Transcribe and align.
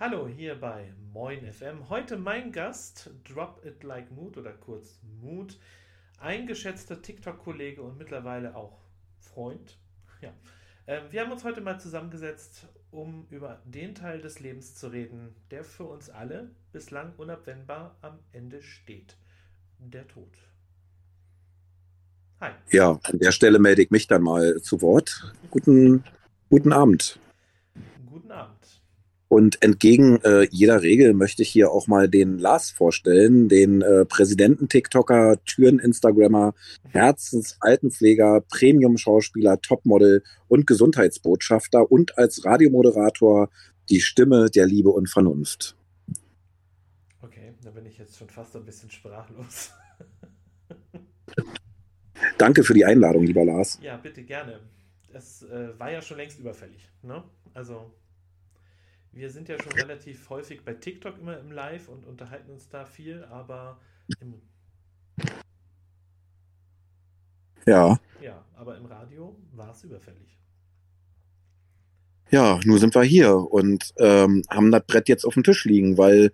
Hallo 0.00 0.28
hier 0.28 0.54
bei 0.54 0.92
Moin 1.12 1.40
FM. 1.52 1.88
Heute 1.88 2.16
mein 2.16 2.52
Gast, 2.52 3.10
Drop 3.24 3.60
It 3.64 3.82
Like 3.82 4.12
Mood 4.12 4.36
oder 4.36 4.52
kurz 4.52 5.00
Mood, 5.20 5.58
ein 6.20 6.46
geschätzter 6.46 7.02
TikTok-Kollege 7.02 7.82
und 7.82 7.98
mittlerweile 7.98 8.54
auch 8.54 8.78
Freund. 9.18 9.76
Ja. 10.20 10.32
Ähm, 10.86 11.02
wir 11.10 11.20
haben 11.20 11.32
uns 11.32 11.42
heute 11.42 11.60
mal 11.60 11.80
zusammengesetzt, 11.80 12.68
um 12.92 13.26
über 13.30 13.60
den 13.64 13.96
Teil 13.96 14.20
des 14.20 14.38
Lebens 14.38 14.76
zu 14.76 14.86
reden, 14.86 15.34
der 15.50 15.64
für 15.64 15.84
uns 15.84 16.10
alle 16.10 16.50
bislang 16.72 17.12
unabwendbar 17.16 17.96
am 18.00 18.20
Ende 18.30 18.62
steht. 18.62 19.16
Der 19.80 20.06
Tod. 20.06 20.30
Hi. 22.40 22.52
Ja, 22.70 23.00
an 23.02 23.18
der 23.18 23.32
Stelle 23.32 23.58
melde 23.58 23.82
ich 23.82 23.90
mich 23.90 24.06
dann 24.06 24.22
mal 24.22 24.60
zu 24.62 24.80
Wort. 24.80 25.34
Guten, 25.50 26.04
guten 26.50 26.72
Abend. 26.72 27.18
Und 29.28 29.62
entgegen 29.62 30.20
äh, 30.22 30.48
jeder 30.50 30.82
Regel 30.82 31.12
möchte 31.12 31.42
ich 31.42 31.50
hier 31.50 31.70
auch 31.70 31.86
mal 31.86 32.08
den 32.08 32.38
Lars 32.38 32.70
vorstellen, 32.70 33.48
den 33.48 33.82
äh, 33.82 34.06
Präsidenten-TikToker, 34.06 35.36
Türen-Instagrammer, 35.44 36.54
Herzensaltenpfleger, 36.88 38.40
Premium-Schauspieler, 38.48 39.60
Topmodel 39.60 40.22
und 40.48 40.66
Gesundheitsbotschafter 40.66 41.92
und 41.92 42.16
als 42.16 42.44
Radiomoderator 42.44 43.50
die 43.90 44.00
Stimme 44.00 44.48
der 44.48 44.66
Liebe 44.66 44.88
und 44.88 45.10
Vernunft. 45.10 45.76
Okay, 47.20 47.52
da 47.62 47.70
bin 47.70 47.84
ich 47.84 47.98
jetzt 47.98 48.16
schon 48.16 48.30
fast 48.30 48.56
ein 48.56 48.64
bisschen 48.64 48.90
sprachlos. 48.90 49.72
Danke 52.38 52.64
für 52.64 52.74
die 52.74 52.84
Einladung, 52.84 53.24
lieber 53.24 53.44
Lars. 53.44 53.78
Ja, 53.82 53.98
bitte 53.98 54.22
gerne. 54.22 54.60
Es 55.12 55.42
äh, 55.42 55.78
war 55.78 55.90
ja 55.90 56.00
schon 56.00 56.16
längst 56.16 56.38
überfällig. 56.38 56.88
Ne? 57.02 57.22
Also 57.54 57.92
wir 59.12 59.30
sind 59.30 59.48
ja 59.48 59.60
schon 59.60 59.72
relativ 59.72 60.28
häufig 60.30 60.64
bei 60.64 60.74
TikTok 60.74 61.18
immer 61.18 61.38
im 61.38 61.52
Live 61.52 61.88
und 61.88 62.06
unterhalten 62.06 62.50
uns 62.50 62.68
da 62.68 62.84
viel, 62.84 63.24
aber 63.24 63.80
im 64.20 64.34
ja. 67.66 67.98
Ja, 68.22 68.44
aber 68.54 68.76
im 68.78 68.86
Radio 68.86 69.36
war 69.52 69.72
es 69.72 69.84
überfällig. 69.84 70.38
Ja, 72.30 72.58
nur 72.64 72.78
sind 72.78 72.94
wir 72.94 73.02
hier 73.02 73.36
und 73.36 73.92
ähm, 73.98 74.42
haben 74.48 74.70
das 74.70 74.84
Brett 74.86 75.08
jetzt 75.08 75.24
auf 75.24 75.34
dem 75.34 75.44
Tisch 75.44 75.64
liegen, 75.64 75.98
weil 75.98 76.30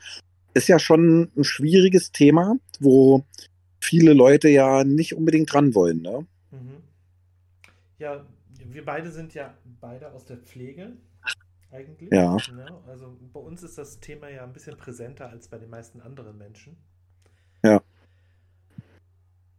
ist 0.54 0.68
ja 0.68 0.78
schon 0.78 1.30
ein 1.36 1.44
schwieriges 1.44 2.12
Thema, 2.12 2.56
wo 2.78 3.24
viele 3.80 4.12
Leute 4.12 4.48
ja 4.48 4.84
nicht 4.84 5.14
unbedingt 5.14 5.52
dran 5.52 5.74
wollen, 5.74 6.02
ne? 6.02 6.27
Mhm. 6.52 6.82
Ja, 7.98 8.24
wir 8.60 8.84
beide 8.84 9.10
sind 9.10 9.34
ja 9.34 9.54
beide 9.80 10.12
aus 10.12 10.24
der 10.24 10.38
Pflege 10.38 10.92
eigentlich. 11.75 12.11
Ja. 12.12 12.36
ja. 12.36 12.83
Also 12.86 13.19
bei 13.33 13.41
uns 13.41 13.62
ist 13.62 13.77
das 13.77 14.00
Thema 14.00 14.28
ja 14.28 14.44
ein 14.44 14.53
bisschen 14.53 14.77
präsenter 14.77 15.28
als 15.28 15.48
bei 15.48 15.58
den 15.58 15.69
meisten 15.69 16.00
anderen 16.00 16.39
Menschen. 16.39 16.77
Ja. 17.62 17.83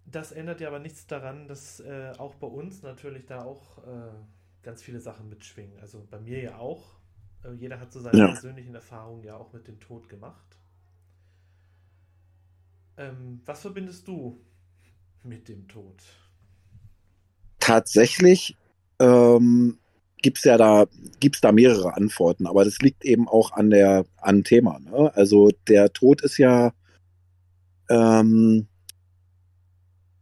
Das 0.06 0.32
ändert 0.32 0.62
ja 0.62 0.70
aber 0.70 0.80
nichts 0.80 1.08
daran, 1.08 1.48
dass 1.48 1.80
äh, 1.82 2.14
auch 2.18 2.36
bei 2.36 2.48
uns 2.48 2.82
natürlich 2.82 3.26
da 3.26 3.44
auch 3.44 3.80
äh, 3.86 4.12
ganz 4.64 4.82
viele 4.82 5.00
Sachen 5.00 5.30
mitschwingen. 5.30 5.78
Also 5.80 6.06
bei 6.10 6.20
mir 6.20 6.42
ja 6.42 6.58
auch. 6.58 6.96
Äh, 7.44 7.54
jeder 7.54 7.80
hat 7.80 7.92
so 7.92 8.00
seine 8.00 8.18
ja. 8.18 8.28
persönlichen 8.28 8.74
Erfahrungen 8.76 9.24
ja 9.24 9.36
auch 9.36 9.52
mit 9.52 9.68
dem 9.68 9.80
Tod 9.80 10.08
gemacht. 10.08 10.58
Ähm, 12.98 13.42
was 13.46 13.62
verbindest 13.62 14.08
du 14.08 14.42
mit 15.24 15.50
dem 15.50 15.68
Tod? 15.68 16.02
Tatsächlich 17.60 18.56
ähm, 19.00 19.80
gibt 20.26 20.40
es 20.40 20.44
ja 20.44 20.58
da, 20.58 20.88
gibt's 21.20 21.40
da 21.40 21.52
mehrere 21.52 21.96
Antworten, 21.96 22.48
aber 22.48 22.66
das 22.66 22.80
liegt 22.80 23.06
eben 23.06 23.28
auch 23.28 23.52
an 23.52 23.70
der, 23.70 24.06
an 24.18 24.44
Thema. 24.44 24.80
Ne? 24.80 25.16
Also 25.16 25.52
der 25.68 25.94
Tod 25.94 26.24
ist 26.24 26.40
ja 26.40 26.74
ähm, 27.92 28.66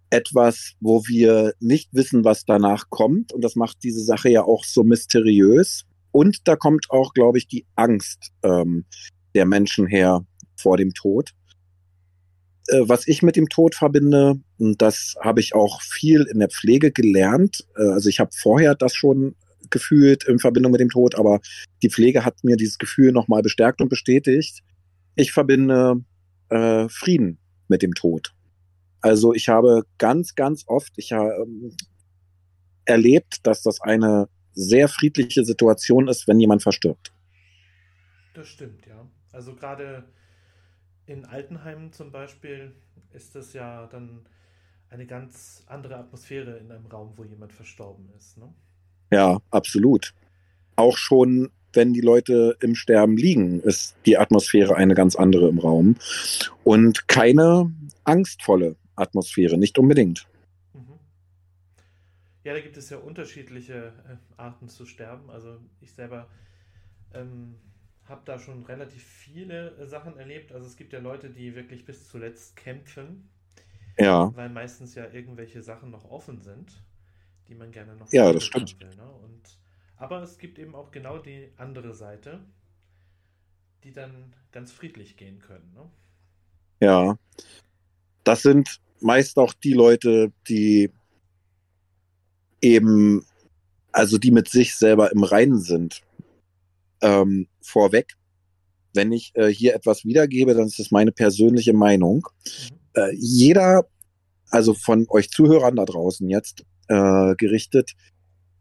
etwas, 0.10 0.74
wo 0.82 1.06
wir 1.08 1.54
nicht 1.62 1.94
wissen, 1.94 2.26
was 2.26 2.44
danach 2.44 2.90
kommt. 2.90 3.32
Und 3.32 3.46
das 3.46 3.56
macht 3.56 3.78
diese 3.82 4.04
Sache 4.04 4.28
ja 4.28 4.44
auch 4.44 4.66
so 4.66 4.84
mysteriös. 4.84 5.86
Und 6.12 6.50
da 6.50 6.58
kommt 6.58 6.88
auch, 6.90 7.14
glaube 7.14 7.38
ich, 7.38 7.48
die 7.48 7.66
Angst 7.76 8.34
ähm, 8.44 8.84
der 9.34 9.46
Menschen 9.46 9.88
her 9.88 10.26
vor 10.58 10.76
dem 10.76 10.94
Tod. 10.94 11.32
Äh, 12.68 12.82
was 12.82 13.08
ich 13.08 13.24
mit 13.24 13.38
dem 13.38 13.48
Tod 13.48 13.74
verbinde, 13.74 14.38
und 14.60 14.82
das 14.82 15.16
habe 15.22 15.40
ich 15.40 15.56
auch 15.56 15.82
viel 15.82 16.24
in 16.24 16.40
der 16.40 16.50
Pflege 16.50 16.92
gelernt. 16.92 17.66
Äh, 17.78 17.84
also 17.84 18.10
ich 18.10 18.20
habe 18.20 18.32
vorher 18.34 18.76
das 18.76 18.94
schon 18.94 19.36
gefühlt 19.70 20.24
in 20.26 20.40
Verbindung 20.40 20.72
mit 20.72 20.82
dem 20.82 20.90
Tod, 20.90 21.16
aber 21.16 21.40
die 21.82 21.90
Pflege 21.90 22.26
hat 22.26 22.44
mir 22.44 22.58
dieses 22.58 22.78
Gefühl 22.78 23.12
nochmal 23.12 23.42
bestärkt 23.42 23.82
und 23.82 23.90
bestätigt. 23.90 24.64
Ich 25.16 25.32
verbinde 25.32 26.04
äh, 26.50 26.88
Frieden 26.90 27.38
mit 27.68 27.82
dem 27.82 27.94
Tod. 27.94 28.34
Also 29.02 29.34
ich 29.34 29.50
habe 29.50 29.84
ganz, 29.98 30.36
ganz 30.36 30.64
oft, 30.68 30.94
ich 30.98 31.12
ähm, 31.12 31.76
erlebt, 32.86 33.46
dass 33.46 33.62
das 33.62 33.82
eine 33.82 34.30
sehr 34.54 34.88
friedliche 34.88 35.44
Situation 35.44 36.08
ist, 36.08 36.28
wenn 36.28 36.40
jemand 36.40 36.64
verstirbt. 36.64 37.12
Das 38.34 38.48
stimmt, 38.48 38.86
ja. 38.86 39.08
Also 39.32 39.56
gerade 39.56 40.06
in 41.06 41.26
Altenheimen 41.26 41.92
zum 41.92 42.12
Beispiel 42.12 42.74
ist 43.12 43.36
das 43.36 43.54
ja 43.54 43.88
dann 43.88 44.26
eine 44.90 45.06
ganz 45.06 45.64
andere 45.68 45.98
Atmosphäre 45.98 46.58
in 46.58 46.72
einem 46.72 46.86
Raum, 46.86 47.14
wo 47.16 47.24
jemand 47.24 47.52
verstorben 47.52 48.10
ist. 48.16 48.38
Ne? 48.38 48.54
Ja, 49.14 49.40
absolut. 49.52 50.16
Auch 50.76 50.98
schon, 50.98 51.52
wenn 51.74 51.94
die 51.94 52.02
Leute 52.02 52.58
im 52.62 52.74
Sterben 52.74 53.16
liegen, 53.16 53.60
ist 53.62 53.96
die 54.08 54.18
Atmosphäre 54.18 54.76
eine 54.76 54.96
ganz 54.96 55.16
andere 55.16 55.50
im 55.50 55.60
Raum. 55.60 55.98
Und 56.64 57.08
keine 57.08 57.72
angstvolle 58.06 58.76
Atmosphäre, 58.96 59.60
nicht 59.60 59.78
unbedingt. 59.78 60.28
Mhm. 60.74 60.98
Ja, 62.44 62.54
da 62.54 62.60
gibt 62.60 62.76
es 62.76 62.90
ja 62.90 62.98
unterschiedliche 62.98 63.94
äh, 64.10 64.16
Arten 64.38 64.68
zu 64.68 64.88
sterben. 64.88 65.30
Also 65.30 65.60
ich 65.80 65.92
selber 65.92 66.28
ähm, 67.14 67.56
habe 68.06 68.22
da 68.26 68.40
schon 68.40 68.64
relativ 68.64 69.04
viele 69.04 69.78
äh, 69.78 69.86
Sachen 69.86 70.18
erlebt. 70.18 70.52
Also 70.52 70.66
es 70.66 70.76
gibt 70.76 70.92
ja 70.92 71.00
Leute, 71.00 71.30
die 71.30 71.56
wirklich 71.56 71.86
bis 71.86 72.10
zuletzt 72.10 72.56
kämpfen. 72.56 73.30
Ja. 74.00 74.36
Weil 74.36 74.50
meistens 74.50 74.96
ja 74.96 75.06
irgendwelche 75.12 75.62
Sachen 75.62 75.92
noch 75.92 76.10
offen 76.10 76.42
sind 76.42 76.84
die 77.48 77.56
man 77.56 77.72
gerne 77.72 77.96
noch 77.96 78.12
ja, 78.12 78.32
das 78.32 78.46
stimmt. 78.46 78.80
will. 78.80 78.96
Ne? 78.96 79.10
Und, 79.24 79.60
aber 79.98 80.22
es 80.22 80.38
gibt 80.38 80.60
eben 80.60 80.76
auch 80.76 80.92
genau 80.92 81.18
die 81.18 81.50
andere 81.58 81.94
Seite, 81.94 82.40
die 83.84 83.92
dann 83.92 84.34
ganz 84.52 84.72
friedlich 84.72 85.18
gehen 85.18 85.40
können. 85.40 85.74
Ne? 85.74 85.90
Ja, 86.80 87.18
das 88.24 88.42
sind 88.42 88.80
meist 89.00 89.38
auch 89.38 89.54
die 89.54 89.74
Leute, 89.74 90.32
die 90.48 90.90
eben, 92.62 93.26
also 93.92 94.18
die 94.18 94.32
mit 94.32 94.48
sich 94.48 94.76
selber 94.76 95.12
im 95.12 95.24
Reinen 95.24 95.60
sind. 95.60 96.02
Ähm, 97.02 97.48
vorweg, 97.62 98.16
wenn 98.94 99.12
ich 99.12 99.32
äh, 99.36 99.48
hier 99.48 99.76
etwas 99.76 100.06
wiedergebe, 100.06 100.54
dann 100.54 100.68
ist 100.68 100.80
es 100.80 100.92
meine 100.92 101.12
persönliche 101.12 101.74
Meinung. 101.74 102.28
Mhm. 102.46 102.78
Äh, 102.94 103.14
jeder, 103.14 103.86
also 104.50 104.74
von 104.74 105.06
euch 105.10 105.30
Zuhörern 105.30 105.76
da 105.76 105.86
draußen 105.86 106.30
jetzt, 106.30 106.64
äh, 106.88 107.36
gerichtet. 107.36 107.94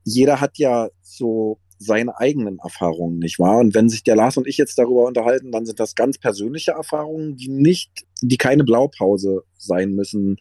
Jeder 0.04 0.40
hat 0.40 0.58
ja 0.58 0.88
so 1.00 1.58
seine 1.78 2.16
eigenen 2.18 2.58
Erfahrungen, 2.58 3.18
nicht 3.18 3.38
wahr? 3.38 3.58
Und 3.58 3.74
wenn 3.74 3.88
sich 3.88 4.04
der 4.04 4.16
Lars 4.16 4.36
und 4.36 4.46
ich 4.46 4.56
jetzt 4.56 4.78
darüber 4.78 5.04
unterhalten, 5.04 5.52
dann 5.52 5.66
sind 5.66 5.80
das 5.80 5.94
ganz 5.94 6.18
persönliche 6.18 6.72
Erfahrungen, 6.72 7.36
die 7.36 7.48
nicht, 7.48 8.04
die 8.20 8.36
keine 8.36 8.64
Blaupause 8.64 9.42
sein 9.56 9.92
müssen 9.92 10.36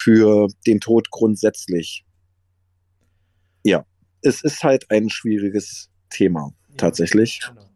für 0.00 0.48
den 0.66 0.80
Tod 0.80 1.10
grundsätzlich. 1.10 2.04
Ja, 3.64 3.84
es 4.22 4.42
ist 4.42 4.62
halt 4.62 4.90
ein 4.90 5.08
schwieriges 5.08 5.90
Thema, 6.10 6.52
ja, 6.68 6.76
tatsächlich. 6.76 7.40
Genau. 7.46 7.66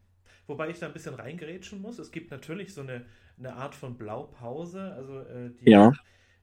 Wobei 0.47 0.71
ich 0.71 0.79
da 0.79 0.87
ein 0.87 0.93
bisschen 0.93 1.15
reingerätschen 1.15 1.81
muss. 1.81 1.99
Es 1.99 2.11
gibt 2.11 2.31
natürlich 2.31 2.75
so 2.75 2.81
eine, 2.81 3.05
eine 3.39 3.55
Art 3.55 3.75
von 3.75 3.97
Blaupause. 3.97 4.93
Also 4.95 5.21
äh, 5.21 5.51
die, 5.61 5.71
ja. 5.71 5.93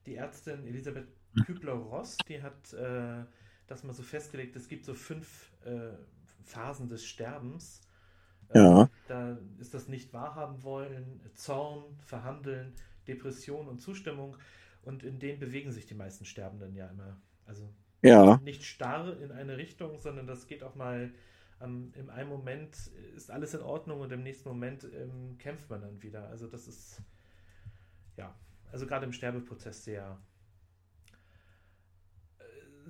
die 0.05 0.15
Ärztin 0.15 0.65
Elisabeth 0.65 1.07
Kübler-Ross, 1.45 2.17
die 2.27 2.41
hat 2.41 2.73
äh, 2.73 3.23
das 3.67 3.83
mal 3.83 3.93
so 3.93 4.03
festgelegt, 4.03 4.55
es 4.55 4.67
gibt 4.67 4.85
so 4.85 4.93
fünf 4.93 5.51
äh, 5.65 5.91
Phasen 6.43 6.87
des 6.87 7.05
Sterbens. 7.05 7.81
Äh, 8.49 8.59
ja. 8.59 8.89
Da 9.07 9.37
ist 9.59 9.73
das 9.73 9.87
nicht 9.87 10.13
wahrhaben 10.13 10.63
wollen, 10.63 11.21
Zorn, 11.33 11.83
Verhandeln, 12.05 12.73
Depression 13.07 13.67
und 13.67 13.79
Zustimmung. 13.79 14.37
Und 14.83 15.03
in 15.03 15.19
denen 15.19 15.39
bewegen 15.39 15.71
sich 15.71 15.85
die 15.85 15.95
meisten 15.95 16.25
Sterbenden 16.25 16.73
ja 16.73 16.87
immer. 16.87 17.17
Also 17.45 17.69
ja. 18.01 18.37
nicht 18.37 18.63
starr 18.63 19.19
in 19.19 19.31
eine 19.31 19.57
Richtung, 19.57 19.99
sondern 19.99 20.27
das 20.27 20.47
geht 20.47 20.63
auch 20.63 20.75
mal 20.75 21.11
ähm, 21.61 21.91
im 21.95 22.09
einen 22.09 22.29
Moment 22.29 22.75
ist 23.15 23.31
alles 23.31 23.53
in 23.53 23.61
Ordnung 23.61 24.01
und 24.01 24.11
im 24.11 24.23
nächsten 24.23 24.47
Moment 24.49 24.83
ähm, 24.83 25.37
kämpft 25.37 25.69
man 25.69 25.81
dann 25.81 26.01
wieder. 26.01 26.27
Also 26.29 26.47
das 26.47 26.67
ist 26.67 27.01
ja, 28.15 28.33
also 28.71 28.85
gerade 28.85 29.05
im 29.05 29.13
Sterbeprozess 29.13 29.83
sehr 29.83 30.19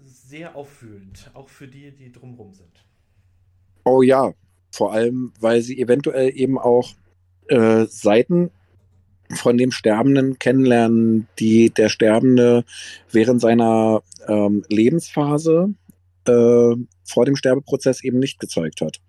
sehr 0.07 0.56
auffühlend, 0.56 1.31
auch 1.33 1.50
für 1.50 1.68
die, 1.68 1.92
die 1.92 2.12
drumherum 2.12 2.54
sind. 2.54 2.86
Oh 3.86 4.01
ja, 4.01 4.33
Vor 4.71 4.94
allem, 4.94 5.33
weil 5.39 5.62
sie 5.62 5.80
eventuell 5.80 6.31
eben 6.36 6.59
auch 6.59 6.94
äh, 7.48 7.86
Seiten 7.86 8.51
von 9.33 9.57
dem 9.57 9.71
Sterbenden 9.71 10.39
kennenlernen, 10.39 11.27
die 11.39 11.69
der 11.69 11.89
Sterbende 11.89 12.63
während 13.12 13.42
seiner 13.42 14.01
ähm, 14.27 14.63
Lebensphase 14.69 15.74
äh, 16.25 16.75
vor 17.03 17.25
dem 17.25 17.36
Sterbeprozess 17.36 18.03
eben 18.03 18.19
nicht 18.19 18.39
gezeigt 18.39 18.81
hat. 18.81 19.00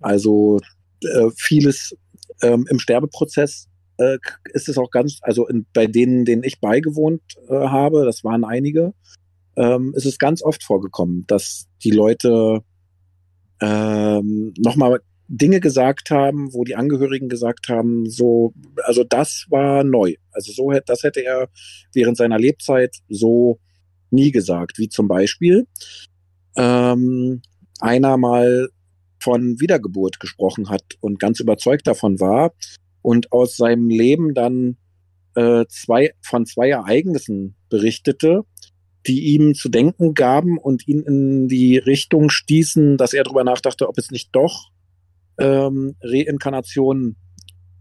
Also 0.00 0.60
äh, 1.02 1.30
vieles 1.36 1.96
ähm, 2.42 2.66
im 2.70 2.78
Sterbeprozess 2.78 3.68
äh, 3.98 4.18
ist 4.52 4.68
es 4.68 4.78
auch 4.78 4.90
ganz, 4.90 5.18
also 5.22 5.46
in, 5.48 5.66
bei 5.72 5.86
denen, 5.86 6.24
denen 6.24 6.44
ich 6.44 6.60
beigewohnt 6.60 7.22
äh, 7.48 7.54
habe, 7.54 8.04
das 8.04 8.24
waren 8.24 8.44
einige, 8.44 8.94
ähm, 9.58 9.92
ist 9.96 10.06
es 10.06 10.18
ganz 10.18 10.42
oft 10.42 10.62
vorgekommen, 10.62 11.24
dass 11.26 11.66
die 11.82 11.90
Leute 11.90 12.62
ähm, 13.60 14.54
nochmal 14.56 15.00
Dinge 15.26 15.60
gesagt 15.60 16.10
haben, 16.10 16.54
wo 16.54 16.64
die 16.64 16.76
Angehörigen 16.76 17.28
gesagt 17.28 17.68
haben, 17.68 18.08
so, 18.08 18.54
also 18.84 19.04
das 19.04 19.46
war 19.50 19.84
neu. 19.84 20.14
Also 20.30 20.52
so 20.52 20.72
das 20.86 21.02
hätte 21.02 21.20
er 21.20 21.48
während 21.92 22.16
seiner 22.16 22.38
Lebzeit 22.38 22.96
so 23.08 23.58
nie 24.10 24.30
gesagt. 24.30 24.78
Wie 24.78 24.88
zum 24.88 25.08
Beispiel 25.08 25.66
ähm, 26.56 27.42
einer 27.80 28.16
mal 28.16 28.68
von 29.20 29.60
Wiedergeburt 29.60 30.20
gesprochen 30.20 30.70
hat 30.70 30.84
und 31.00 31.18
ganz 31.18 31.40
überzeugt 31.40 31.86
davon 31.86 32.20
war 32.20 32.52
und 33.02 33.32
aus 33.32 33.56
seinem 33.56 33.90
Leben 33.90 34.34
dann 34.34 34.76
äh, 35.34 35.66
zwei 35.68 36.12
von 36.22 36.46
zwei 36.46 36.70
Ereignissen 36.70 37.54
berichtete, 37.68 38.44
die 39.06 39.34
ihm 39.34 39.54
zu 39.54 39.68
denken 39.68 40.14
gaben 40.14 40.58
und 40.58 40.86
ihn 40.88 41.02
in 41.02 41.48
die 41.48 41.78
Richtung 41.78 42.30
stießen, 42.30 42.96
dass 42.96 43.12
er 43.12 43.24
darüber 43.24 43.44
nachdachte, 43.44 43.88
ob 43.88 43.98
es 43.98 44.10
nicht 44.10 44.30
doch 44.32 44.70
ähm, 45.38 45.96
Reinkarnation 46.02 47.16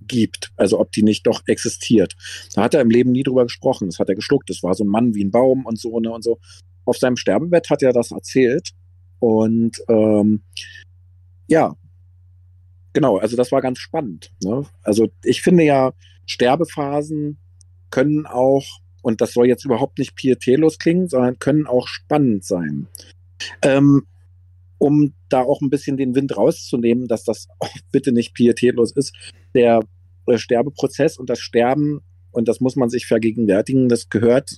gibt, 0.01 0.51
also 0.55 0.79
ob 0.79 0.91
die 0.91 1.03
nicht 1.03 1.27
doch 1.27 1.41
existiert. 1.47 2.15
Da 2.53 2.63
hat 2.63 2.73
er 2.73 2.81
im 2.81 2.89
Leben 2.89 3.11
nie 3.11 3.23
drüber 3.23 3.43
gesprochen. 3.43 3.87
Das 3.87 3.99
hat 3.99 4.09
er 4.09 4.15
geschluckt. 4.15 4.49
Das 4.49 4.63
war 4.63 4.73
so 4.73 4.83
ein 4.83 4.89
Mann 4.89 5.15
wie 5.15 5.23
ein 5.23 5.31
Baum 5.31 5.65
und 5.65 5.79
so 5.79 5.99
ne 5.99 6.11
und 6.11 6.23
so. 6.23 6.39
Auf 6.85 6.97
seinem 6.97 7.17
Sterbebett 7.17 7.69
hat 7.69 7.83
er 7.83 7.91
das 7.91 8.11
erzählt 8.11 8.71
und 9.19 9.77
ähm, 9.89 10.43
ja, 11.47 11.75
genau. 12.93 13.17
Also 13.17 13.35
das 13.35 13.51
war 13.51 13.61
ganz 13.61 13.79
spannend. 13.79 14.31
Ne? 14.43 14.65
Also 14.83 15.09
ich 15.23 15.41
finde 15.41 15.63
ja 15.63 15.93
Sterbephasen 16.25 17.39
können 17.89 18.25
auch 18.25 18.65
und 19.01 19.21
das 19.21 19.33
soll 19.33 19.47
jetzt 19.47 19.65
überhaupt 19.65 19.99
nicht 19.99 20.15
pietätlos 20.15 20.79
klingen, 20.79 21.07
sondern 21.07 21.39
können 21.39 21.67
auch 21.67 21.87
spannend 21.87 22.43
sein. 22.43 22.87
Ähm, 23.61 24.05
um 24.79 25.13
da 25.29 25.41
auch 25.41 25.61
ein 25.61 25.69
bisschen 25.69 25.97
den 25.97 26.15
Wind 26.15 26.37
rauszunehmen, 26.37 27.07
dass 27.07 27.23
das 27.23 27.47
bitte 27.91 28.11
nicht 28.11 28.33
pietätlos 28.33 28.91
ist. 28.91 29.15
Der 29.53 29.81
äh, 30.27 30.37
Sterbeprozess 30.37 31.17
und 31.17 31.29
das 31.29 31.39
Sterben, 31.39 32.01
und 32.31 32.47
das 32.47 32.59
muss 32.59 32.75
man 32.75 32.89
sich 32.89 33.07
vergegenwärtigen, 33.07 33.89
das 33.89 34.09
gehört, 34.09 34.57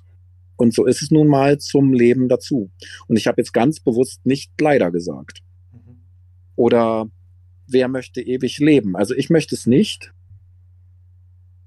und 0.60 0.74
so 0.74 0.86
ist 0.86 1.02
es 1.02 1.10
nun 1.10 1.28
mal, 1.28 1.58
zum 1.58 1.94
Leben 1.94 2.28
dazu. 2.28 2.70
Und 3.08 3.16
ich 3.16 3.28
habe 3.28 3.40
jetzt 3.40 3.54
ganz 3.54 3.80
bewusst 3.80 4.26
nicht 4.26 4.52
leider 4.60 4.92
gesagt. 4.92 5.40
Mhm. 5.72 6.02
Oder 6.58 7.10
wer 7.66 7.88
möchte 7.88 8.22
ewig 8.22 8.60
leben? 8.60 8.98
Also 8.98 9.16
ich 9.16 9.30
möchte 9.30 9.56
es 9.56 9.66
nicht. 9.66 10.12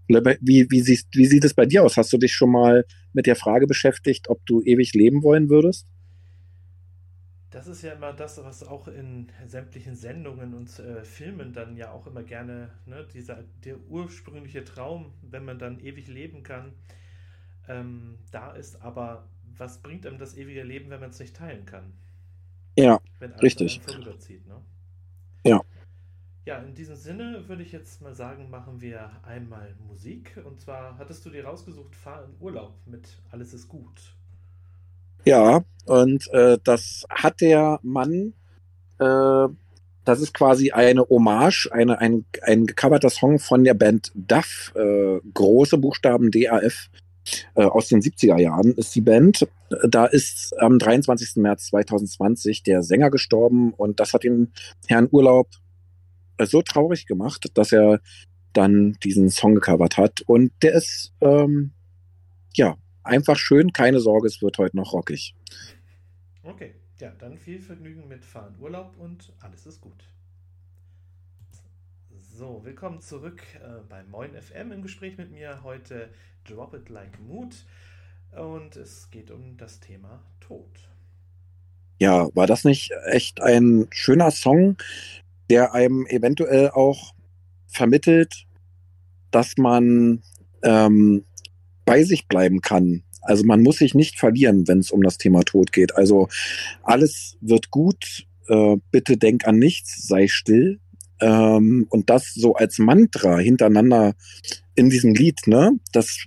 Wie, 0.08 0.66
wie, 0.70 0.80
siehst, 0.80 1.08
wie 1.12 1.26
sieht 1.26 1.44
es 1.44 1.54
bei 1.54 1.66
dir 1.66 1.84
aus? 1.84 1.96
Hast 1.96 2.12
du 2.12 2.18
dich 2.18 2.32
schon 2.34 2.50
mal 2.50 2.84
mit 3.12 3.26
der 3.26 3.36
Frage 3.36 3.66
beschäftigt, 3.66 4.28
ob 4.28 4.44
du 4.46 4.62
ewig 4.62 4.94
leben 4.94 5.22
wollen 5.22 5.48
würdest? 5.48 5.86
Das 7.50 7.66
ist 7.66 7.82
ja 7.82 7.92
immer 7.92 8.14
das, 8.14 8.42
was 8.42 8.66
auch 8.66 8.88
in 8.88 9.28
sämtlichen 9.46 9.94
Sendungen 9.94 10.54
und 10.54 10.78
äh, 10.78 11.04
Filmen 11.04 11.52
dann 11.52 11.76
ja 11.76 11.92
auch 11.92 12.06
immer 12.06 12.22
gerne, 12.22 12.70
ne, 12.86 13.06
dieser, 13.12 13.44
der 13.64 13.78
ursprüngliche 13.90 14.64
Traum, 14.64 15.12
wenn 15.20 15.44
man 15.44 15.58
dann 15.58 15.78
ewig 15.80 16.08
leben 16.08 16.42
kann, 16.42 16.72
ähm, 17.68 18.18
da 18.30 18.52
ist. 18.52 18.80
Aber 18.80 19.28
was 19.58 19.82
bringt 19.82 20.06
einem 20.06 20.18
das 20.18 20.36
ewige 20.36 20.62
Leben, 20.62 20.88
wenn 20.90 21.00
man 21.00 21.10
es 21.10 21.20
nicht 21.20 21.36
teilen 21.36 21.66
kann? 21.66 21.92
Ja, 22.78 23.00
richtig. 23.42 23.82
Ne? 23.86 24.62
Ja. 25.44 25.60
Ja, 26.44 26.58
in 26.58 26.74
diesem 26.74 26.96
Sinne 26.96 27.44
würde 27.46 27.62
ich 27.62 27.70
jetzt 27.70 28.02
mal 28.02 28.16
sagen, 28.16 28.50
machen 28.50 28.80
wir 28.80 29.10
einmal 29.22 29.76
Musik. 29.86 30.40
Und 30.44 30.60
zwar 30.60 30.98
hattest 30.98 31.24
du 31.24 31.30
dir 31.30 31.44
rausgesucht, 31.44 31.94
fahr 31.94 32.24
in 32.24 32.34
Urlaub 32.40 32.74
mit 32.84 33.16
Alles 33.30 33.54
ist 33.54 33.68
gut. 33.68 34.16
Ja, 35.24 35.62
und 35.86 36.28
äh, 36.32 36.58
das 36.64 37.06
hat 37.08 37.40
der 37.40 37.78
Mann, 37.84 38.34
äh, 38.98 39.46
das 40.04 40.20
ist 40.20 40.34
quasi 40.34 40.72
eine 40.72 41.08
Hommage, 41.08 41.68
eine, 41.70 42.00
ein, 42.00 42.24
ein 42.42 42.66
gecoverter 42.66 43.10
Song 43.10 43.38
von 43.38 43.62
der 43.62 43.74
Band 43.74 44.10
DAF, 44.16 44.72
äh, 44.74 45.20
große 45.32 45.78
Buchstaben 45.78 46.32
DAF. 46.32 46.90
Äh, 47.54 47.62
aus 47.62 47.86
den 47.86 48.02
70er 48.02 48.40
Jahren 48.40 48.74
ist 48.74 48.96
die 48.96 49.00
Band. 49.00 49.46
Da 49.88 50.06
ist 50.06 50.58
am 50.58 50.80
23. 50.80 51.36
März 51.36 51.66
2020 51.66 52.64
der 52.64 52.82
Sänger 52.82 53.10
gestorben 53.10 53.72
und 53.74 54.00
das 54.00 54.12
hat 54.12 54.24
den 54.24 54.52
Herrn 54.88 55.06
Urlaub 55.12 55.46
so 56.46 56.62
traurig 56.62 57.06
gemacht, 57.06 57.50
dass 57.54 57.72
er 57.72 58.00
dann 58.52 58.94
diesen 59.02 59.30
Song 59.30 59.54
gecovert 59.54 59.96
hat. 59.96 60.20
Und 60.22 60.52
der 60.62 60.74
ist 60.74 61.12
ähm, 61.20 61.72
ja 62.54 62.76
einfach 63.02 63.36
schön, 63.36 63.72
keine 63.72 64.00
Sorge, 64.00 64.28
es 64.28 64.42
wird 64.42 64.58
heute 64.58 64.76
noch 64.76 64.92
rockig. 64.92 65.34
Okay, 66.42 66.74
ja, 67.00 67.10
dann 67.18 67.36
viel 67.36 67.60
Vergnügen 67.60 68.08
mit 68.08 68.24
Fahren 68.24 68.56
Urlaub 68.60 68.96
und 68.98 69.32
alles 69.40 69.66
ist 69.66 69.80
gut. 69.80 70.04
So, 72.34 72.62
willkommen 72.64 73.00
zurück 73.00 73.42
äh, 73.56 73.80
bei 73.88 74.02
Moin 74.04 74.30
FM 74.34 74.72
im 74.72 74.82
Gespräch 74.82 75.18
mit 75.18 75.30
mir. 75.30 75.62
Heute 75.62 76.08
Drop 76.44 76.74
It 76.74 76.88
Like 76.88 77.20
Mood 77.20 77.64
und 78.32 78.76
es 78.76 79.10
geht 79.10 79.30
um 79.30 79.56
das 79.56 79.80
Thema 79.80 80.22
Tod. 80.40 80.88
Ja, 82.00 82.34
war 82.34 82.46
das 82.46 82.64
nicht 82.64 82.90
echt 83.06 83.40
ein 83.40 83.86
schöner 83.90 84.30
Song, 84.30 84.76
der 85.50 85.74
einem 85.74 86.06
eventuell 86.06 86.70
auch 86.70 87.14
vermittelt, 87.66 88.46
dass 89.30 89.56
man 89.56 90.22
ähm, 90.62 91.24
bei 91.84 92.04
sich 92.04 92.28
bleiben 92.28 92.60
kann. 92.60 93.02
Also 93.22 93.44
man 93.44 93.62
muss 93.62 93.78
sich 93.78 93.94
nicht 93.94 94.18
verlieren, 94.18 94.66
wenn 94.68 94.78
es 94.78 94.90
um 94.90 95.02
das 95.02 95.18
Thema 95.18 95.42
Tod 95.42 95.72
geht. 95.72 95.94
Also 95.96 96.28
alles 96.82 97.36
wird 97.40 97.70
gut, 97.70 98.26
äh, 98.48 98.76
bitte 98.90 99.16
denk 99.16 99.46
an 99.46 99.58
nichts, 99.58 100.06
sei 100.06 100.26
still. 100.28 100.80
Ähm, 101.20 101.86
und 101.88 102.10
das 102.10 102.34
so 102.34 102.54
als 102.54 102.78
Mantra 102.78 103.38
hintereinander 103.38 104.14
in 104.74 104.90
diesem 104.90 105.14
Lied, 105.14 105.46
ne, 105.46 105.72
das 105.92 106.24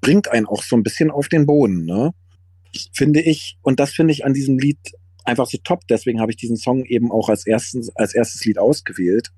bringt 0.00 0.28
einen 0.28 0.46
auch 0.46 0.62
so 0.62 0.76
ein 0.76 0.82
bisschen 0.82 1.10
auf 1.10 1.28
den 1.28 1.46
Boden, 1.46 1.84
ne? 1.84 2.12
Finde 2.92 3.20
ich, 3.20 3.58
und 3.62 3.80
das 3.80 3.92
finde 3.92 4.12
ich 4.12 4.24
an 4.24 4.34
diesem 4.34 4.58
Lied 4.58 4.78
einfach 5.28 5.46
so 5.46 5.58
top. 5.62 5.86
Deswegen 5.88 6.20
habe 6.20 6.32
ich 6.32 6.36
diesen 6.36 6.56
Song 6.56 6.84
eben 6.84 7.12
auch 7.12 7.28
als, 7.28 7.46
erstens, 7.46 7.94
als 7.96 8.14
erstes 8.14 8.44
Lied 8.44 8.58
ausgewählt 8.58 9.30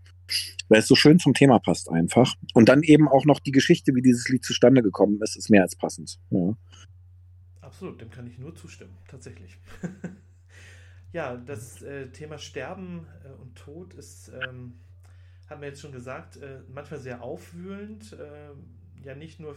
weil 0.69 0.81
es 0.81 0.87
so 0.87 0.95
schön 0.95 1.19
zum 1.19 1.35
Thema 1.35 1.59
passt 1.59 1.91
einfach. 1.91 2.35
Und 2.55 2.69
dann 2.69 2.83
eben 2.83 3.09
auch 3.09 3.25
noch 3.25 3.41
die 3.41 3.53
Geschichte, 3.53 3.95
wie 3.95 4.03
dieses 4.03 4.29
Lied 4.29 4.45
zustande 4.45 4.83
gekommen 4.83 5.21
ist, 5.23 5.37
ist 5.37 5.51
mehr 5.51 5.63
als 5.63 5.77
passend. 5.77 6.19
Ja. 6.31 6.57
Absolut, 7.61 8.01
dem 8.01 8.11
kann 8.11 8.27
ich 8.27 8.39
nur 8.39 8.55
zustimmen, 8.55 8.97
tatsächlich. 9.09 9.59
ja, 11.13 11.37
das 11.37 11.83
äh, 11.83 12.09
Thema 12.11 12.39
Sterben 12.39 13.07
äh, 13.25 13.41
und 13.41 13.57
Tod 13.57 13.95
ist, 13.95 14.29
ähm, 14.29 14.81
haben 15.49 15.61
wir 15.61 15.69
jetzt 15.69 15.81
schon 15.81 15.93
gesagt, 15.93 16.37
äh, 16.37 16.61
manchmal 16.73 17.01
sehr 17.01 17.23
aufwühlend. 17.23 18.13
Äh, 18.13 19.05
ja, 19.05 19.15
nicht 19.15 19.41
nur, 19.41 19.57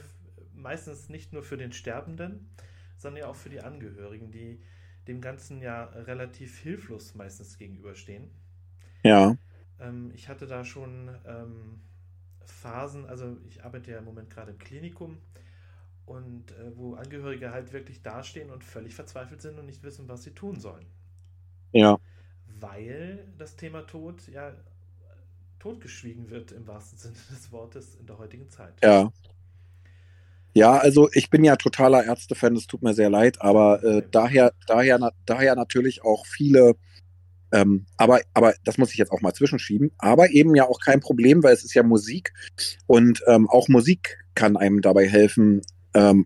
meistens 0.55 1.09
nicht 1.09 1.33
nur 1.33 1.43
für 1.43 1.57
den 1.57 1.71
Sterbenden, 1.71 2.49
sondern 2.97 3.23
ja 3.23 3.29
auch 3.29 3.35
für 3.35 3.49
die 3.49 3.61
Angehörigen, 3.61 4.31
die 4.31 4.59
dem 5.07 5.21
Ganzen 5.21 5.61
ja 5.61 5.85
relativ 5.85 6.59
hilflos 6.59 7.15
meistens 7.15 7.57
gegenüberstehen. 7.57 8.29
Ja. 9.03 9.37
Ähm, 9.79 10.11
ich 10.15 10.29
hatte 10.29 10.47
da 10.47 10.63
schon 10.63 11.09
ähm, 11.25 11.81
Phasen, 12.45 13.05
also 13.05 13.37
ich 13.47 13.63
arbeite 13.63 13.91
ja 13.91 13.99
im 13.99 14.05
Moment 14.05 14.29
gerade 14.29 14.51
im 14.51 14.57
Klinikum 14.57 15.17
und 16.05 16.51
äh, 16.51 16.75
wo 16.75 16.95
Angehörige 16.95 17.51
halt 17.51 17.73
wirklich 17.73 18.01
dastehen 18.01 18.49
und 18.49 18.63
völlig 18.63 18.95
verzweifelt 18.95 19.41
sind 19.41 19.57
und 19.59 19.65
nicht 19.65 19.83
wissen, 19.83 20.07
was 20.07 20.23
sie 20.23 20.31
tun 20.31 20.59
sollen. 20.59 20.85
Ja. 21.71 21.99
Weil 22.59 23.27
das 23.37 23.55
Thema 23.55 23.81
Tod 23.81 24.27
ja 24.27 24.53
totgeschwiegen 25.59 26.29
wird 26.29 26.51
im 26.51 26.67
wahrsten 26.67 26.97
Sinne 26.97 27.15
des 27.31 27.51
Wortes 27.51 27.95
in 27.95 28.05
der 28.05 28.17
heutigen 28.17 28.49
Zeit. 28.49 28.73
Ja. 28.83 29.11
Ja, 30.53 30.77
also 30.77 31.09
ich 31.13 31.29
bin 31.29 31.43
ja 31.43 31.55
totaler 31.55 32.05
Ärztefan, 32.05 32.55
es 32.55 32.67
tut 32.67 32.83
mir 32.83 32.93
sehr 32.93 33.09
leid, 33.09 33.41
aber 33.41 33.83
äh, 33.83 34.03
daher, 34.11 34.53
daher, 34.67 35.11
daher 35.25 35.55
natürlich 35.55 36.03
auch 36.03 36.25
viele 36.27 36.75
ähm, 37.53 37.85
aber, 37.97 38.21
aber 38.33 38.55
das 38.63 38.79
muss 38.79 38.91
ich 38.91 38.97
jetzt 38.97 39.11
auch 39.11 39.21
mal 39.21 39.33
zwischenschieben. 39.33 39.91
Aber 39.99 40.31
eben 40.31 40.55
ja 40.55 40.67
auch 40.67 40.79
kein 40.79 40.99
Problem, 40.99 41.43
weil 41.43 41.53
es 41.53 41.63
ist 41.63 41.75
ja 41.75 41.83
Musik 41.83 42.33
und 42.87 43.21
ähm, 43.27 43.47
auch 43.47 43.67
Musik 43.67 44.17
kann 44.33 44.57
einem 44.57 44.81
dabei 44.81 45.07
helfen, 45.07 45.61
ähm, 45.93 46.25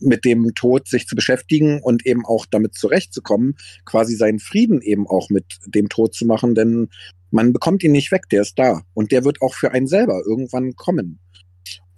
mit 0.00 0.24
dem 0.24 0.54
Tod 0.54 0.86
sich 0.86 1.06
zu 1.06 1.14
beschäftigen 1.16 1.80
und 1.80 2.06
eben 2.06 2.26
auch 2.26 2.46
damit 2.46 2.74
zurechtzukommen, 2.74 3.56
quasi 3.84 4.14
seinen 4.14 4.38
Frieden 4.38 4.82
eben 4.82 5.06
auch 5.06 5.30
mit 5.30 5.44
dem 5.66 5.88
Tod 5.88 6.14
zu 6.14 6.26
machen. 6.26 6.54
Denn 6.54 6.88
Man 7.30 7.52
bekommt 7.52 7.82
ihn 7.82 7.92
nicht 7.92 8.12
weg, 8.12 8.28
der 8.30 8.42
ist 8.42 8.58
da. 8.58 8.82
Und 8.92 9.12
der 9.12 9.24
wird 9.24 9.40
auch 9.40 9.54
für 9.54 9.72
einen 9.72 9.86
selber 9.86 10.22
irgendwann 10.26 10.74
kommen. 10.74 11.20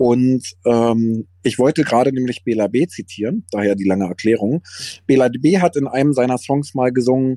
Und 0.02 0.54
ähm, 0.64 1.28
ich 1.44 1.60
wollte 1.60 1.84
gerade 1.84 2.12
nämlich 2.12 2.42
Bela 2.42 2.66
B. 2.66 2.88
zitieren, 2.88 3.46
daher 3.52 3.76
die 3.76 3.84
lange 3.84 4.06
Erklärung. 4.06 4.64
Bela 5.06 5.28
B. 5.28 5.60
hat 5.60 5.76
in 5.76 5.86
einem 5.86 6.12
seiner 6.12 6.38
Songs 6.38 6.74
mal 6.74 6.90
gesungen, 6.90 7.36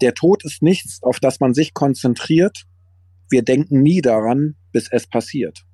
der 0.00 0.14
Tod 0.14 0.44
ist 0.44 0.62
nichts, 0.62 1.02
auf 1.02 1.18
das 1.18 1.40
man 1.40 1.54
sich 1.54 1.74
konzentriert. 1.74 2.66
Wir 3.30 3.42
denken 3.42 3.82
nie 3.82 4.00
daran, 4.00 4.54
bis 4.70 4.86
es 4.92 5.08
passiert. 5.08 5.64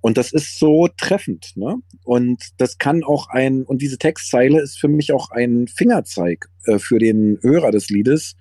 Und 0.00 0.18
das 0.18 0.32
ist 0.32 0.58
so 0.58 0.88
treffend, 0.96 1.52
ne? 1.54 1.76
Und 2.02 2.42
das 2.56 2.78
kann 2.78 3.04
auch 3.04 3.28
ein, 3.28 3.62
und 3.62 3.80
diese 3.80 3.98
Textzeile 3.98 4.60
ist 4.60 4.76
für 4.76 4.88
mich 4.88 5.12
auch 5.12 5.30
ein 5.30 5.68
Fingerzeig 5.68 6.48
äh, 6.64 6.80
für 6.80 6.98
den 6.98 7.38
Hörer 7.42 7.70
des 7.70 7.90
Liedes, 7.90 8.34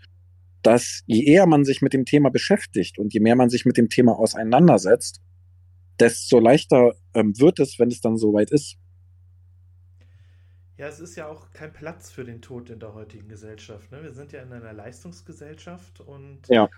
dass 0.63 1.03
je 1.05 1.25
eher 1.25 1.45
man 1.45 1.63
sich 1.63 1.83
mit 1.83 1.93
dem 1.93 2.05
Thema 2.05 2.31
beschäftigt 2.31 2.97
und 2.97 3.13
je 3.13 3.19
mehr 3.19 3.35
man 3.35 3.51
sich 3.51 3.65
mit 3.65 3.77
dem 3.77 3.87
Thema 3.87 4.17
auseinandersetzt, 4.17 5.21
desto 5.99 6.39
leichter 6.39 6.93
ähm, 7.13 7.37
wird 7.39 7.59
es, 7.59 7.79
wenn 7.79 7.89
es 7.89 8.01
dann 8.01 8.17
soweit 8.17 8.51
ist. 8.51 8.77
Ja, 10.77 10.87
es 10.87 11.01
ist 11.01 11.17
ja 11.17 11.27
auch 11.27 11.51
kein 11.51 11.73
Platz 11.73 12.09
für 12.09 12.23
den 12.23 12.41
Tod 12.41 12.69
in 12.69 12.79
der 12.79 12.93
heutigen 12.93 13.27
Gesellschaft. 13.27 13.91
Ne? 13.91 14.01
Wir 14.01 14.13
sind 14.13 14.31
ja 14.31 14.41
in 14.41 14.53
einer 14.53 14.71
Leistungsgesellschaft 14.71 15.99
und 15.99 16.47
ja. 16.47 16.69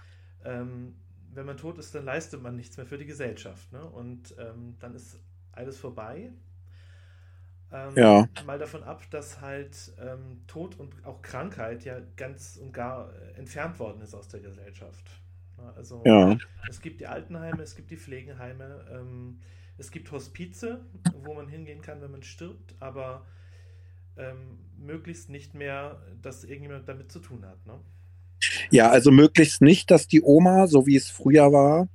ähm, 0.44 0.96
wenn 1.34 1.46
man 1.46 1.56
tot 1.56 1.78
ist, 1.78 1.94
dann 1.94 2.06
leistet 2.06 2.42
man 2.42 2.56
nichts 2.56 2.78
mehr 2.78 2.88
für 2.88 2.98
die 2.98 3.06
Gesellschaft. 3.06 3.72
Ne? 3.72 3.86
Und 3.86 4.36
ähm, 4.40 4.76
dann 4.80 4.96
ist 4.96 5.20
alles 5.52 5.78
vorbei. 5.78 6.32
Ähm, 7.72 7.94
ja. 7.96 8.28
Mal 8.46 8.58
davon 8.58 8.84
ab, 8.84 9.04
dass 9.12 9.40
halt 9.40 9.94
ähm, 10.00 10.42
Tod 10.48 10.80
und 10.80 11.06
auch 11.06 11.22
Krankheit 11.22 11.86
ja 11.86 12.00
ganz 12.18 12.58
und 12.58 12.74
gar 12.74 13.14
äh, 13.14 13.38
entfernt 13.38 13.80
worden 13.80 14.02
ist 14.02 14.14
aus 14.14 14.28
der 14.28 14.42
Gesellschaft. 14.42 15.21
Also 15.76 16.02
ja. 16.06 16.38
es 16.70 16.82
gibt 16.82 17.02
die 17.02 17.08
Altenheime, 17.08 17.62
es 17.62 17.76
gibt 17.76 17.92
die 17.92 17.98
Pflegeheime, 17.98 18.86
ähm, 18.92 19.40
es 19.78 19.92
gibt 19.92 20.12
Hospize, 20.12 20.86
wo 21.24 21.34
man 21.34 21.48
hingehen 21.48 21.82
kann, 21.82 22.02
wenn 22.02 22.12
man 22.12 22.24
stirbt, 22.24 22.76
aber 22.80 23.26
ähm, 24.18 24.60
möglichst 24.78 25.30
nicht 25.30 25.54
mehr, 25.54 26.02
dass 26.22 26.44
irgendjemand 26.44 26.88
damit 26.88 27.12
zu 27.12 27.20
tun 27.20 27.46
hat. 27.46 27.66
Ne? 27.66 27.80
Ja, 28.70 28.90
also 28.90 29.12
möglichst 29.12 29.62
nicht, 29.62 29.92
dass 29.92 30.08
die 30.08 30.22
Oma, 30.22 30.68
so 30.68 30.86
wie 30.86 30.96
es 30.96 31.10
früher 31.10 31.52
war, 31.52 31.88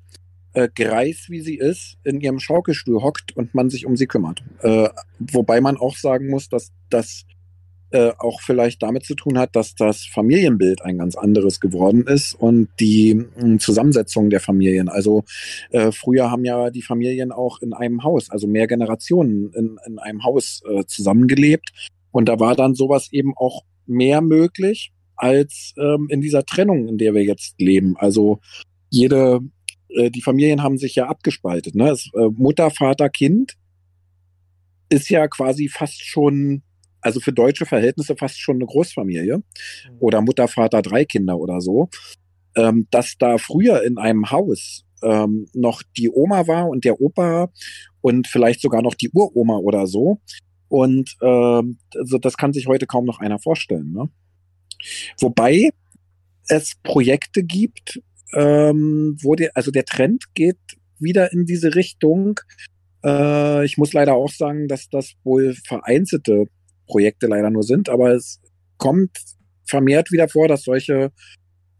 äh, 0.52 0.68
greis 0.74 1.26
wie 1.28 1.40
sie 1.40 1.56
ist, 1.56 1.98
in 2.02 2.20
ihrem 2.20 2.40
Schaukelstuhl 2.40 3.02
hockt 3.02 3.36
und 3.36 3.54
man 3.54 3.70
sich 3.70 3.86
um 3.86 3.96
sie 3.96 4.06
kümmert. 4.06 4.42
Äh, 4.60 4.88
wobei 5.18 5.60
man 5.60 5.76
auch 5.76 5.96
sagen 5.96 6.28
muss, 6.28 6.48
dass 6.48 6.72
das 6.88 7.26
äh, 7.90 8.12
auch 8.18 8.40
vielleicht 8.40 8.82
damit 8.82 9.04
zu 9.04 9.14
tun 9.14 9.38
hat, 9.38 9.54
dass 9.54 9.74
das 9.74 10.04
Familienbild 10.04 10.82
ein 10.82 10.98
ganz 10.98 11.14
anderes 11.14 11.60
geworden 11.60 12.04
ist 12.06 12.34
und 12.34 12.68
die 12.80 13.14
mh, 13.14 13.58
Zusammensetzung 13.58 14.30
der 14.30 14.40
Familien. 14.40 14.88
Also 14.88 15.24
äh, 15.70 15.92
früher 15.92 16.30
haben 16.30 16.44
ja 16.44 16.70
die 16.70 16.82
Familien 16.82 17.32
auch 17.32 17.60
in 17.60 17.72
einem 17.72 18.02
Haus, 18.02 18.30
also 18.30 18.46
mehr 18.46 18.66
Generationen 18.66 19.52
in, 19.52 19.78
in 19.86 19.98
einem 19.98 20.24
Haus 20.24 20.62
äh, 20.68 20.84
zusammengelebt. 20.86 21.70
Und 22.10 22.28
da 22.28 22.40
war 22.40 22.56
dann 22.56 22.74
sowas 22.74 23.08
eben 23.12 23.34
auch 23.36 23.62
mehr 23.86 24.20
möglich 24.20 24.92
als 25.16 25.72
ähm, 25.78 26.08
in 26.10 26.20
dieser 26.20 26.44
Trennung, 26.44 26.88
in 26.88 26.98
der 26.98 27.14
wir 27.14 27.24
jetzt 27.24 27.60
leben. 27.60 27.96
Also 27.96 28.40
jede, 28.90 29.40
äh, 29.88 30.10
die 30.10 30.22
Familien 30.22 30.62
haben 30.62 30.78
sich 30.78 30.94
ja 30.94 31.06
abgespaltet. 31.06 31.74
Ne? 31.74 31.90
Es, 31.90 32.10
äh, 32.14 32.28
Mutter, 32.34 32.70
Vater, 32.70 33.08
Kind 33.08 33.54
ist 34.88 35.08
ja 35.08 35.26
quasi 35.28 35.68
fast 35.68 36.04
schon, 36.04 36.62
also 37.06 37.20
für 37.20 37.32
deutsche 37.32 37.66
Verhältnisse 37.66 38.16
fast 38.16 38.40
schon 38.40 38.56
eine 38.56 38.66
Großfamilie. 38.66 39.38
Mhm. 39.38 39.42
Oder 40.00 40.20
Mutter, 40.20 40.48
Vater, 40.48 40.82
drei 40.82 41.04
Kinder 41.04 41.38
oder 41.38 41.60
so. 41.60 41.88
Ähm, 42.56 42.88
dass 42.90 43.16
da 43.18 43.38
früher 43.38 43.82
in 43.84 43.96
einem 43.96 44.30
Haus 44.30 44.84
ähm, 45.02 45.46
noch 45.54 45.82
die 45.96 46.10
Oma 46.10 46.46
war 46.48 46.68
und 46.68 46.84
der 46.84 47.00
Opa 47.00 47.50
und 48.00 48.26
vielleicht 48.26 48.60
sogar 48.60 48.82
noch 48.82 48.94
die 48.94 49.10
Uroma 49.10 49.56
oder 49.58 49.86
so. 49.86 50.20
Und 50.68 51.16
ähm, 51.22 51.78
also 51.94 52.18
das 52.18 52.36
kann 52.36 52.52
sich 52.52 52.66
heute 52.66 52.86
kaum 52.86 53.04
noch 53.04 53.20
einer 53.20 53.38
vorstellen. 53.38 53.92
Ne? 53.92 54.08
Wobei 55.20 55.70
es 56.48 56.72
Projekte 56.82 57.44
gibt, 57.44 58.00
ähm, 58.32 59.16
wo 59.22 59.36
der, 59.36 59.50
also 59.54 59.70
der 59.70 59.84
Trend 59.84 60.34
geht 60.34 60.58
wieder 60.98 61.32
in 61.32 61.44
diese 61.44 61.74
Richtung. 61.74 62.40
Äh, 63.04 63.64
ich 63.64 63.78
muss 63.78 63.92
leider 63.92 64.14
auch 64.14 64.30
sagen, 64.30 64.66
dass 64.66 64.88
das 64.88 65.12
wohl 65.22 65.54
vereinzelte 65.54 66.46
Projekte 66.86 67.26
leider 67.26 67.50
nur 67.50 67.62
sind, 67.62 67.88
aber 67.88 68.14
es 68.14 68.40
kommt 68.78 69.10
vermehrt 69.64 70.12
wieder 70.12 70.28
vor, 70.28 70.48
dass 70.48 70.62
solche 70.62 71.12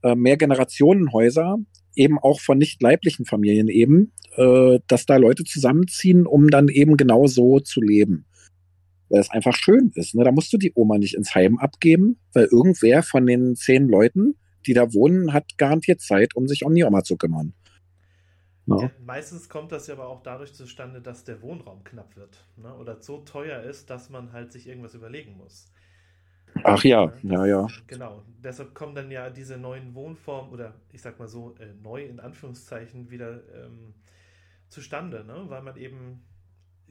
äh, 0.03 0.15
Mehrgenerationenhäuser 0.15 1.59
eben 1.95 2.19
auch 2.19 2.41
von 2.41 2.59
nicht 2.59 2.83
leiblichen 2.83 3.25
Familien 3.25 3.69
eben, 3.69 4.13
äh, 4.37 4.81
dass 4.87 5.07
da 5.07 5.17
Leute 5.17 5.45
zusammenziehen, 5.45 6.27
um 6.27 6.49
dann 6.49 6.69
eben 6.69 6.97
genau 6.97 7.27
so 7.27 7.61
zu 7.61 7.81
leben 7.81 8.27
weil 9.09 9.21
es 9.21 9.31
einfach 9.31 9.55
schön 9.55 9.93
ist. 9.95 10.15
Ne? 10.15 10.25
Da 10.25 10.33
musst 10.33 10.53
du 10.53 10.59
die 10.59 10.73
Oma 10.75 10.99
nicht 10.99 11.15
ins 11.15 11.35
Heim 11.35 11.59
abgeben, 11.59 12.19
weil 12.33 12.49
irgendwer 12.51 13.03
von 13.03 13.27
den 13.27 13.57
zehn 13.57 13.89
Leuten, 13.89 14.37
die 14.67 14.75
da 14.75 14.93
wohnen, 14.93 15.33
hat 15.33 15.59
garantiert 15.59 16.01
Zeit, 16.01 16.35
um 16.35 16.49
sich 16.49 16.65
um 16.65 16.75
die 16.75 16.85
Oma 16.85 17.05
zu 17.05 17.17
kümmern. 17.17 17.55
No. 18.67 18.83
Ja, 18.83 18.91
meistens 18.99 19.49
kommt 19.49 19.71
das 19.71 19.87
ja 19.87 19.95
aber 19.95 20.09
auch 20.09 20.23
dadurch 20.23 20.53
zustande, 20.53 21.01
dass 21.01 21.23
der 21.23 21.41
Wohnraum 21.41 21.85
knapp 21.85 22.17
wird 22.17 22.45
ne? 22.57 22.75
oder 22.75 23.01
so 23.01 23.19
teuer 23.19 23.63
ist, 23.63 23.91
dass 23.91 24.11
man 24.11 24.33
halt 24.33 24.53
sich 24.53 24.67
irgendwas 24.67 24.95
überlegen 24.95 25.37
muss. 25.37 25.71
Ach 26.65 26.83
ja, 26.83 27.13
ja, 27.23 27.47
ja. 27.47 27.67
Genau. 27.87 28.23
Deshalb 28.43 28.75
kommen 28.75 28.95
dann 28.95 29.11
ja 29.11 29.31
diese 29.31 29.57
neuen 29.57 29.95
Wohnformen 29.95 30.51
oder 30.51 30.75
ich 30.91 31.01
sag 31.01 31.19
mal 31.19 31.29
so 31.29 31.55
äh, 31.61 31.75
neu 31.81 32.05
in 32.05 32.19
Anführungszeichen 32.19 33.11
wieder 33.11 33.43
ähm, 33.55 33.95
zustande, 34.69 35.25
ne? 35.25 35.45
weil 35.49 35.63
man 35.63 35.77
eben 35.77 36.25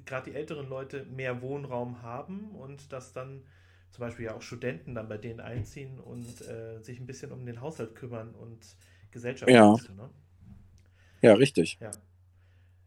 gerade 0.05 0.31
die 0.31 0.37
älteren 0.37 0.69
Leute 0.69 1.05
mehr 1.05 1.41
Wohnraum 1.41 2.01
haben 2.03 2.51
und 2.51 2.93
dass 2.93 3.11
dann 3.11 3.43
zum 3.89 4.01
Beispiel 4.01 4.25
ja 4.25 4.35
auch 4.35 4.41
Studenten 4.41 4.95
dann 4.95 5.09
bei 5.09 5.17
denen 5.17 5.39
einziehen 5.39 5.99
und 5.99 6.41
äh, 6.41 6.79
sich 6.81 6.99
ein 6.99 7.05
bisschen 7.05 7.31
um 7.31 7.45
den 7.45 7.59
Haushalt 7.59 7.95
kümmern 7.95 8.33
und 8.35 8.59
Gesellschaft. 9.11 9.51
Ja, 9.51 9.71
ne? 9.71 10.09
Ja 11.25 11.33
richtig. 11.33 11.77
Ja. 11.81 11.91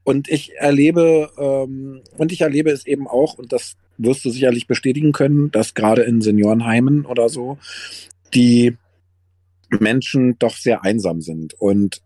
Und 0.05 0.29
ich 0.29 0.57
erlebe, 0.57 1.31
ähm, 1.37 2.03
und 2.17 2.33
ich 2.33 2.41
erlebe 2.41 2.71
es 2.71 2.87
eben 2.87 3.07
auch, 3.07 3.35
und 3.35 3.53
das 3.53 3.77
wirst 3.99 4.25
du 4.25 4.31
sicherlich 4.31 4.67
bestätigen 4.67 5.13
können, 5.13 5.51
dass 5.51 5.75
gerade 5.75 6.03
in 6.03 6.23
Seniorenheimen 6.23 7.05
oder 7.05 7.29
so 7.29 7.59
die 8.33 8.77
Menschen 9.69 10.39
doch 10.39 10.57
sehr 10.57 10.85
einsam 10.85 11.21
sind. 11.21 11.55
Und 11.55 12.01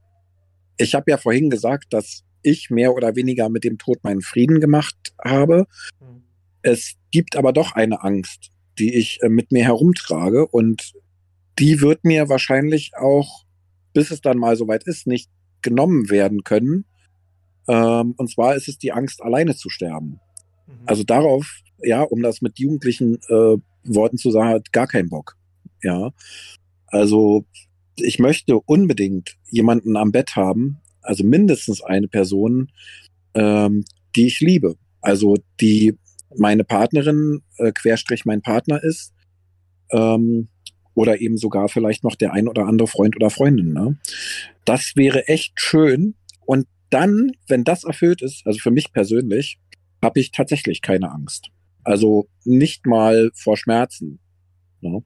ich 0.78 0.94
habe 0.94 1.10
ja 1.10 1.16
vorhin 1.16 1.50
gesagt, 1.50 1.92
dass 1.92 2.24
ich 2.42 2.70
mehr 2.70 2.94
oder 2.94 3.14
weniger 3.14 3.48
mit 3.48 3.64
dem 3.64 3.78
Tod 3.78 4.02
meinen 4.02 4.22
Frieden 4.22 4.60
gemacht 4.60 5.14
habe. 5.22 5.66
Mhm. 6.00 6.22
Es 6.62 6.94
gibt 7.10 7.36
aber 7.36 7.52
doch 7.52 7.72
eine 7.72 8.02
Angst, 8.02 8.50
die 8.78 8.94
ich 8.94 9.22
äh, 9.22 9.28
mit 9.28 9.52
mir 9.52 9.64
herumtrage 9.64 10.46
und 10.46 10.92
die 11.58 11.80
wird 11.80 12.04
mir 12.04 12.28
wahrscheinlich 12.28 12.92
auch, 12.96 13.44
bis 13.92 14.10
es 14.10 14.20
dann 14.20 14.38
mal 14.38 14.56
soweit 14.56 14.84
ist, 14.84 15.06
nicht 15.06 15.30
genommen 15.62 16.10
werden 16.10 16.44
können. 16.44 16.84
Ähm, 17.68 18.14
und 18.16 18.30
zwar 18.30 18.56
ist 18.56 18.68
es 18.68 18.78
die 18.78 18.92
Angst, 18.92 19.22
alleine 19.22 19.56
zu 19.56 19.68
sterben. 19.68 20.20
Mhm. 20.66 20.72
Also 20.86 21.04
darauf, 21.04 21.60
ja, 21.82 22.02
um 22.02 22.22
das 22.22 22.42
mit 22.42 22.58
jugendlichen 22.58 23.16
äh, 23.28 23.56
Worten 23.84 24.18
zu 24.18 24.30
sagen, 24.30 24.50
hat 24.50 24.72
gar 24.72 24.86
keinen 24.86 25.08
Bock. 25.08 25.36
Ja. 25.82 26.12
Also 26.86 27.44
ich 27.96 28.18
möchte 28.18 28.58
unbedingt 28.58 29.36
jemanden 29.50 29.96
am 29.96 30.12
Bett 30.12 30.36
haben, 30.36 30.80
also 31.02 31.24
mindestens 31.24 31.82
eine 31.82 32.08
Person, 32.08 32.70
ähm, 33.34 33.84
die 34.14 34.26
ich 34.26 34.40
liebe. 34.40 34.76
Also 35.00 35.36
die 35.60 35.98
meine 36.36 36.64
Partnerin, 36.64 37.42
äh, 37.58 37.72
Querstrich 37.72 38.24
mein 38.24 38.42
Partner 38.42 38.82
ist. 38.82 39.12
Ähm, 39.90 40.48
oder 40.94 41.20
eben 41.20 41.36
sogar 41.36 41.68
vielleicht 41.68 42.04
noch 42.04 42.14
der 42.14 42.32
ein 42.32 42.48
oder 42.48 42.66
andere 42.66 42.88
Freund 42.88 43.16
oder 43.16 43.30
Freundin. 43.30 43.72
Ne? 43.72 43.98
Das 44.64 44.92
wäre 44.96 45.28
echt 45.28 45.60
schön. 45.60 46.14
Und 46.44 46.66
dann, 46.90 47.32
wenn 47.48 47.64
das 47.64 47.84
erfüllt 47.84 48.22
ist, 48.22 48.46
also 48.46 48.58
für 48.58 48.70
mich 48.70 48.92
persönlich, 48.92 49.58
habe 50.02 50.20
ich 50.20 50.32
tatsächlich 50.32 50.82
keine 50.82 51.10
Angst. 51.10 51.48
Also 51.84 52.28
nicht 52.44 52.86
mal 52.86 53.30
vor 53.34 53.56
Schmerzen. 53.56 54.20
Ne? 54.80 55.02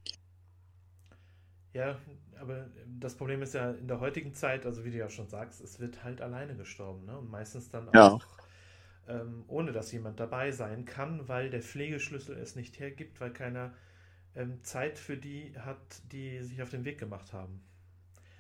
Ja, 1.75 1.99
aber 2.41 2.69
das 2.99 3.15
Problem 3.15 3.43
ist 3.43 3.55
ja 3.55 3.73
in 3.73 3.89
der 3.89 4.01
heutigen 4.01 4.35
Zeit, 4.35 4.67
also 4.67 4.85
wie 4.85 4.91
du 4.91 4.99
ja 4.99 5.09
schon 5.09 5.29
sagst, 5.29 5.61
es 5.61 5.79
wird 5.79 6.03
halt 6.03 6.21
alleine 6.21 6.57
gestorben. 6.57 7.05
Ne? 7.05 7.19
Und 7.19 7.31
meistens 7.31 7.69
dann 7.69 7.89
auch, 7.91 8.27
ja. 9.07 9.21
ähm, 9.21 9.45
ohne 9.47 9.73
dass 9.73 9.93
jemand 9.93 10.19
dabei 10.19 10.51
sein 10.51 10.85
kann, 10.85 11.29
weil 11.29 11.51
der 11.51 11.63
Pflegeschlüssel 11.63 12.37
es 12.37 12.57
nicht 12.57 12.81
hergibt, 12.81 13.21
weil 13.21 13.33
keiner 13.33 13.75
Zeit 14.63 14.99
für 14.99 15.17
die 15.17 15.53
hat, 15.59 15.79
die 16.13 16.41
sich 16.43 16.63
auf 16.63 16.71
den 16.71 16.85
Weg 16.85 16.99
gemacht 16.99 17.33
haben. 17.33 17.61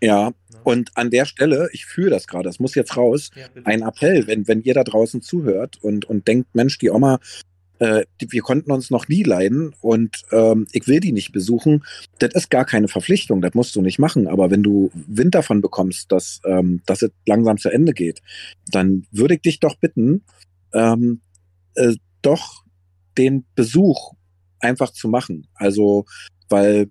Ja, 0.02 0.28
ne? 0.28 0.34
und 0.62 0.90
an 0.94 1.10
der 1.10 1.24
Stelle, 1.24 1.70
ich 1.72 1.86
fühle 1.86 2.10
das 2.10 2.26
gerade, 2.26 2.44
das 2.44 2.60
muss 2.60 2.74
jetzt 2.74 2.96
raus, 2.96 3.30
ja, 3.34 3.46
ein 3.64 3.82
Appell, 3.82 4.26
wenn, 4.26 4.46
wenn 4.46 4.60
ihr 4.62 4.74
da 4.74 4.84
draußen 4.84 5.22
zuhört 5.22 5.78
und, 5.82 6.04
und 6.04 6.28
denkt, 6.28 6.54
Mensch, 6.54 6.78
die 6.78 6.90
Oma, 6.90 7.18
äh, 7.78 8.04
die, 8.20 8.30
wir 8.32 8.42
konnten 8.42 8.70
uns 8.72 8.90
noch 8.90 9.08
nie 9.08 9.22
leiden 9.22 9.74
und 9.80 10.22
ähm, 10.32 10.66
ich 10.72 10.86
will 10.86 11.00
die 11.00 11.12
nicht 11.12 11.32
besuchen. 11.32 11.84
Das 12.18 12.34
ist 12.34 12.50
gar 12.50 12.64
keine 12.64 12.88
Verpflichtung, 12.88 13.40
das 13.40 13.54
musst 13.54 13.74
du 13.76 13.82
nicht 13.82 13.98
machen. 13.98 14.28
Aber 14.28 14.50
wenn 14.50 14.62
du 14.62 14.90
Wind 14.94 15.34
davon 15.34 15.60
bekommst, 15.60 16.12
dass, 16.12 16.40
ähm, 16.44 16.82
dass 16.86 17.02
es 17.02 17.10
langsam 17.26 17.58
zu 17.58 17.70
Ende 17.70 17.92
geht, 17.92 18.22
dann 18.70 19.06
würde 19.10 19.34
ich 19.34 19.42
dich 19.42 19.60
doch 19.60 19.76
bitten, 19.76 20.24
ähm, 20.72 21.20
äh, 21.74 21.94
doch 22.22 22.64
den 23.18 23.44
Besuch 23.54 24.12
einfach 24.60 24.90
zu 24.90 25.08
machen. 25.08 25.46
Also, 25.54 26.04
weil 26.48 26.90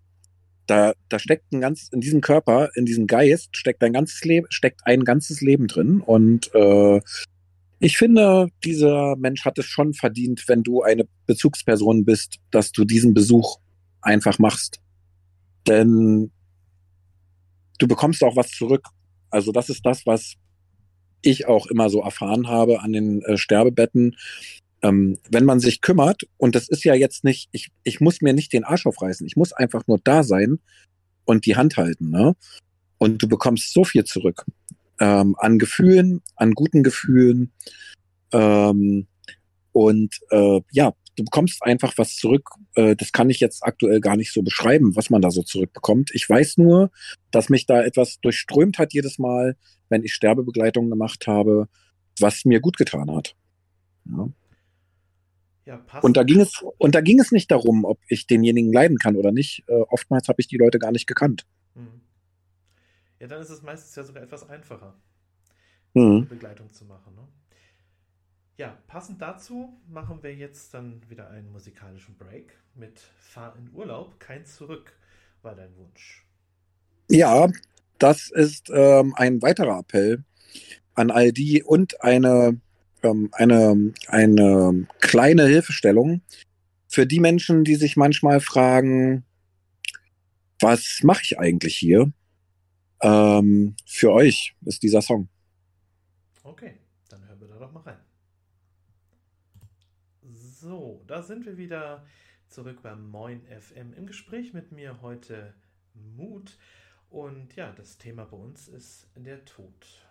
da, 0.68 0.94
da 1.10 1.20
steckt 1.20 1.52
ein 1.54 1.62
ganz, 1.62 1.90
in 1.92 2.02
diesem 2.02 2.22
Körper, 2.22 2.70
in 2.76 2.86
diesem 2.86 3.08
Geist 3.08 3.56
steckt 3.56 3.84
ein 3.84 3.94
ganzes 3.94 4.24
Leben, 4.24 4.48
steckt 4.50 4.82
ein 4.86 5.04
ganzes 5.04 5.42
Leben 5.42 5.68
drin 5.68 6.02
und 6.02 6.54
äh, 6.56 7.02
ich 7.80 7.98
finde, 7.98 8.50
dieser 8.64 9.16
Mensch 9.18 9.44
hat 9.46 9.60
es 9.60 9.66
schon 9.66 9.94
verdient, 9.94 10.48
wenn 10.48 10.64
du 10.64 10.82
eine 10.82 11.08
Bezugsperson 11.26 12.06
bist, 12.06 12.38
dass 12.50 12.72
du 12.72 12.86
diesen 12.86 13.14
Besuch 13.14 13.58
einfach 14.02 14.40
machst. 14.40 14.80
Denn 15.68 16.32
du 17.78 17.88
bekommst 17.88 18.24
auch 18.24 18.36
was 18.36 18.50
zurück. 18.50 18.88
Also 19.30 19.52
das 19.52 19.70
ist 19.70 19.86
das, 19.86 20.06
was 20.06 20.36
ich 21.22 21.48
auch 21.48 21.68
immer 21.68 21.90
so 21.90 22.02
erfahren 22.02 22.48
habe 22.48 22.82
an 22.82 22.94
den 22.94 23.22
äh, 23.24 23.38
Sterbebetten. 23.38 24.16
Ähm, 24.82 25.18
wenn 25.30 25.46
man 25.46 25.60
sich 25.60 25.82
kümmert, 25.82 26.24
und 26.38 26.56
das 26.56 26.68
ist 26.68 26.84
ja 26.84 26.94
jetzt 26.94 27.24
nicht, 27.24 27.50
ich, 27.52 27.70
ich 27.84 28.02
muss 28.02 28.22
mir 28.22 28.34
nicht 28.34 28.54
den 28.54 28.64
Arsch 28.64 28.86
aufreißen, 28.86 29.26
ich 29.26 29.36
muss 29.36 29.54
einfach 29.54 29.88
nur 29.88 30.00
da 30.04 30.24
sein 30.24 30.60
und 31.26 31.46
die 31.46 31.56
Hand 31.56 31.78
halten, 31.78 32.10
ne? 32.10 32.36
Und 32.98 33.22
du 33.22 33.28
bekommst 33.28 33.74
so 33.74 33.84
viel 33.84 34.06
zurück 34.06 34.46
ähm, 35.00 35.36
an 35.38 35.60
Gefühlen, 35.60 36.22
an 36.36 36.52
guten 36.52 36.84
Gefühlen. 36.84 37.52
Ähm, 38.32 39.08
und 39.72 40.16
äh, 40.30 40.62
ja, 40.72 40.94
du 41.16 41.24
bekommst 41.24 41.64
einfach 41.64 41.94
was 41.98 42.16
zurück. 42.16 42.50
Äh, 42.76 42.96
das 42.96 43.12
kann 43.12 43.30
ich 43.30 43.40
jetzt 43.40 43.64
aktuell 43.64 44.00
gar 44.00 44.16
nicht 44.16 44.34
so 44.34 44.42
beschreiben, 44.42 44.96
was 44.96 45.10
man 45.10 45.22
da 45.22 45.32
so 45.32 45.44
zurückbekommt. 45.44 46.12
Ich 46.14 46.30
weiß 46.30 46.58
nur, 46.58 46.92
dass 47.32 47.50
mich 47.50 47.66
da 47.66 47.84
etwas 47.84 48.20
durchströmt 48.22 48.78
hat 48.78 48.94
jedes 48.94 49.20
Mal, 49.20 49.58
wenn 49.90 50.04
ich 50.04 50.14
Sterbebegleitung 50.14 50.90
gemacht 50.90 51.28
habe, 51.28 51.68
was 52.20 52.46
mir 52.46 52.60
gut 52.60 52.78
getan 52.78 53.12
hat. 53.12 53.36
Ja. 54.06 54.30
Ja, 55.66 55.84
und 56.02 56.16
da 56.16 56.24
ging 56.24 56.40
es 56.40 56.64
und 56.78 56.94
da 56.94 57.02
ging 57.02 57.20
es 57.20 57.32
nicht 57.32 57.50
darum, 57.50 57.86
ob 57.86 58.00
ich 58.08 58.28
denjenigen 58.28 58.72
leiden 58.72 59.00
kann 59.00 59.16
oder 59.16 59.32
nicht. 59.32 59.64
Äh, 59.68 59.74
oftmals 59.74 60.28
habe 60.28 60.40
ich 60.40 60.48
die 60.48 60.58
Leute 60.58 60.78
gar 60.78 60.92
nicht 60.92 61.08
gekannt. 61.08 61.48
Mhm. 61.74 62.02
Ja, 63.20 63.28
dann 63.28 63.42
ist 63.42 63.50
es 63.50 63.64
meistens 63.64 63.96
ja 63.96 64.04
sogar 64.04 64.22
etwas 64.22 64.48
einfacher, 64.48 64.96
mhm. 65.94 66.28
Begleitung 66.28 66.72
zu 66.72 66.86
machen. 66.86 67.16
Ne? 67.16 67.28
Ja, 68.58 68.78
passend 68.88 69.22
dazu 69.22 69.82
machen 69.88 70.22
wir 70.22 70.34
jetzt 70.34 70.74
dann 70.74 71.02
wieder 71.10 71.30
einen 71.30 71.52
musikalischen 71.52 72.16
Break 72.16 72.58
mit 72.76 73.00
Fahr 73.18 73.56
in 73.58 73.74
Urlaub, 73.74 74.20
kein 74.20 74.46
Zurück, 74.46 74.94
war 75.42 75.56
dein 75.56 75.76
Wunsch. 75.78 76.26
Ja, 77.10 77.50
das 77.98 78.30
ist 78.32 78.70
ähm, 78.74 79.14
ein 79.18 79.42
weiterer 79.42 79.80
Appell 79.80 80.24
an 80.94 81.12
all 81.12 81.32
die 81.32 81.64
und 81.64 82.02
eine, 82.02 82.62
ähm, 83.06 83.30
eine, 83.32 83.94
eine 84.08 84.88
kleine 85.00 85.46
Hilfestellung 85.46 86.22
für 86.88 87.06
die 87.06 87.20
Menschen, 87.20 87.64
die 87.64 87.76
sich 87.76 87.98
manchmal 87.98 88.40
fragen, 88.40 89.26
was 90.60 91.02
mache 91.04 91.22
ich 91.24 91.40
eigentlich 91.40 91.76
hier? 91.76 92.12
Ähm, 93.02 93.76
für 93.86 94.12
euch 94.12 94.56
ist 94.66 94.84
dieser 94.84 95.02
Song. 95.02 95.28
Okay, 96.44 96.78
dann 97.10 97.28
hören 97.28 97.40
wir 97.42 97.48
da 97.48 97.60
doch 97.60 97.72
mal 97.72 97.82
rein. 97.82 98.00
So, 100.34 101.04
da 101.08 101.22
sind 101.22 101.46
wir 101.46 101.58
wieder 101.58 102.06
zurück 102.48 102.82
beim 102.82 103.10
Moin 103.10 103.42
FM 103.48 103.94
im 103.94 104.06
Gespräch 104.06 104.54
mit 104.54 104.72
mir 104.72 105.02
heute 105.02 105.54
Mut. 105.94 106.58
Und 107.10 107.56
ja, 107.56 107.72
das 107.74 107.98
Thema 107.98 108.26
bei 108.26 108.38
uns 108.38 108.68
ist 108.68 109.08
der 109.16 109.44
Tod. 109.46 110.05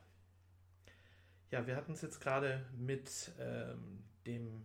Ja, 1.55 1.69
wir 1.69 1.77
hatten 1.77 1.93
es 1.93 2.03
jetzt 2.03 2.19
gerade 2.19 2.67
mit 2.77 3.31
ähm, 3.39 4.03
dem 4.27 4.65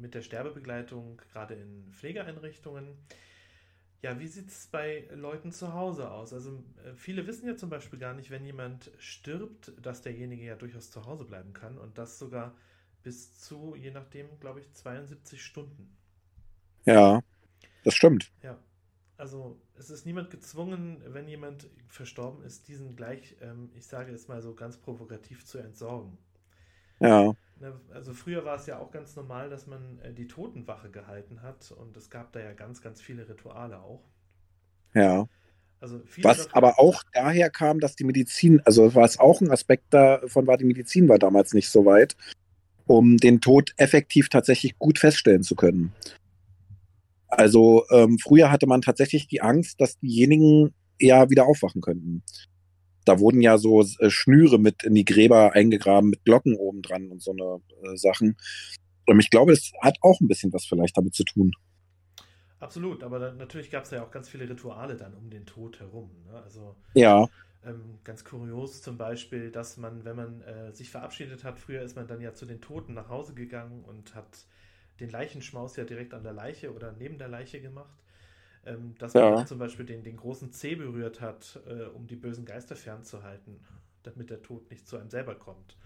mit 0.00 0.16
der 0.16 0.22
Sterbebegleitung 0.22 1.18
gerade 1.18 1.54
in 1.54 1.92
Pflegeeinrichtungen. 1.92 2.88
Ja, 4.02 4.18
wie 4.18 4.26
sieht 4.26 4.48
es 4.48 4.66
bei 4.66 5.08
Leuten 5.14 5.52
zu 5.52 5.74
Hause 5.74 6.10
aus? 6.10 6.32
Also 6.32 6.64
äh, 6.84 6.96
viele 6.96 7.28
wissen 7.28 7.46
ja 7.46 7.56
zum 7.56 7.70
Beispiel 7.70 8.00
gar 8.00 8.14
nicht, 8.14 8.32
wenn 8.32 8.44
jemand 8.44 8.90
stirbt, 8.98 9.70
dass 9.80 10.02
derjenige 10.02 10.44
ja 10.44 10.56
durchaus 10.56 10.90
zu 10.90 11.06
Hause 11.06 11.24
bleiben 11.24 11.52
kann 11.52 11.78
und 11.78 11.96
das 11.98 12.18
sogar 12.18 12.56
bis 13.04 13.38
zu, 13.38 13.76
je 13.76 13.92
nachdem, 13.92 14.40
glaube 14.40 14.58
ich, 14.58 14.72
72 14.72 15.40
Stunden. 15.40 15.96
Ja, 16.84 17.22
das 17.84 17.94
stimmt. 17.94 18.32
Ja, 18.42 18.58
also 19.22 19.56
es 19.78 19.88
ist 19.88 20.04
niemand 20.04 20.30
gezwungen, 20.30 21.00
wenn 21.06 21.28
jemand 21.28 21.70
verstorben 21.86 22.42
ist, 22.42 22.66
diesen 22.66 22.96
gleich, 22.96 23.36
ähm, 23.40 23.70
ich 23.76 23.86
sage 23.86 24.10
es 24.10 24.26
mal 24.26 24.42
so 24.42 24.52
ganz 24.52 24.76
provokativ, 24.76 25.46
zu 25.46 25.58
entsorgen. 25.58 26.18
Ja. 26.98 27.32
Ne, 27.60 27.80
also 27.94 28.14
früher 28.14 28.44
war 28.44 28.56
es 28.56 28.66
ja 28.66 28.80
auch 28.80 28.90
ganz 28.90 29.14
normal, 29.14 29.48
dass 29.48 29.68
man 29.68 30.00
äh, 30.00 30.12
die 30.12 30.26
Totenwache 30.26 30.90
gehalten 30.90 31.40
hat 31.40 31.70
und 31.70 31.96
es 31.96 32.10
gab 32.10 32.32
da 32.32 32.40
ja 32.40 32.52
ganz, 32.52 32.82
ganz 32.82 33.00
viele 33.00 33.28
Rituale 33.28 33.80
auch. 33.80 34.02
Ja. 34.92 35.28
Also 35.78 36.00
Was 36.22 36.52
aber 36.52 36.80
auch 36.80 37.04
daher 37.12 37.48
kam, 37.48 37.78
dass 37.78 37.94
die 37.94 38.04
Medizin, 38.04 38.60
also 38.64 38.92
war 38.96 39.04
es 39.04 39.20
auch 39.20 39.40
ein 39.40 39.52
Aspekt 39.52 39.94
davon, 39.94 40.48
war 40.48 40.56
die 40.56 40.64
Medizin 40.64 41.08
war 41.08 41.20
damals 41.20 41.54
nicht 41.54 41.70
so 41.70 41.84
weit, 41.84 42.16
um 42.88 43.18
den 43.18 43.40
Tod 43.40 43.72
effektiv 43.76 44.28
tatsächlich 44.30 44.76
gut 44.80 44.98
feststellen 44.98 45.44
zu 45.44 45.54
können. 45.54 45.92
Also 47.34 47.84
ähm, 47.90 48.18
früher 48.22 48.50
hatte 48.50 48.66
man 48.66 48.82
tatsächlich 48.82 49.26
die 49.26 49.40
Angst, 49.40 49.80
dass 49.80 49.98
diejenigen 49.98 50.74
eher 50.98 51.30
wieder 51.30 51.46
aufwachen 51.46 51.80
könnten 51.80 52.22
da 53.04 53.18
wurden 53.18 53.40
ja 53.40 53.58
so 53.58 53.82
äh, 53.98 54.10
Schnüre 54.10 54.58
mit 54.58 54.84
in 54.84 54.94
die 54.94 55.04
Gräber 55.04 55.52
eingegraben 55.52 56.10
mit 56.10 56.24
Glocken 56.24 56.56
oben 56.56 56.82
dran 56.82 57.10
und 57.10 57.22
so 57.22 57.32
eine 57.32 57.60
äh, 57.82 57.96
Sachen. 57.96 58.36
Und 59.06 59.20
ich 59.20 59.30
glaube, 59.30 59.52
es 59.52 59.72
hat 59.80 59.96
auch 60.00 60.20
ein 60.20 60.28
bisschen 60.28 60.52
was 60.52 60.64
vielleicht 60.64 60.96
damit 60.96 61.14
zu 61.14 61.24
tun. 61.24 61.52
Absolut, 62.60 63.02
aber 63.02 63.18
dann, 63.18 63.36
natürlich 63.38 63.70
gab 63.70 63.84
es 63.84 63.90
ja 63.90 64.04
auch 64.04 64.12
ganz 64.12 64.28
viele 64.28 64.48
Rituale 64.48 64.96
dann 64.96 65.14
um 65.14 65.30
den 65.30 65.46
Tod 65.46 65.80
herum. 65.80 66.10
Ne? 66.26 66.40
Also 66.42 66.76
ja. 66.94 67.26
Ähm, 67.64 67.98
ganz 68.04 68.24
kurios 68.24 68.82
zum 68.82 68.98
Beispiel, 68.98 69.50
dass 69.50 69.76
man, 69.76 70.04
wenn 70.04 70.16
man 70.16 70.42
äh, 70.42 70.72
sich 70.72 70.90
verabschiedet 70.90 71.44
hat, 71.44 71.58
früher 71.58 71.82
ist 71.82 71.96
man 71.96 72.06
dann 72.06 72.20
ja 72.20 72.34
zu 72.34 72.46
den 72.46 72.60
Toten 72.60 72.94
nach 72.94 73.08
Hause 73.08 73.34
gegangen 73.34 73.84
und 73.84 74.14
hat 74.14 74.46
den 75.02 75.10
Leichenschmaus 75.10 75.76
ja 75.76 75.84
direkt 75.84 76.14
an 76.14 76.22
der 76.22 76.32
Leiche 76.32 76.72
oder 76.72 76.92
neben 76.98 77.18
der 77.18 77.28
Leiche 77.28 77.60
gemacht 77.60 78.02
ähm, 78.66 78.94
dass 78.98 79.14
man 79.14 79.38
ja. 79.38 79.46
zum 79.46 79.58
Beispiel 79.58 79.84
den, 79.84 80.02
den 80.02 80.16
großen 80.16 80.52
C 80.52 80.74
berührt 80.74 81.20
hat, 81.20 81.60
äh, 81.66 81.84
um 81.84 82.06
die 82.06 82.16
bösen 82.16 82.44
Geister 82.44 82.76
fernzuhalten, 82.76 83.60
damit 84.02 84.30
der 84.30 84.42
Tod 84.42 84.70
nicht 84.70 84.86
zu 84.86 84.96
einem 84.96 85.10
selber 85.10 85.34
kommt. 85.34 85.76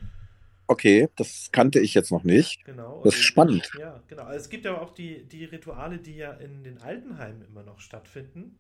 Okay, 0.69 1.09
das 1.17 1.51
kannte 1.53 1.79
ich 1.79 1.95
jetzt 1.95 2.11
noch 2.11 2.25
nicht. 2.25 2.65
Genau. 2.65 3.01
Das 3.05 3.15
ist 3.15 3.23
spannend. 3.23 3.71
Ja, 3.79 4.03
genau. 4.09 4.25
Also 4.25 4.41
es 4.41 4.49
gibt 4.49 4.67
aber 4.67 4.83
auch 4.83 4.93
die, 4.93 5.25
die 5.25 5.45
Rituale, 5.45 5.99
die 5.99 6.17
ja 6.17 6.33
in 6.33 6.65
den 6.65 6.79
Altenheimen 6.79 7.47
immer 7.47 7.63
noch 7.63 7.79
stattfinden. 7.79 8.59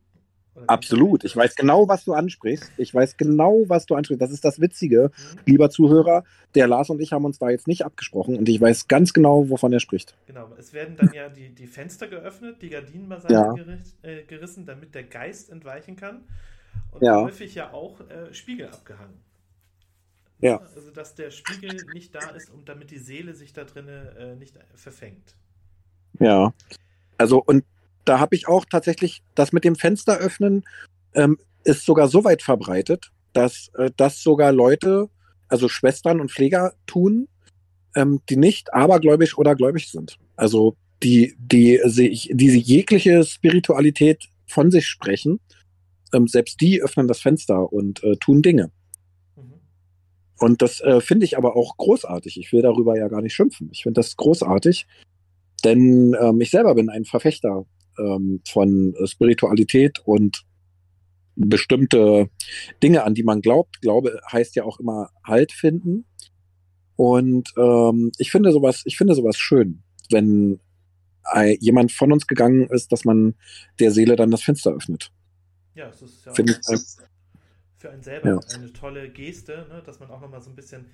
Absolut. 0.67 1.25
Ich 1.25 1.37
weiß 1.37 1.55
genau, 1.57 1.89
was 1.89 2.05
du 2.05 2.15
ansprichst. 2.15 2.73
Ich 2.77 2.95
weiß 2.95 3.17
genau, 3.17 3.65
was 3.67 3.87
du 3.87 3.95
ansprichst. 3.95 4.23
Das 4.23 4.33
ist 4.33 4.45
das 4.45 4.61
Witzige, 4.61 5.11
mhm. 5.11 5.41
lieber 5.45 5.71
Zuhörer. 5.71 6.25
Der 6.55 6.67
Lars 6.67 6.91
und 6.91 7.01
ich 7.01 7.13
haben 7.13 7.25
uns 7.25 7.39
da 7.39 7.51
jetzt 7.51 7.69
nicht 7.69 7.85
abgesprochen 7.85 8.37
und 8.37 8.49
ich 8.49 8.61
weiß 8.61 8.89
ganz 8.89 9.13
genau, 9.13 9.51
wovon 9.51 9.73
er 9.73 9.81
spricht. 9.81 10.17
Genau. 10.27 10.49
Es 10.59 10.73
werden 10.73 10.97
dann 10.97 11.13
ja 11.13 11.29
die, 11.29 11.51
die 11.51 11.67
Fenster 11.67 12.09
geöffnet, 12.09 12.63
die 12.63 12.71
Gardinen 12.71 13.09
beiseite 13.09 13.35
ja. 13.35 14.11
äh, 14.11 14.23
gerissen, 14.23 14.65
damit 14.65 14.95
der 14.95 15.05
Geist 15.05 15.51
entweichen 15.51 15.97
kann. 15.97 16.23
Und 16.91 17.03
ja. 17.03 17.23
häufig 17.23 17.55
ja 17.55 17.73
auch 17.73 18.01
äh, 18.01 18.33
Spiegel 18.33 18.69
abgehangen. 18.69 19.21
Ja. 20.41 20.59
Also, 20.59 20.91
dass 20.91 21.15
der 21.15 21.31
Spiegel 21.31 21.77
nicht 21.95 22.15
da 22.15 22.31
ist 22.31 22.51
und 22.51 22.69
damit 22.69 22.91
die 22.91 22.99
Seele 22.99 23.35
sich 23.35 23.53
da 23.53 23.65
drinnen 23.65 24.17
äh, 24.17 24.37
nicht 24.37 24.59
verfängt. 24.75 25.35
Ja. 26.19 26.53
Also, 27.19 27.43
und 27.43 27.65
da 28.07 28.19
habe 28.19 28.35
ich 28.37 28.49
auch 28.49 28.65
tatsächlich 28.65 29.23
das 29.35 29.53
mit 29.53 29.65
dem 29.65 29.77
Fenster 29.77 30.17
öffnen 30.17 30.65
ähm, 31.15 31.39
ist 31.65 31.85
sogar 31.85 32.09
so 32.09 32.25
weit 32.25 32.43
verbreitet, 32.43 33.11
dass 33.33 33.71
äh, 33.77 33.91
das 33.97 34.23
sogar 34.23 34.53
Leute, 34.53 35.11
also 35.49 35.69
Schwestern 35.69 36.21
und 36.21 36.31
Pfleger 36.31 36.75
tun, 36.87 37.29
ähm, 37.95 38.21
die 38.29 38.37
nicht 38.37 38.73
abergläubisch 38.73 39.37
oder 39.37 39.55
gläubig 39.55 39.91
sind. 39.91 40.19
Also 40.37 40.77
die, 41.03 41.35
die, 41.39 41.81
die, 41.85 42.35
die 42.35 42.59
jegliche 42.59 43.25
Spiritualität 43.25 44.29
von 44.47 44.71
sich 44.71 44.87
sprechen, 44.87 45.41
ähm, 46.13 46.29
selbst 46.29 46.61
die 46.61 46.83
öffnen 46.83 47.09
das 47.09 47.21
Fenster 47.21 47.73
und 47.73 48.03
äh, 48.05 48.17
tun 48.17 48.43
Dinge. 48.43 48.71
Mhm. 49.37 49.61
Und 50.39 50.63
das 50.63 50.81
äh, 50.81 51.01
finde 51.01 51.25
ich 51.25 51.37
aber 51.37 51.57
auch 51.57 51.77
großartig. 51.77 52.39
Ich 52.39 52.53
will 52.53 52.63
darüber 52.63 52.97
ja 52.97 53.09
gar 53.09 53.23
nicht 53.23 53.35
schimpfen. 53.35 53.71
Ich 53.73 53.83
finde 53.83 54.01
das 54.01 54.17
großartig, 54.17 54.87
denn 55.65 56.17
ähm, 56.21 56.41
ich 56.41 56.51
selber 56.51 56.75
bin 56.75 56.89
ein 56.91 57.05
Verfechter 57.05 57.67
ähm, 57.99 58.41
von 58.47 58.95
Spiritualität 59.05 60.01
und 60.05 60.45
bestimmte 61.37 62.31
Dinge, 62.83 63.05
an 63.05 63.15
die 63.15 63.23
man 63.23 63.43
glaubt. 63.43 63.81
Glaube 63.83 64.21
heißt 64.31 64.57
ja 64.57 64.65
auch 64.65 64.81
immer 64.81 65.11
Halt 65.25 65.53
finden. 65.53 66.07
Und 66.97 67.53
ähm, 67.59 68.11
ich 68.19 68.31
finde 68.31 68.53
sowas, 68.53 68.83
ich 68.87 68.97
finde 68.97 69.15
sowas 69.15 69.37
schön, 69.37 69.83
wenn 70.11 70.61
äh, 71.35 71.57
jemand 71.61 71.93
von 71.93 72.13
uns 72.13 72.27
gegangen 72.27 72.69
ist, 72.69 72.91
dass 72.91 73.05
man 73.05 73.35
der 73.79 73.91
Seele 73.91 74.17
dann 74.17 74.31
das 74.31 74.43
Fenster 74.43 74.73
öffnet. 74.73 75.13
Ja, 75.75 75.89
es 75.89 76.01
ist 76.01 76.25
ja 76.25 76.33
äh, 76.33 76.79
für 77.77 77.91
einen 77.91 78.03
selber 78.03 78.29
Ja. 78.31 78.41
eine 78.55 78.73
tolle 78.73 79.11
Geste, 79.11 79.67
ne? 79.69 79.83
dass 79.85 80.01
man 80.01 80.11
auch 80.11 80.21
nochmal 80.21 80.41
so 80.41 80.49
ein 80.49 80.57
bisschen 80.57 80.87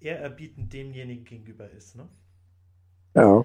ehrerbietend 0.00 0.72
demjenigen 0.72 1.24
gegenüber 1.24 1.70
ist. 1.70 1.96
Ne? 1.96 2.06
ja. 3.14 3.44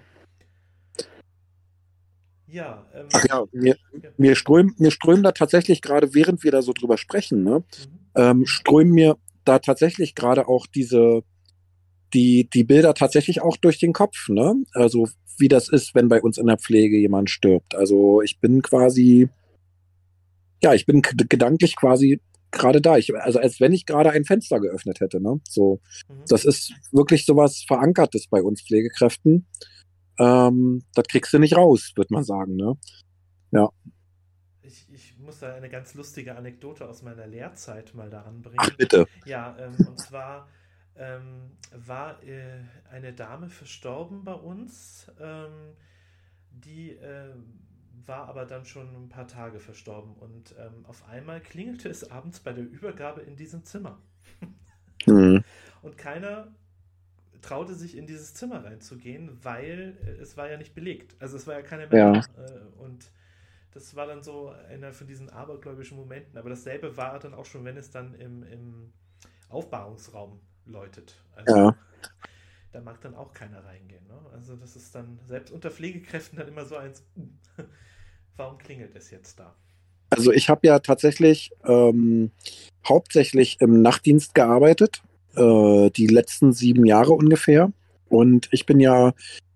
Ja, 2.52 2.86
ähm, 2.94 3.08
Ach 3.14 3.26
ja, 3.30 3.46
mir, 3.54 3.76
ja. 4.02 4.10
mir 4.18 4.36
strömen, 4.36 4.76
mir 4.78 4.92
strömen 4.92 5.24
da 5.24 5.32
tatsächlich 5.32 5.82
gerade, 5.82 6.14
während 6.14 6.44
wir 6.44 6.52
da 6.52 6.62
so 6.62 6.74
drüber 6.74 6.98
sprechen, 6.98 7.44
ne, 7.44 7.60
Mhm. 7.60 7.64
ähm, 8.16 8.46
strömen 8.46 8.92
mir 8.94 9.18
da 9.46 9.60
tatsächlich 9.60 10.16
gerade 10.16 10.48
auch 10.48 10.68
diese, 10.68 11.24
die, 12.14 12.50
die 12.54 12.64
Bilder 12.66 12.94
tatsächlich 12.94 13.42
auch 13.42 13.56
durch 13.58 13.80
den 13.80 13.94
Kopf, 13.94 14.28
ne? 14.28 14.56
Also 14.74 15.08
wie 15.38 15.48
das 15.48 15.70
ist, 15.70 15.96
wenn 15.96 16.10
bei 16.10 16.22
uns 16.22 16.38
in 16.38 16.46
der 16.48 16.58
Pflege 16.58 16.98
jemand 16.98 17.30
stirbt. 17.30 17.74
Also 17.74 18.22
ich 18.22 18.40
bin 18.40 18.62
quasi, 18.62 19.30
ja, 20.62 20.74
ich 20.74 20.86
bin 20.86 21.02
gedanklich 21.02 21.76
quasi 21.78 22.20
gerade 22.52 22.82
da. 22.82 22.98
Ich, 22.98 23.16
also 23.16 23.40
als 23.40 23.60
wenn 23.62 23.72
ich 23.72 23.86
gerade 23.86 24.12
ein 24.12 24.26
Fenster 24.26 24.60
geöffnet 24.60 25.00
hätte, 25.00 25.22
ne? 25.22 25.40
So, 25.48 25.80
Mhm. 26.10 26.24
das 26.28 26.44
ist 26.44 26.74
wirklich 26.92 27.26
sowas 27.26 27.64
Verankertes 27.66 28.28
bei 28.28 28.42
uns 28.44 28.62
Pflegekräften. 28.62 29.48
Ähm, 30.22 30.84
das 30.96 31.06
kriegst 31.08 31.34
du 31.34 31.40
nicht 31.40 31.58
raus, 31.58 31.94
würde 31.96 32.14
man 32.14 32.24
sagen, 32.26 32.56
ne? 32.58 32.78
Ich, 34.64 34.88
ich 34.94 35.18
muss 35.18 35.40
da 35.40 35.54
eine 35.56 35.70
ganz 35.70 35.94
lustige 35.96 36.36
Anekdote 36.36 36.88
aus 36.88 37.02
meiner 37.02 37.26
Lehrzeit 37.28 37.94
mal 37.96 38.10
daran 38.10 38.42
bringen. 38.44 38.60
Ach 38.60 38.70
bitte. 38.78 39.08
Ja, 39.26 39.58
ähm, 39.60 39.82
und 39.88 40.00
zwar 40.00 40.48
ähm, 40.96 41.58
war 41.74 42.24
äh, 42.24 42.62
eine 42.92 43.14
Dame 43.14 43.50
verstorben 43.50 44.24
bei 44.24 44.34
uns, 44.34 45.08
ähm, 45.20 45.76
die 46.52 46.92
äh, 46.92 47.34
war 48.06 48.28
aber 48.30 48.46
dann 48.46 48.66
schon 48.66 48.96
ein 48.96 49.10
paar 49.10 49.28
Tage 49.28 49.60
verstorben 49.60 50.16
und 50.16 50.56
ähm, 50.60 50.86
auf 50.88 51.08
einmal 51.10 51.42
klingelte 51.42 51.90
es 51.90 52.12
abends 52.12 52.40
bei 52.42 52.54
der 52.54 52.66
Übergabe 52.66 53.22
in 53.22 53.36
diesem 53.38 53.64
Zimmer 53.64 54.00
Hm. 55.06 55.44
und 55.82 55.98
keiner 55.98 56.54
traute 57.42 57.74
sich 57.76 57.98
in 57.98 58.08
dieses 58.08 58.34
Zimmer 58.34 58.64
reinzugehen, 58.64 59.38
weil 59.44 59.98
äh, 60.06 60.22
es 60.22 60.38
war 60.38 60.50
ja 60.50 60.58
nicht 60.58 60.74
belegt. 60.76 61.16
Also 61.20 61.38
es 61.38 61.48
war 61.48 61.56
ja 61.56 61.62
keiner 61.62 61.88
mehr 61.88 62.00
Ja. 62.00 62.22
da. 62.36 62.44
Äh, 62.46 62.60
und 62.80 63.12
das 63.72 63.96
war 63.96 64.08
dann 64.08 64.22
so 64.24 64.50
einer 64.70 64.94
von 64.94 65.08
diesen 65.08 65.30
abergläubischen 65.30 65.98
Momenten. 65.98 66.38
Aber 66.38 66.50
dasselbe 66.50 66.98
war 66.98 67.18
dann 67.20 67.34
auch 67.34 67.46
schon, 67.46 67.64
wenn 67.66 67.78
es 67.78 67.90
dann 67.92 68.14
im, 68.16 68.44
im 68.44 68.94
Aufbahrungsraum 69.50 70.40
läutet. 70.66 71.24
Also 71.36 71.56
Ja. 71.56 71.76
da 72.72 72.82
mag 72.82 73.02
dann 73.02 73.16
auch 73.16 73.34
keiner 73.34 73.64
reingehen. 73.64 74.06
Ne? 74.08 74.20
Also 74.34 74.56
das 74.56 74.76
ist 74.76 74.94
dann 74.96 75.20
selbst 75.28 75.52
unter 75.52 75.72
Pflegekräften 75.72 76.38
dann 76.38 76.48
immer 76.48 76.66
so 76.66 76.76
eins, 76.78 77.04
warum 78.38 78.58
klingelt 78.58 78.96
es 78.96 79.10
jetzt 79.12 79.40
da? 79.40 79.56
Also 80.10 80.32
ich 80.34 80.50
habe 80.50 80.68
ja 80.68 80.80
tatsächlich 80.80 81.52
ähm, 81.64 82.32
hauptsächlich 82.88 83.62
im 83.62 83.82
Nachtdienst 83.82 84.36
gearbeitet, 84.36 85.02
äh, 85.36 85.90
die 85.92 86.08
letzten 86.08 86.54
sieben 86.54 86.86
Jahre 86.86 87.14
ungefähr. 87.14 87.72
Und 88.10 88.50
ich 88.52 88.66
bin 88.66 88.80
ja 88.80 89.14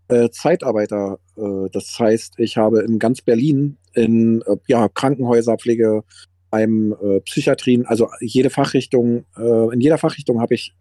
äh, 0.07 0.29
Zeitarbeiter. 0.29 1.19
Äh, 1.37 1.69
das 1.71 1.97
heißt, 1.99 2.35
ich 2.37 2.57
habe 2.57 2.81
in 2.81 2.99
ganz 2.99 3.21
Berlin 3.21 3.77
in 3.93 4.41
äh, 4.41 4.57
ja, 4.67 4.87
Krankenhäuser, 4.87 5.57
Pflegeheim, 5.57 6.95
äh, 7.01 7.19
Psychiatrien, 7.21 7.85
also 7.85 8.09
jede 8.21 8.49
Fachrichtung, 8.49 9.25
äh, 9.37 9.73
in 9.73 9.81
jeder 9.81 9.97
Fachrichtung 9.97 10.41
habe 10.41 10.55
ich 10.55 10.73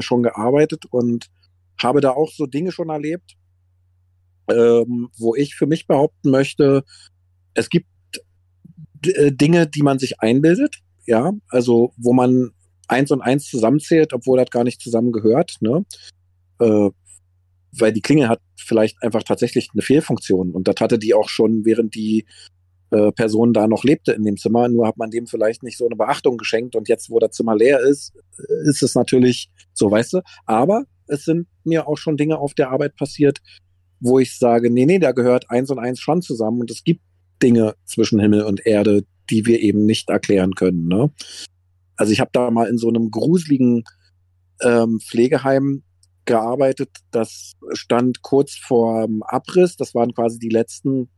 schon 0.00 0.22
gearbeitet 0.22 0.86
und 0.90 1.28
habe 1.82 2.00
da 2.00 2.12
auch 2.12 2.30
so 2.30 2.46
Dinge 2.46 2.72
schon 2.72 2.88
erlebt, 2.88 3.36
ähm, 4.48 5.10
wo 5.18 5.34
ich 5.34 5.54
für 5.54 5.66
mich 5.66 5.86
behaupten 5.86 6.30
möchte, 6.30 6.82
es 7.52 7.68
gibt 7.68 7.88
Dinge, 9.02 9.66
die 9.66 9.82
man 9.82 9.98
sich 9.98 10.20
einbildet, 10.20 10.76
ja, 11.04 11.32
also 11.48 11.92
wo 11.98 12.14
man 12.14 12.52
eins 12.88 13.10
und 13.10 13.22
eins 13.22 13.46
zusammenzählt, 13.46 14.12
obwohl 14.12 14.38
das 14.38 14.50
gar 14.50 14.64
nicht 14.64 14.80
zusammengehört, 14.80 15.56
ne? 15.60 15.84
Äh, 16.60 16.90
weil 17.76 17.92
die 17.92 18.02
Klinge 18.02 18.28
hat 18.28 18.40
vielleicht 18.56 19.02
einfach 19.02 19.22
tatsächlich 19.24 19.68
eine 19.72 19.82
Fehlfunktion 19.82 20.52
und 20.52 20.68
das 20.68 20.76
hatte 20.80 20.98
die 20.98 21.14
auch 21.14 21.28
schon, 21.28 21.64
während 21.64 21.94
die 21.94 22.24
äh, 22.90 23.10
Person 23.12 23.52
da 23.52 23.66
noch 23.66 23.82
lebte 23.82 24.12
in 24.12 24.22
dem 24.22 24.36
Zimmer, 24.36 24.68
nur 24.68 24.86
hat 24.86 24.96
man 24.96 25.10
dem 25.10 25.26
vielleicht 25.26 25.62
nicht 25.62 25.76
so 25.76 25.86
eine 25.86 25.96
Beachtung 25.96 26.36
geschenkt 26.36 26.76
und 26.76 26.88
jetzt, 26.88 27.10
wo 27.10 27.18
das 27.18 27.32
Zimmer 27.32 27.56
leer 27.56 27.80
ist, 27.80 28.12
äh, 28.38 28.68
ist 28.68 28.82
es 28.82 28.94
natürlich 28.94 29.50
so, 29.72 29.90
weißt 29.90 30.14
du, 30.14 30.20
aber 30.46 30.84
es 31.06 31.24
sind 31.24 31.48
mir 31.64 31.88
auch 31.88 31.98
schon 31.98 32.16
Dinge 32.16 32.38
auf 32.38 32.54
der 32.54 32.70
Arbeit 32.70 32.96
passiert, 32.96 33.40
wo 34.00 34.18
ich 34.18 34.38
sage, 34.38 34.70
nee, 34.70 34.86
nee, 34.86 34.98
da 34.98 35.12
gehört 35.12 35.50
eins 35.50 35.70
und 35.70 35.78
eins 35.78 36.00
schon 36.00 36.22
zusammen 36.22 36.60
und 36.60 36.70
es 36.70 36.84
gibt 36.84 37.00
Dinge 37.42 37.74
zwischen 37.84 38.20
Himmel 38.20 38.42
und 38.42 38.64
Erde, 38.64 39.04
die 39.30 39.46
wir 39.46 39.60
eben 39.60 39.86
nicht 39.86 40.10
erklären 40.10 40.54
können. 40.54 40.86
Ne? 40.88 41.10
Also 41.96 42.12
ich 42.12 42.20
habe 42.20 42.30
da 42.32 42.50
mal 42.50 42.68
in 42.68 42.78
so 42.78 42.88
einem 42.88 43.10
gruseligen 43.10 43.84
ähm, 44.62 45.00
Pflegeheim 45.00 45.82
gearbeitet. 46.24 46.90
Das 47.10 47.54
stand 47.72 48.22
kurz 48.22 48.54
vorm 48.54 49.22
Abriss. 49.22 49.76
Das 49.76 49.94
waren 49.94 50.14
quasi 50.14 50.38
die 50.38 50.48
letzten 50.48 51.08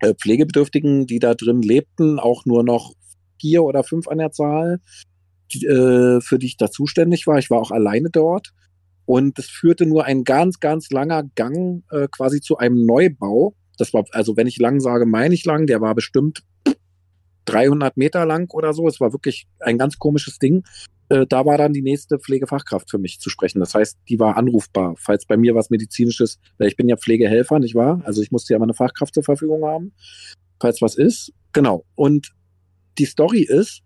äh, 0.00 0.14
Pflegebedürftigen, 0.14 1.06
die 1.06 1.18
da 1.18 1.34
drin 1.34 1.62
lebten, 1.62 2.18
auch 2.18 2.44
nur 2.44 2.64
noch 2.64 2.92
vier 3.40 3.62
oder 3.62 3.82
fünf 3.84 4.08
an 4.08 4.18
der 4.18 4.32
Zahl, 4.32 4.80
die, 5.52 5.64
äh, 5.66 6.20
für 6.20 6.38
die 6.38 6.46
ich 6.46 6.56
da 6.56 6.70
zuständig 6.70 7.26
war. 7.26 7.38
Ich 7.38 7.50
war 7.50 7.60
auch 7.60 7.70
alleine 7.70 8.10
dort. 8.10 8.52
Und 9.04 9.38
es 9.38 9.46
führte 9.46 9.84
nur 9.84 10.04
ein 10.04 10.24
ganz, 10.24 10.60
ganz 10.60 10.90
langer 10.90 11.24
Gang 11.34 11.82
äh, 11.90 12.08
quasi 12.08 12.40
zu 12.40 12.56
einem 12.56 12.86
Neubau. 12.86 13.54
Das 13.76 13.92
war, 13.92 14.04
also 14.12 14.36
wenn 14.36 14.46
ich 14.46 14.58
lang 14.58 14.80
sage, 14.80 15.06
meine 15.06 15.34
ich 15.34 15.44
lang, 15.44 15.66
der 15.66 15.80
war 15.80 15.94
bestimmt 15.94 16.42
300 17.46 17.96
Meter 17.96 18.24
lang 18.24 18.50
oder 18.52 18.72
so. 18.72 18.86
Es 18.88 19.00
war 19.00 19.12
wirklich 19.12 19.46
ein 19.60 19.78
ganz 19.78 19.98
komisches 19.98 20.38
Ding. 20.38 20.64
Äh, 21.08 21.26
da 21.26 21.44
war 21.44 21.58
dann 21.58 21.72
die 21.72 21.82
nächste 21.82 22.18
Pflegefachkraft 22.18 22.90
für 22.90 22.98
mich 22.98 23.20
zu 23.20 23.30
sprechen. 23.30 23.60
Das 23.60 23.74
heißt, 23.74 23.98
die 24.08 24.18
war 24.18 24.36
anrufbar, 24.36 24.94
falls 24.96 25.26
bei 25.26 25.36
mir 25.36 25.54
was 25.54 25.70
Medizinisches, 25.70 26.38
weil 26.58 26.68
ich 26.68 26.76
bin 26.76 26.88
ja 26.88 26.96
Pflegehelfer, 26.96 27.58
nicht 27.58 27.74
wahr? 27.74 28.00
Also 28.04 28.22
ich 28.22 28.30
musste 28.30 28.52
ja 28.52 28.56
immer 28.56 28.66
eine 28.66 28.74
Fachkraft 28.74 29.14
zur 29.14 29.22
Verfügung 29.22 29.64
haben, 29.64 29.92
falls 30.60 30.80
was 30.80 30.96
ist. 30.96 31.32
Genau. 31.52 31.84
Und 31.94 32.32
die 32.98 33.04
Story 33.04 33.42
ist, 33.42 33.82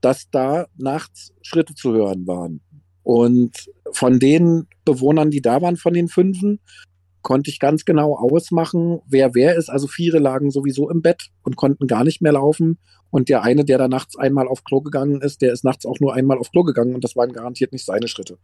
dass 0.00 0.28
da 0.30 0.66
nachts 0.76 1.32
Schritte 1.42 1.74
zu 1.74 1.92
hören 1.92 2.26
waren. 2.26 2.60
Und 3.02 3.70
von 3.92 4.18
den 4.18 4.66
Bewohnern, 4.84 5.30
die 5.30 5.42
da 5.42 5.62
waren, 5.62 5.76
von 5.76 5.92
den 5.92 6.08
Fünfen, 6.08 6.60
konnte 7.24 7.50
ich 7.50 7.58
ganz 7.58 7.84
genau 7.84 8.16
ausmachen, 8.16 9.00
wer 9.08 9.34
wer 9.34 9.56
ist. 9.56 9.70
Also 9.70 9.88
vier 9.88 10.20
lagen 10.20 10.52
sowieso 10.52 10.88
im 10.90 11.02
Bett 11.02 11.30
und 11.42 11.56
konnten 11.56 11.88
gar 11.88 12.04
nicht 12.04 12.22
mehr 12.22 12.32
laufen. 12.32 12.78
Und 13.10 13.28
der 13.28 13.42
eine, 13.42 13.64
der 13.64 13.78
da 13.78 13.88
nachts 13.88 14.16
einmal 14.16 14.46
auf 14.46 14.62
Klo 14.62 14.80
gegangen 14.80 15.20
ist, 15.20 15.42
der 15.42 15.52
ist 15.52 15.64
nachts 15.64 15.86
auch 15.86 15.98
nur 16.00 16.14
einmal 16.14 16.38
auf 16.38 16.50
Klo 16.50 16.62
gegangen 16.62 16.94
und 16.94 17.02
das 17.02 17.16
waren 17.16 17.32
garantiert 17.32 17.72
nicht 17.72 17.84
seine 17.84 18.06
Schritte. 18.06 18.38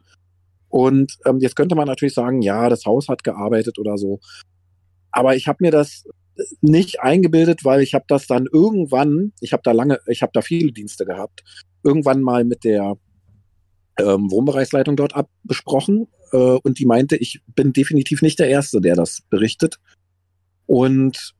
Und 0.69 1.19
ähm, 1.27 1.38
jetzt 1.38 1.57
könnte 1.57 1.75
man 1.75 1.87
natürlich 1.87 2.14
sagen, 2.14 2.43
ja, 2.43 2.69
das 2.69 2.87
Haus 2.87 3.09
hat 3.09 3.23
gearbeitet 3.23 3.79
oder 3.79 3.99
so. 3.99 4.19
Aber 5.11 5.37
ich 5.37 5.47
habe 5.47 5.59
mir 5.61 5.73
das 5.73 6.05
nicht 6.62 7.01
eingebildet, 7.01 7.64
weil 7.64 7.83
ich 7.83 7.95
habe 7.95 8.05
das 8.09 8.27
dann 8.27 8.47
irgendwann, 8.51 9.33
ich 9.40 9.53
habe 9.53 9.62
da 9.62 9.73
lange, 9.73 9.99
ich 10.07 10.23
habe 10.23 10.33
da 10.33 10.40
viele 10.40 10.73
Dienste 10.73 11.05
gehabt, 11.05 11.43
irgendwann 11.83 12.23
mal 12.23 12.45
mit 12.45 12.64
der 12.64 12.97
ähm, 13.99 14.31
Wohnbereichsleitung 14.31 14.97
dort 14.97 15.14
abbesprochen 15.14 16.09
äh, 16.33 16.37
und 16.37 16.79
die 16.79 16.87
meinte, 16.87 17.16
ich 17.16 17.40
bin 17.55 17.73
definitiv 17.73 18.23
nicht 18.23 18.38
der 18.38 18.49
Erste, 18.49 18.81
der 18.81 18.95
das 18.95 19.23
berichtet. 19.31 19.77
Und 20.66 21.35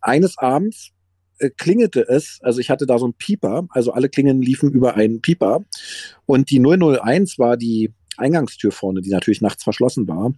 eines 0.00 0.38
Abends 0.38 0.90
äh, 1.38 1.50
klingelte 1.50 2.06
es, 2.08 2.38
also 2.42 2.60
ich 2.60 2.70
hatte 2.70 2.86
da 2.86 2.98
so 2.98 3.06
ein 3.06 3.14
Pieper, 3.14 3.66
also 3.70 3.92
alle 3.92 4.08
Klingen 4.08 4.42
liefen 4.42 4.70
über 4.70 4.94
einen 4.94 5.20
Pieper 5.20 5.64
und 6.26 6.50
die 6.50 6.60
001 6.60 7.38
war 7.38 7.56
die 7.56 7.92
Eingangstür 8.16 8.72
vorne, 8.72 9.00
die 9.00 9.10
natürlich 9.10 9.40
nachts 9.40 9.64
verschlossen 9.64 10.06
war. 10.06 10.34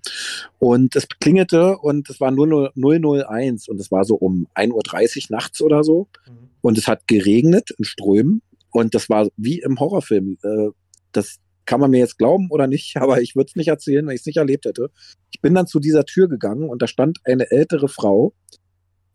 Und 0.58 0.94
es 0.94 1.08
klingelte 1.08 1.78
und 1.78 2.08
es 2.08 2.20
war 2.20 2.30
00 2.30 2.72
001 2.76 3.68
und 3.68 3.80
es 3.80 3.90
war 3.90 4.04
so 4.04 4.14
um 4.14 4.46
1.30 4.54 4.70
Uhr 4.72 5.36
nachts 5.36 5.60
oder 5.60 5.82
so. 5.82 6.08
Mhm. 6.26 6.50
Und 6.60 6.78
es 6.78 6.86
hat 6.86 7.06
geregnet 7.08 7.70
in 7.76 7.84
Strömen 7.84 8.42
und 8.70 8.94
das 8.94 9.08
war 9.08 9.28
wie 9.36 9.60
im 9.60 9.80
Horrorfilm. 9.80 10.38
Äh, 10.42 10.68
das 11.12 11.36
kann 11.66 11.80
man 11.80 11.90
mir 11.90 11.98
jetzt 11.98 12.18
glauben 12.18 12.48
oder 12.50 12.66
nicht, 12.66 12.96
aber 13.00 13.20
ich 13.20 13.36
würde 13.36 13.48
es 13.48 13.56
nicht 13.56 13.68
erzählen, 13.68 14.06
wenn 14.06 14.14
ich 14.14 14.20
es 14.20 14.26
nicht 14.26 14.38
erlebt 14.38 14.64
hätte. 14.64 14.90
Ich 15.30 15.40
bin 15.40 15.54
dann 15.54 15.66
zu 15.66 15.80
dieser 15.80 16.04
Tür 16.04 16.28
gegangen 16.28 16.68
und 16.68 16.82
da 16.82 16.86
stand 16.86 17.18
eine 17.24 17.50
ältere 17.50 17.88
Frau, 17.88 18.34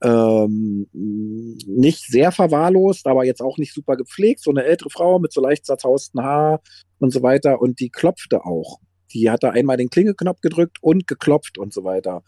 ähm, 0.01 0.87
nicht 0.93 2.05
sehr 2.07 2.31
verwahrlost, 2.31 3.05
aber 3.05 3.25
jetzt 3.25 3.41
auch 3.41 3.57
nicht 3.57 3.73
super 3.73 3.97
gepflegt, 3.97 4.41
so 4.41 4.51
eine 4.51 4.63
ältere 4.63 4.89
Frau 4.89 5.19
mit 5.19 5.33
so 5.33 5.41
leicht 5.41 5.65
zerzausten 5.65 6.23
Haar 6.23 6.61
und 6.99 7.11
so 7.11 7.21
weiter 7.21 7.61
und 7.61 7.79
die 7.79 7.89
klopfte 7.89 8.45
auch. 8.45 8.79
Die 9.11 9.29
hat 9.29 9.43
da 9.43 9.49
einmal 9.49 9.77
den 9.77 9.89
Klingeknopf 9.89 10.39
gedrückt 10.41 10.77
und 10.81 11.07
geklopft 11.07 11.57
und 11.57 11.73
so 11.73 11.83
weiter. 11.83 12.23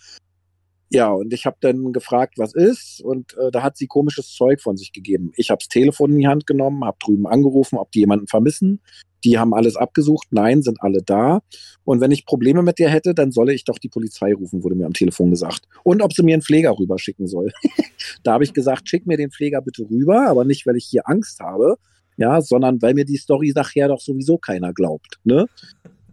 Ja, 0.89 1.09
und 1.11 1.31
ich 1.31 1.45
habe 1.45 1.55
dann 1.61 1.93
gefragt, 1.93 2.33
was 2.37 2.53
ist, 2.53 3.01
und 3.01 3.37
äh, 3.37 3.49
da 3.49 3.63
hat 3.63 3.77
sie 3.77 3.87
komisches 3.87 4.33
Zeug 4.33 4.61
von 4.61 4.75
sich 4.75 4.91
gegeben. 4.91 5.31
Ich 5.37 5.49
habe 5.49 5.59
das 5.59 5.69
Telefon 5.69 6.11
in 6.11 6.17
die 6.17 6.27
Hand 6.27 6.45
genommen, 6.45 6.83
habe 6.83 6.97
drüben 6.99 7.27
angerufen, 7.27 7.77
ob 7.77 7.93
die 7.93 7.99
jemanden 7.99 8.27
vermissen. 8.27 8.81
Die 9.23 9.37
haben 9.37 9.53
alles 9.53 9.75
abgesucht, 9.75 10.27
nein, 10.31 10.61
sind 10.61 10.81
alle 10.81 11.01
da. 11.01 11.41
Und 11.83 12.01
wenn 12.01 12.11
ich 12.11 12.25
Probleme 12.25 12.63
mit 12.63 12.79
dir 12.79 12.89
hätte, 12.89 13.13
dann 13.13 13.31
solle 13.31 13.53
ich 13.53 13.63
doch 13.63 13.79
die 13.79 13.89
Polizei 13.89 14.33
rufen, 14.33 14.63
wurde 14.63 14.75
mir 14.75 14.85
am 14.85 14.93
Telefon 14.93 15.29
gesagt. 15.29 15.67
Und 15.83 16.01
ob 16.01 16.13
sie 16.13 16.23
mir 16.23 16.33
einen 16.33 16.41
Pfleger 16.41 16.77
rüberschicken 16.77 17.27
soll. 17.27 17.51
da 18.23 18.33
habe 18.33 18.43
ich 18.43 18.53
gesagt, 18.53 18.89
schick 18.89 19.05
mir 19.05 19.17
den 19.17 19.31
Pfleger 19.31 19.61
bitte 19.61 19.83
rüber, 19.89 20.27
aber 20.27 20.45
nicht, 20.45 20.65
weil 20.65 20.75
ich 20.75 20.85
hier 20.85 21.07
Angst 21.07 21.39
habe, 21.39 21.77
ja, 22.17 22.41
sondern 22.41 22.81
weil 22.81 22.93
mir 22.93 23.05
die 23.05 23.17
Story 23.17 23.51
nachher 23.55 23.87
doch 23.87 24.01
sowieso 24.01 24.37
keiner 24.37 24.73
glaubt. 24.73 25.19
Ne? 25.23 25.47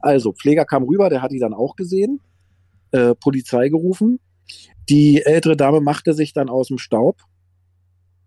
Also, 0.00 0.32
Pfleger 0.32 0.64
kam 0.64 0.84
rüber, 0.84 1.10
der 1.10 1.22
hat 1.22 1.32
die 1.32 1.38
dann 1.38 1.54
auch 1.54 1.76
gesehen, 1.76 2.20
äh, 2.92 3.14
Polizei 3.14 3.68
gerufen. 3.68 4.20
Die 4.88 5.22
ältere 5.22 5.56
Dame 5.56 5.80
machte 5.80 6.14
sich 6.14 6.32
dann 6.32 6.48
aus 6.48 6.68
dem 6.68 6.78
Staub 6.78 7.20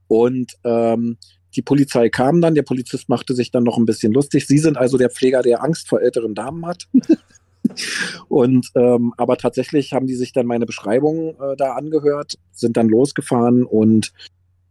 und 0.07 0.53
ähm, 0.63 1.17
die 1.55 1.61
Polizei 1.61 2.09
kam 2.09 2.41
dann, 2.41 2.55
der 2.55 2.63
Polizist 2.63 3.09
machte 3.09 3.33
sich 3.33 3.51
dann 3.51 3.63
noch 3.63 3.77
ein 3.77 3.85
bisschen 3.85 4.13
lustig. 4.13 4.47
Sie 4.47 4.57
sind 4.57 4.77
also 4.77 4.97
der 4.97 5.09
Pfleger, 5.09 5.41
der 5.41 5.63
Angst 5.63 5.89
vor 5.89 6.01
älteren 6.01 6.35
Damen 6.35 6.65
hat. 6.65 6.87
und 8.29 8.67
ähm, 8.75 9.13
aber 9.17 9.37
tatsächlich 9.37 9.93
haben 9.93 10.07
die 10.07 10.15
sich 10.15 10.33
dann 10.33 10.45
meine 10.45 10.65
Beschreibung 10.65 11.35
äh, 11.39 11.55
da 11.57 11.73
angehört, 11.73 12.35
sind 12.51 12.77
dann 12.77 12.87
losgefahren 12.87 13.65
und 13.65 14.13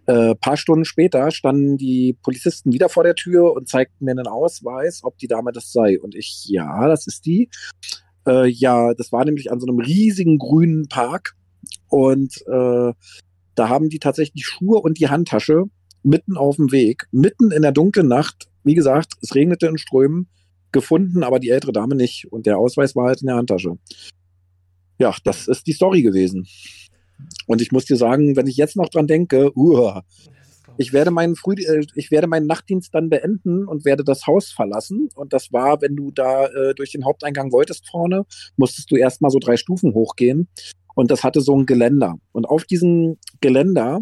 äh, 0.07 0.35
paar 0.35 0.57
Stunden 0.57 0.85
später 0.85 1.31
standen 1.31 1.77
die 1.77 2.17
Polizisten 2.23 2.73
wieder 2.73 2.89
vor 2.89 3.05
der 3.05 3.15
Tür 3.15 3.53
und 3.53 3.69
zeigten 3.69 4.05
mir 4.05 4.13
einen 4.13 4.27
Ausweis, 4.27 5.05
ob 5.05 5.19
die 5.19 5.29
Dame 5.29 5.53
das 5.53 5.73
sei. 5.73 6.01
Und 6.01 6.15
ich, 6.15 6.47
ja, 6.49 6.89
das 6.89 7.07
ist 7.07 7.27
die. 7.27 7.49
Äh, 8.27 8.49
ja, 8.49 8.93
das 8.95 9.13
war 9.13 9.25
nämlich 9.25 9.53
an 9.53 9.61
so 9.61 9.67
einem 9.67 9.79
riesigen 9.79 10.39
grünen 10.39 10.89
Park. 10.89 11.37
Und 11.89 12.43
äh, 12.49 12.93
da 13.55 13.69
haben 13.69 13.89
die 13.89 13.99
tatsächlich 13.99 14.35
die 14.35 14.43
Schuhe 14.43 14.81
und 14.81 14.99
die 14.99 15.09
Handtasche 15.09 15.67
mitten 16.03 16.37
auf 16.37 16.57
dem 16.57 16.73
Weg, 16.73 17.07
mitten 17.13 17.51
in 17.51 17.63
der 17.63 17.73
dunklen 17.73 18.09
Nacht. 18.09 18.49
Wie 18.65 18.75
gesagt, 18.75 19.15
es 19.23 19.35
regnete 19.35 19.67
in 19.67 19.79
Strömen, 19.79 20.29
gefunden, 20.73 21.25
aber 21.25 21.41
die 21.41 21.51
ältere 21.51 21.73
Dame 21.73 21.95
nicht. 21.95 22.27
Und 22.31 22.47
der 22.47 22.59
Ausweis 22.59 22.95
war 22.97 23.09
halt 23.09 23.23
in 23.23 23.27
der 23.27 23.37
Handtasche. 23.37 23.79
Ja, 24.99 25.15
das 25.25 25.49
ist 25.49 25.67
die 25.67 25.73
Story 25.73 26.03
gewesen. 26.03 26.47
Und 27.47 27.61
ich 27.61 27.73
muss 27.73 27.87
dir 27.87 27.97
sagen, 27.97 28.37
wenn 28.37 28.47
ich 28.47 28.57
jetzt 28.57 28.77
noch 28.77 28.89
dran 28.89 29.07
denke, 29.07 29.51
uh, 29.57 30.01
ich 30.77 30.93
werde 30.93 31.11
meinen 31.11 31.37
Früh, 31.37 31.55
äh, 31.55 31.85
ich 31.95 32.11
werde 32.11 32.27
meinen 32.27 32.47
Nachtdienst 32.47 32.95
dann 32.95 33.11
beenden 33.11 33.67
und 33.67 33.85
werde 33.85 34.05
das 34.05 34.27
Haus 34.27 34.51
verlassen. 34.51 35.09
Und 35.15 35.33
das 35.33 35.53
war, 35.53 35.81
wenn 35.83 35.97
du 35.97 36.11
da 36.11 36.47
äh, 36.47 36.75
durch 36.75 36.93
den 36.93 37.05
Haupteingang 37.05 37.53
wolltest 37.53 37.89
vorne, 37.91 38.25
musstest 38.57 38.91
du 38.91 38.97
erstmal 38.97 39.31
so 39.31 39.39
drei 39.39 39.57
Stufen 39.57 39.95
hochgehen. 39.95 40.49
Und 40.95 41.11
das 41.11 41.23
hatte 41.23 41.41
so 41.41 41.57
ein 41.57 41.67
Geländer. 41.67 42.17
Und 42.33 42.47
auf 42.47 42.65
diesem 42.65 43.19
Geländer 43.41 44.01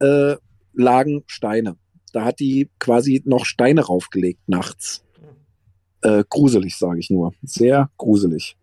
äh, 0.00 0.36
lagen 0.76 1.24
Steine. 1.26 1.76
Da 2.12 2.24
hat 2.24 2.40
die 2.40 2.70
quasi 2.78 3.22
noch 3.24 3.44
Steine 3.44 3.82
raufgelegt 3.82 4.48
nachts. 4.48 5.04
Äh, 6.02 6.24
gruselig, 6.28 6.76
sage 6.76 7.00
ich 7.00 7.10
nur. 7.10 7.32
Sehr 7.42 7.90
gruselig 7.96 8.56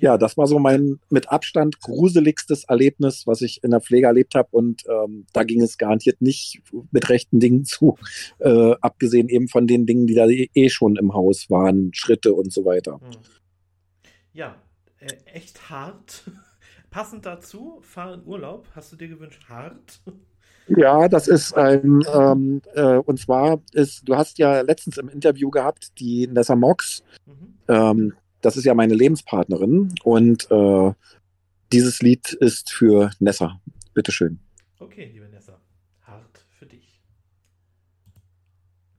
ja, 0.00 0.16
das 0.16 0.36
war 0.36 0.46
so 0.46 0.58
mein 0.58 0.98
mit 1.10 1.30
Abstand 1.30 1.80
gruseligstes 1.80 2.64
Erlebnis, 2.64 3.26
was 3.26 3.42
ich 3.42 3.62
in 3.62 3.70
der 3.70 3.80
Pflege 3.80 4.06
erlebt 4.06 4.34
habe. 4.34 4.48
Und 4.50 4.82
ähm, 4.88 5.26
da 5.32 5.44
ging 5.44 5.60
es 5.60 5.78
garantiert 5.78 6.22
nicht 6.22 6.62
mit 6.90 7.08
rechten 7.08 7.38
Dingen 7.38 7.64
zu, 7.64 7.98
äh, 8.38 8.74
abgesehen 8.80 9.28
eben 9.28 9.48
von 9.48 9.66
den 9.66 9.86
Dingen, 9.86 10.06
die 10.06 10.14
da 10.14 10.26
eh 10.26 10.68
schon 10.70 10.96
im 10.96 11.12
Haus 11.12 11.50
waren, 11.50 11.92
Schritte 11.92 12.32
und 12.34 12.52
so 12.52 12.64
weiter. 12.64 12.94
Hm. 12.94 13.10
Ja, 14.32 14.56
äh, 14.98 15.12
echt 15.26 15.70
hart. 15.70 16.24
Passend 16.90 17.26
dazu, 17.26 17.78
fahr 17.82 18.14
in 18.14 18.24
Urlaub. 18.24 18.68
Hast 18.74 18.92
du 18.92 18.96
dir 18.96 19.08
gewünscht, 19.08 19.48
hart? 19.48 20.00
Ja, 20.76 21.08
das 21.08 21.26
ist 21.26 21.56
ein, 21.56 22.04
ähm, 22.14 22.62
äh, 22.74 22.96
und 22.96 23.18
zwar 23.18 23.60
ist, 23.72 24.08
du 24.08 24.14
hast 24.14 24.38
ja 24.38 24.60
letztens 24.60 24.98
im 24.98 25.08
Interview 25.08 25.50
gehabt, 25.50 25.98
die 25.98 26.28
Nessa 26.28 26.54
Mox, 26.54 27.02
mhm. 27.26 27.54
ähm, 27.66 28.14
das 28.40 28.56
ist 28.56 28.64
ja 28.64 28.74
meine 28.74 28.94
Lebenspartnerin 28.94 29.92
und 30.04 30.48
äh, 30.50 30.92
dieses 31.72 32.00
Lied 32.02 32.32
ist 32.34 32.70
für 32.70 33.10
Nessa. 33.18 33.60
Bitteschön. 33.94 34.38
Okay, 34.78 35.10
liebe 35.12 35.28
Nessa, 35.28 35.60
hart 36.02 36.46
für 36.56 36.66
dich. 36.66 37.02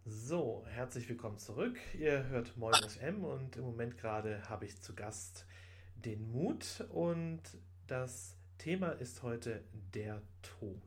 So, 0.06 0.66
herzlich 0.68 1.08
willkommen 1.08 1.38
zurück. 1.38 1.78
Ihr 1.98 2.28
hört 2.28 2.58
Moin 2.58 2.74
FM 2.74 3.24
und 3.24 3.56
im 3.56 3.64
Moment 3.64 3.98
gerade 3.98 4.42
habe 4.50 4.66
ich 4.66 4.82
zu 4.82 4.94
Gast 4.94 5.46
den 5.96 6.30
Mut 6.32 6.86
und 6.90 7.42
das 7.88 8.36
Thema 8.58 8.90
ist 8.90 9.24
heute 9.24 9.64
der 9.94 10.22
Tod. 10.42 10.78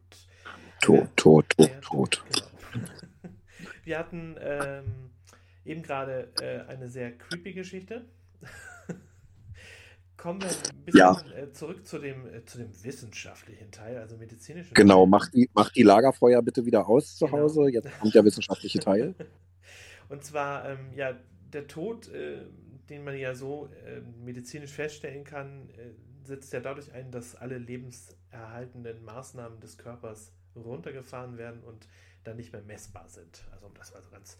Tod, 0.81 1.09
Tod, 1.17 1.49
Tod, 1.57 1.71
Tod. 1.83 2.25
Genau. 2.73 2.87
Wir 3.85 3.99
hatten 3.99 4.37
ähm, 4.41 5.11
eben 5.65 5.83
gerade 5.83 6.33
äh, 6.41 6.71
eine 6.71 6.89
sehr 6.89 7.17
creepy 7.17 7.53
Geschichte 7.53 8.05
Kommen 10.17 10.41
wir 10.41 10.49
ein 10.49 10.85
bisschen 10.85 10.99
ja. 10.99 11.21
Äh, 11.37 11.53
zurück 11.53 11.87
zu 11.87 11.99
dem, 11.99 12.27
äh, 12.33 12.45
zu 12.45 12.59
dem 12.59 12.71
wissenschaftlichen 12.83 13.71
Teil, 13.71 13.99
also 13.99 14.17
medizinischen 14.17 14.75
Genau, 14.75 15.03
Teil. 15.03 15.09
mach 15.09 15.29
die, 15.31 15.51
mach 15.55 15.71
die 15.71 15.83
Lagerfeuer 15.83 16.41
bitte 16.43 16.65
wieder 16.65 16.89
aus 16.89 17.17
zu 17.17 17.27
genau. 17.27 17.39
Hause. 17.39 17.69
Jetzt 17.69 17.91
kommt 17.99 18.15
der 18.15 18.25
wissenschaftliche 18.25 18.79
Teil. 18.79 19.15
Und 20.09 20.25
zwar, 20.25 20.69
ähm, 20.69 20.93
ja, 20.95 21.19
der 21.53 21.67
Tod, 21.67 22.09
äh, 22.09 22.43
den 22.89 23.05
man 23.05 23.17
ja 23.17 23.35
so 23.35 23.69
äh, 23.87 24.01
medizinisch 24.25 24.73
feststellen 24.73 25.25
kann, 25.25 25.69
äh, 25.71 25.91
setzt 26.27 26.53
ja 26.53 26.61
dadurch 26.61 26.93
ein, 26.93 27.11
dass 27.11 27.37
alle 27.37 27.59
lebenserhaltenden 27.59 29.05
Maßnahmen 29.05 29.61
des 29.61 29.79
Körpers 29.79 30.33
runtergefahren 30.57 31.37
werden 31.39 31.63
und 31.63 31.89
dann 32.25 32.37
nicht 32.37 32.53
mehr 32.53 32.63
messbar 32.63 33.09
sind. 33.09 33.45
Also 33.53 33.67
um 33.67 33.75
das 33.75 33.93
mal 33.93 34.03
so 34.03 34.11
ganz 34.11 34.39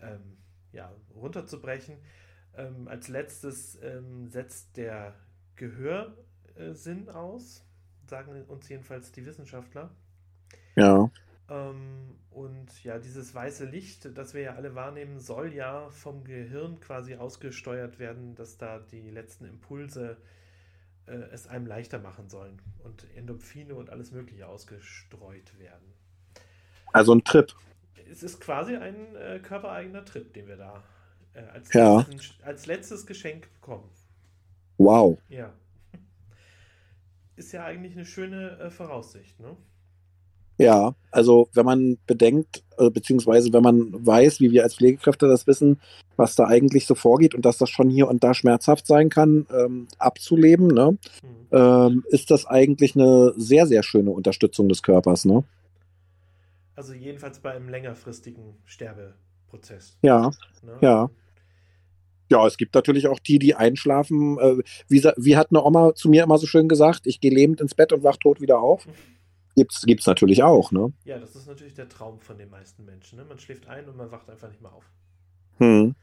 ähm, 0.00 0.38
ja, 0.72 0.92
runterzubrechen. 1.14 1.96
Ähm, 2.56 2.88
als 2.88 3.08
letztes 3.08 3.80
ähm, 3.82 4.28
setzt 4.28 4.76
der 4.76 5.14
Gehörsinn 5.56 7.08
aus, 7.10 7.64
sagen 8.06 8.44
uns 8.44 8.68
jedenfalls 8.68 9.12
die 9.12 9.26
Wissenschaftler. 9.26 9.90
Ja. 10.76 11.10
Ähm, 11.50 12.18
und 12.30 12.84
ja, 12.84 12.98
dieses 12.98 13.34
weiße 13.34 13.64
Licht, 13.64 14.16
das 14.16 14.34
wir 14.34 14.42
ja 14.42 14.54
alle 14.54 14.74
wahrnehmen, 14.74 15.18
soll 15.18 15.52
ja 15.52 15.88
vom 15.90 16.24
Gehirn 16.24 16.80
quasi 16.80 17.16
ausgesteuert 17.16 17.98
werden, 17.98 18.34
dass 18.34 18.58
da 18.58 18.78
die 18.78 19.10
letzten 19.10 19.44
Impulse 19.44 20.12
äh, 20.12 20.37
es 21.32 21.46
einem 21.46 21.66
leichter 21.66 21.98
machen 21.98 22.28
sollen 22.28 22.60
und 22.84 23.06
Endorphine 23.16 23.74
und 23.74 23.90
alles 23.90 24.12
Mögliche 24.12 24.46
ausgestreut 24.46 25.58
werden. 25.58 25.94
Also 26.92 27.14
ein 27.14 27.24
Trip. 27.24 27.54
Es 28.10 28.22
ist 28.22 28.40
quasi 28.40 28.76
ein 28.76 29.14
äh, 29.16 29.38
körpereigener 29.40 30.04
Trip, 30.04 30.32
den 30.32 30.48
wir 30.48 30.56
da 30.56 30.82
äh, 31.34 31.40
als, 31.40 31.72
ja. 31.72 31.98
letzten, 31.98 32.44
als 32.44 32.66
letztes 32.66 33.06
Geschenk 33.06 33.52
bekommen. 33.54 33.88
Wow. 34.78 35.18
Ja. 35.28 35.52
Ist 37.36 37.52
ja 37.52 37.64
eigentlich 37.64 37.92
eine 37.94 38.06
schöne 38.06 38.58
äh, 38.58 38.70
Voraussicht, 38.70 39.38
ne? 39.40 39.56
Ja, 40.58 40.94
also 41.12 41.48
wenn 41.54 41.64
man 41.64 41.98
bedenkt, 42.06 42.64
äh, 42.78 42.90
beziehungsweise 42.90 43.52
wenn 43.52 43.62
man 43.62 44.06
weiß, 44.06 44.40
wie 44.40 44.50
wir 44.50 44.64
als 44.64 44.74
Pflegekräfte 44.74 45.28
das 45.28 45.46
wissen, 45.46 45.80
was 46.16 46.34
da 46.34 46.46
eigentlich 46.46 46.86
so 46.86 46.96
vorgeht 46.96 47.34
und 47.34 47.44
dass 47.44 47.58
das 47.58 47.70
schon 47.70 47.88
hier 47.88 48.08
und 48.08 48.24
da 48.24 48.34
schmerzhaft 48.34 48.86
sein 48.86 49.08
kann, 49.08 49.46
ähm, 49.54 49.86
abzuleben, 49.98 50.66
ne, 50.66 50.98
mhm. 51.22 51.56
ähm, 51.56 52.04
ist 52.08 52.32
das 52.32 52.44
eigentlich 52.44 52.96
eine 52.96 53.32
sehr, 53.36 53.66
sehr 53.66 53.84
schöne 53.84 54.10
Unterstützung 54.10 54.68
des 54.68 54.82
Körpers, 54.82 55.24
ne? 55.24 55.44
Also 56.74 56.92
jedenfalls 56.92 57.40
bei 57.40 57.52
einem 57.52 57.68
längerfristigen 57.68 58.54
Sterbeprozess. 58.64 59.96
Ja, 60.02 60.30
ne? 60.62 60.78
ja. 60.80 61.10
Ja, 62.30 62.46
es 62.46 62.58
gibt 62.58 62.74
natürlich 62.74 63.08
auch 63.08 63.18
die, 63.18 63.38
die 63.38 63.54
einschlafen. 63.54 64.38
Äh, 64.38 64.62
wie, 64.86 65.02
wie, 65.16 65.36
hat 65.36 65.48
eine 65.50 65.64
Oma 65.64 65.94
zu 65.94 66.10
mir 66.10 66.22
immer 66.24 66.38
so 66.38 66.46
schön 66.46 66.68
gesagt, 66.68 67.06
ich 67.06 67.20
gehe 67.20 67.30
lebend 67.30 67.60
ins 67.60 67.74
Bett 67.74 67.92
und 67.92 68.04
wach 68.04 68.18
tot 68.18 68.40
wieder 68.40 68.60
auf. 68.60 68.86
Gibt's, 69.58 69.82
gibt's 69.82 70.06
natürlich 70.06 70.42
auch, 70.42 70.70
ne? 70.70 70.92
Ja, 71.04 71.18
das 71.18 71.34
ist 71.34 71.48
natürlich 71.48 71.74
der 71.74 71.88
Traum 71.88 72.20
von 72.20 72.38
den 72.38 72.48
meisten 72.48 72.84
Menschen. 72.84 73.18
Ne? 73.18 73.24
Man 73.24 73.38
schläft 73.38 73.66
ein 73.66 73.88
und 73.88 73.96
man 73.96 74.10
wacht 74.12 74.30
einfach 74.30 74.48
nicht 74.48 74.62
mehr 74.62 74.72
auf. 74.72 74.88
Hm. 75.58 75.96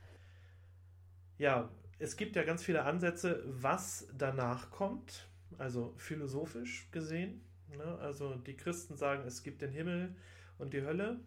Ja, 1.37 1.69
es 1.99 2.17
gibt 2.17 2.35
ja 2.35 2.43
ganz 2.43 2.63
viele 2.63 2.83
Ansätze, 2.83 3.43
was 3.45 4.07
danach 4.17 4.71
kommt, 4.71 5.29
also 5.57 5.93
philosophisch 5.95 6.89
gesehen. 6.91 7.41
Ne? 7.77 7.97
Also 8.01 8.35
die 8.35 8.55
Christen 8.55 8.97
sagen, 8.97 9.23
es 9.25 9.43
gibt 9.43 9.61
den 9.61 9.71
Himmel 9.71 10.13
und 10.57 10.73
die 10.73 10.81
Hölle. 10.81 11.21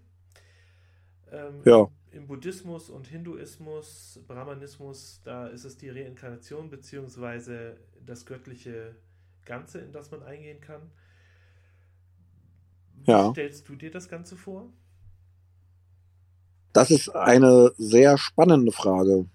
Ähm, 1.30 1.62
ja. 1.64 1.88
Im 2.10 2.26
Buddhismus 2.26 2.90
und 2.90 3.06
Hinduismus, 3.06 4.20
Brahmanismus, 4.26 5.20
da 5.24 5.46
ist 5.46 5.64
es 5.64 5.76
die 5.76 5.90
Reinkarnation 5.90 6.70
beziehungsweise 6.70 7.78
das 8.04 8.24
göttliche 8.24 8.94
Ganze, 9.44 9.78
in 9.80 9.92
das 9.92 10.10
man 10.10 10.22
eingehen 10.22 10.60
kann. 10.60 10.90
Wie 13.04 13.10
ja. 13.10 13.30
stellst 13.30 13.68
du 13.68 13.74
dir 13.74 13.90
das 13.90 14.08
Ganze 14.08 14.36
vor? 14.36 14.66
Das 16.72 16.90
ist 16.90 17.08
eine 17.14 17.72
sehr 17.76 18.18
spannende 18.18 18.72
Frage, 18.72 19.26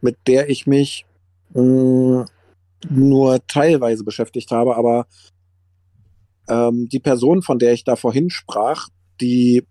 mit 0.00 0.16
der 0.26 0.48
ich 0.50 0.66
mich 0.66 1.06
mh, 1.54 1.60
hm, 1.60 2.24
nur 2.90 3.46
teilweise 3.46 4.04
beschäftigt 4.04 4.50
habe, 4.50 4.76
aber 4.76 5.06
ähm, 6.48 6.88
die 6.88 7.00
Person, 7.00 7.42
von 7.42 7.58
der 7.58 7.72
ich 7.72 7.84
da 7.84 7.96
vorhin 7.96 8.30
sprach, 8.30 8.88
die 9.20 9.64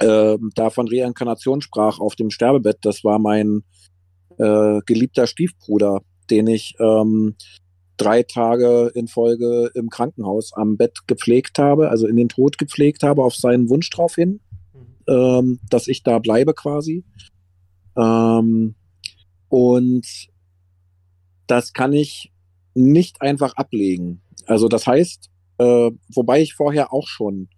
äh, 0.00 0.38
da 0.54 0.70
von 0.70 0.88
Reinkarnation 0.88 1.60
sprach 1.60 1.98
auf 1.98 2.14
dem 2.14 2.30
Sterbebett, 2.30 2.78
das 2.82 3.04
war 3.04 3.18
mein 3.18 3.64
äh, 4.38 4.80
geliebter 4.86 5.26
Stiefbruder, 5.26 6.00
den 6.30 6.46
ich 6.46 6.74
ähm, 6.78 7.34
drei 8.00 8.22
Tage 8.22 8.90
in 8.94 9.08
Folge 9.08 9.70
im 9.74 9.90
Krankenhaus 9.90 10.52
am 10.54 10.76
Bett 10.76 11.06
gepflegt 11.06 11.58
habe, 11.58 11.90
also 11.90 12.06
in 12.06 12.16
den 12.16 12.28
Tod 12.28 12.56
gepflegt 12.56 13.02
habe, 13.02 13.22
auf 13.22 13.34
seinen 13.34 13.68
Wunsch 13.68 13.90
drauf 13.90 14.14
hin, 14.14 14.40
mhm. 14.72 15.14
ähm, 15.14 15.60
dass 15.68 15.86
ich 15.86 16.02
da 16.02 16.18
bleibe 16.18 16.54
quasi. 16.54 17.04
Ähm, 17.96 18.74
und 19.48 20.06
das 21.46 21.72
kann 21.72 21.92
ich 21.92 22.32
nicht 22.74 23.20
einfach 23.20 23.54
ablegen. 23.54 24.22
Also 24.46 24.68
das 24.68 24.86
heißt, 24.86 25.28
äh, 25.58 25.90
wobei 26.14 26.40
ich 26.40 26.54
vorher 26.54 26.92
auch 26.92 27.06
schon 27.06 27.48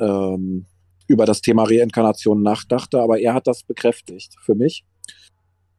ähm, 0.00 0.66
über 1.06 1.26
das 1.26 1.42
Thema 1.42 1.64
Reinkarnation 1.64 2.42
nachdachte, 2.42 3.00
aber 3.00 3.20
er 3.20 3.34
hat 3.34 3.46
das 3.46 3.62
bekräftigt 3.62 4.34
für 4.42 4.54
mich. 4.54 4.84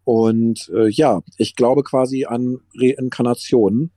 Und 0.04 0.70
äh, 0.74 0.90
ja, 0.90 1.22
ich 1.38 1.56
glaube 1.56 1.84
quasi 1.84 2.26
an 2.26 2.60
Reinkarnation, 2.76 3.92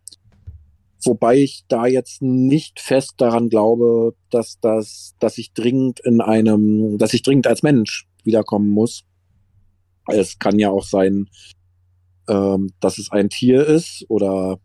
wobei 1.05 1.37
ich 1.39 1.65
da 1.69 1.87
jetzt 1.87 2.23
nicht 2.23 2.81
fest 2.81 3.15
daran 3.19 3.49
glaube, 3.49 4.15
dass 4.31 4.59
das, 4.61 5.15
dass 5.19 5.39
ich 5.39 5.53
dringend 5.53 6.01
in 6.01 6.21
einem, 6.21 6.99
dass 6.99 7.15
ich 7.15 7.23
dringend 7.23 7.47
als 7.47 7.63
Mensch 7.63 8.07
wiederkommen 8.23 8.71
muss. 8.71 9.05
Es 10.07 10.39
kann 10.39 10.59
ja 10.59 10.71
auch 10.71 10.85
sein, 10.85 11.29
ähm, 12.29 12.73
dass 12.81 12.99
es 12.99 13.11
ein 13.11 13.31
Tier 13.31 13.67
ist 13.67 14.05
oder 14.09 14.59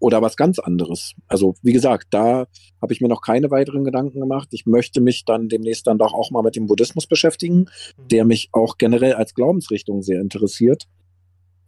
oder 0.00 0.22
was 0.22 0.36
ganz 0.36 0.58
anderes. 0.58 1.12
Also 1.28 1.54
wie 1.62 1.72
gesagt, 1.72 2.08
da 2.10 2.46
habe 2.82 2.92
ich 2.92 3.00
mir 3.00 3.08
noch 3.08 3.20
keine 3.20 3.50
weiteren 3.50 3.84
Gedanken 3.84 4.20
gemacht. 4.20 4.48
Ich 4.52 4.66
möchte 4.66 5.00
mich 5.00 5.24
dann 5.24 5.48
demnächst 5.48 5.86
dann 5.86 5.98
doch 5.98 6.12
auch 6.12 6.30
mal 6.30 6.42
mit 6.42 6.56
dem 6.56 6.66
Buddhismus 6.66 7.06
beschäftigen, 7.06 7.66
mhm. 7.96 8.08
der 8.08 8.24
mich 8.24 8.48
auch 8.52 8.78
generell 8.78 9.12
als 9.12 9.34
Glaubensrichtung 9.34 10.02
sehr 10.02 10.20
interessiert. 10.20 10.88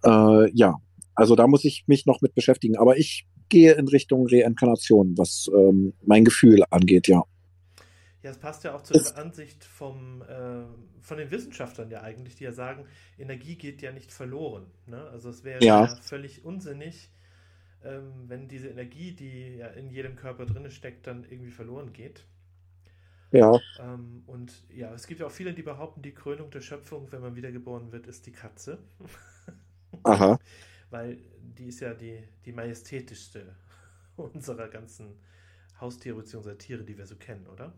Äh, 0.04 0.50
ja, 0.52 0.78
also 1.14 1.36
da 1.36 1.46
muss 1.46 1.64
ich 1.64 1.84
mich 1.86 2.06
noch 2.06 2.20
mit 2.22 2.34
beschäftigen. 2.34 2.76
Aber 2.76 2.96
ich 2.96 3.26
gehe 3.48 3.72
in 3.74 3.86
Richtung 3.86 4.26
Reinkarnation, 4.26 5.16
was 5.18 5.50
ähm, 5.54 5.92
mein 6.04 6.24
Gefühl 6.24 6.64
angeht, 6.70 7.06
ja. 7.06 7.22
Ja, 8.22 8.30
es 8.30 8.38
passt 8.38 8.62
ja 8.62 8.74
auch 8.74 8.82
zu 8.82 8.94
der 8.94 9.18
Ansicht 9.18 9.64
vom, 9.64 10.22
äh, 10.22 10.62
von 11.00 11.18
den 11.18 11.30
Wissenschaftlern 11.30 11.90
ja 11.90 12.02
eigentlich, 12.02 12.36
die 12.36 12.44
ja 12.44 12.52
sagen, 12.52 12.86
Energie 13.18 13.56
geht 13.56 13.82
ja 13.82 13.90
nicht 13.92 14.12
verloren. 14.12 14.66
Ne? 14.86 15.02
Also 15.10 15.28
es 15.28 15.42
wäre 15.42 15.62
ja. 15.62 15.84
ja 15.84 15.96
völlig 15.96 16.44
unsinnig, 16.44 17.10
ähm, 17.84 18.12
wenn 18.26 18.48
diese 18.48 18.68
Energie, 18.68 19.12
die 19.12 19.56
ja 19.56 19.68
in 19.68 19.90
jedem 19.90 20.16
Körper 20.16 20.46
drin 20.46 20.70
steckt, 20.70 21.06
dann 21.06 21.24
irgendwie 21.24 21.50
verloren 21.50 21.92
geht. 21.92 22.24
Ja. 23.32 23.58
Ähm, 23.80 24.22
und 24.26 24.52
ja, 24.74 24.92
es 24.92 25.06
gibt 25.06 25.20
ja 25.20 25.26
auch 25.26 25.32
viele, 25.32 25.54
die 25.54 25.62
behaupten, 25.62 26.02
die 26.02 26.12
Krönung 26.12 26.50
der 26.50 26.60
Schöpfung, 26.60 27.10
wenn 27.10 27.22
man 27.22 27.34
wiedergeboren 27.34 27.90
wird, 27.90 28.06
ist 28.06 28.26
die 28.26 28.32
Katze. 28.32 28.78
Aha. 30.02 30.38
Weil 30.90 31.18
die 31.58 31.66
ist 31.66 31.80
ja 31.80 31.94
die, 31.94 32.18
die 32.44 32.52
majestätischste 32.52 33.56
unserer 34.16 34.68
ganzen 34.68 35.16
Haustiere 35.80 36.16
bzw. 36.16 36.54
Tiere, 36.54 36.84
die 36.84 36.96
wir 36.96 37.06
so 37.06 37.16
kennen, 37.16 37.46
oder? 37.46 37.72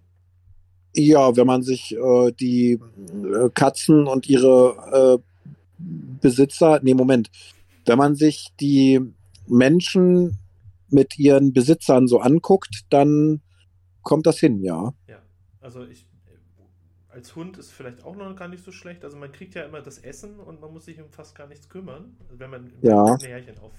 Ja, 0.96 1.36
wenn 1.36 1.46
man 1.46 1.62
sich 1.62 1.96
äh, 1.96 2.32
die 2.32 2.72
äh, 2.72 3.50
Katzen 3.54 4.06
und 4.06 4.28
ihre 4.28 5.18
äh, 5.18 5.44
Besitzer, 5.78 6.80
nee, 6.82 6.94
Moment, 6.94 7.30
wenn 7.84 7.98
man 7.98 8.14
sich 8.14 8.52
die 8.60 9.00
Menschen 9.46 10.38
mit 10.88 11.18
ihren 11.18 11.52
Besitzern 11.52 12.06
so 12.06 12.20
anguckt, 12.20 12.84
dann 12.90 13.42
kommt 14.02 14.26
das 14.26 14.38
hin, 14.38 14.62
ja. 14.62 14.94
Ja, 15.08 15.22
also 15.60 15.84
ich, 15.84 16.06
als 17.08 17.34
Hund 17.36 17.58
ist 17.58 17.72
vielleicht 17.72 18.04
auch 18.04 18.16
noch 18.16 18.34
gar 18.36 18.48
nicht 18.48 18.64
so 18.64 18.72
schlecht. 18.72 19.04
Also 19.04 19.16
man 19.16 19.32
kriegt 19.32 19.54
ja 19.54 19.62
immer 19.62 19.80
das 19.80 19.98
Essen 19.98 20.38
und 20.40 20.60
man 20.60 20.72
muss 20.72 20.84
sich 20.84 21.00
um 21.00 21.08
fast 21.10 21.34
gar 21.34 21.46
nichts 21.46 21.68
kümmern, 21.68 22.16
wenn 22.30 22.50
man 22.50 22.72
ja. 22.82 23.04
ein 23.04 23.20
Härchen 23.20 23.58
auf, 23.58 23.72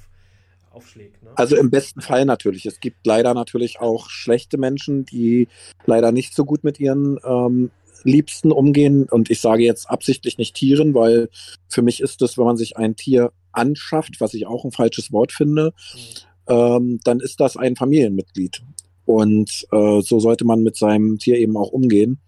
aufschlägt. 0.71 1.23
Ne? 1.23 1.31
Also 1.35 1.55
im 1.55 1.69
besten 1.69 2.01
Fall 2.01 2.25
natürlich. 2.25 2.65
Es 2.65 2.79
gibt 2.79 3.05
leider 3.05 3.33
natürlich 3.33 3.79
auch 3.79 4.09
schlechte 4.09 4.57
Menschen, 4.57 5.05
die 5.05 5.47
leider 5.85 6.11
nicht 6.11 6.33
so 6.33 6.45
gut 6.45 6.63
mit 6.63 6.79
ihren 6.79 7.19
ähm, 7.23 7.71
Liebsten 8.03 8.51
umgehen. 8.51 9.03
Und 9.09 9.29
ich 9.29 9.41
sage 9.41 9.63
jetzt 9.63 9.89
absichtlich 9.89 10.37
nicht 10.37 10.55
Tieren, 10.55 10.93
weil 10.93 11.29
für 11.67 11.81
mich 11.81 12.01
ist 12.01 12.21
es, 12.21 12.37
wenn 12.37 12.45
man 12.45 12.57
sich 12.57 12.77
ein 12.77 12.95
Tier 12.95 13.31
anschafft, 13.55 14.19
was 14.19 14.33
ich 14.33 14.47
auch 14.47 14.65
ein 14.65 14.71
falsches 14.71 15.11
Wort 15.11 15.31
finde, 15.31 15.73
mhm. 15.93 16.53
ähm, 16.53 16.99
dann 17.03 17.19
ist 17.19 17.39
das 17.39 17.57
ein 17.57 17.75
Familienmitglied. 17.75 18.61
Und 19.05 19.67
äh, 19.71 20.01
so 20.01 20.19
sollte 20.19 20.45
man 20.45 20.63
mit 20.63 20.75
seinem 20.75 21.19
Tier 21.19 21.37
eben 21.37 21.57
auch 21.57 21.69
umgehen. 21.69 22.19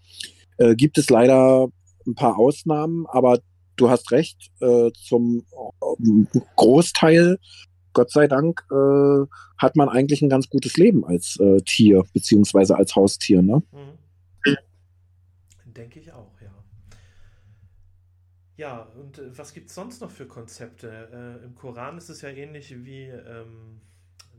Äh, 0.57 0.75
gibt 0.75 0.97
es 0.97 1.09
leider 1.09 1.67
ein 2.05 2.15
paar 2.15 2.37
Ausnahmen, 2.37 3.05
aber 3.07 3.39
du 3.75 3.89
hast 3.89 4.11
recht, 4.11 4.51
äh, 4.59 4.91
zum 4.93 5.43
äh, 5.99 6.39
Großteil, 6.55 7.37
Gott 7.93 8.11
sei 8.11 8.27
Dank, 8.27 8.63
äh, 8.71 9.25
hat 9.57 9.75
man 9.75 9.89
eigentlich 9.89 10.21
ein 10.21 10.29
ganz 10.29 10.49
gutes 10.49 10.77
Leben 10.77 11.03
als 11.05 11.37
äh, 11.39 11.61
Tier, 11.61 12.03
beziehungsweise 12.13 12.75
als 12.75 12.95
Haustier. 12.95 13.41
Ne? 13.41 13.63
Mhm. 13.71 13.97
Denke 15.73 15.99
ich 15.99 16.11
auch, 16.11 16.31
ja. 16.41 16.49
Ja, 18.57 18.87
und 18.99 19.19
äh, 19.19 19.37
was 19.37 19.53
gibt 19.53 19.69
es 19.69 19.75
sonst 19.75 20.01
noch 20.01 20.09
für 20.09 20.25
Konzepte? 20.25 21.39
Äh, 21.41 21.45
Im 21.45 21.55
Koran 21.55 21.97
ist 21.97 22.09
es 22.09 22.21
ja 22.21 22.29
ähnlich 22.29 22.73
wie, 22.83 23.03
ähm, 23.03 23.79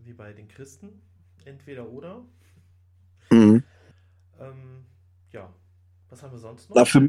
wie 0.04 0.12
bei 0.12 0.32
den 0.32 0.48
Christen. 0.48 1.00
Entweder 1.44 1.88
oder. 1.88 2.24
Mhm. 3.30 3.62
Ähm, 4.40 4.84
ja, 5.32 5.52
was 6.10 6.22
haben 6.22 6.32
wir 6.32 6.38
sonst 6.38 6.68
noch? 6.68 6.76
Na, 6.76 6.84
für, 6.84 7.08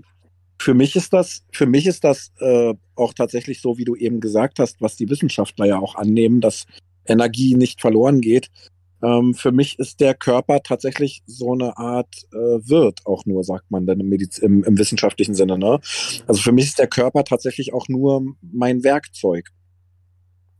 für 0.60 0.76
mich 0.76 0.95
ist 0.95 1.12
das, 1.12 1.43
für 1.52 1.65
mich 1.65 1.88
ist 1.88 2.04
das 2.04 2.32
äh, 2.39 2.76
auch 2.95 3.13
tatsächlich 3.15 3.60
so, 3.60 3.78
wie 3.80 3.86
du 3.86 3.95
eben 3.95 4.19
gesagt 4.19 4.60
hast, 4.60 4.80
was 4.80 4.95
die 4.95 5.10
Wissenschaftler 5.10 5.65
ja 5.65 5.80
auch 5.80 5.95
annehmen, 5.95 6.41
dass 6.41 6.65
Energie 7.06 7.56
nicht 7.56 7.82
verloren 7.82 8.22
geht. 8.22 8.52
Ähm, 9.01 9.33
für 9.33 9.51
mich 9.51 9.79
ist 9.79 9.99
der 10.01 10.13
Körper 10.13 10.62
tatsächlich 10.62 11.21
so 11.25 11.53
eine 11.53 11.77
Art 11.77 12.13
äh, 12.33 12.38
Wirt, 12.38 13.05
auch 13.05 13.25
nur, 13.25 13.43
sagt 13.43 13.71
man 13.71 13.85
dann 13.85 13.99
im, 13.99 14.12
im, 14.12 14.63
im 14.63 14.77
wissenschaftlichen 14.77 15.35
Sinne. 15.35 15.57
Ne? 15.57 15.79
Also 16.27 16.41
für 16.41 16.51
mich 16.51 16.65
ist 16.65 16.79
der 16.79 16.88
Körper 16.88 17.23
tatsächlich 17.23 17.73
auch 17.73 17.88
nur 17.88 18.23
mein 18.41 18.83
Werkzeug. 18.83 19.49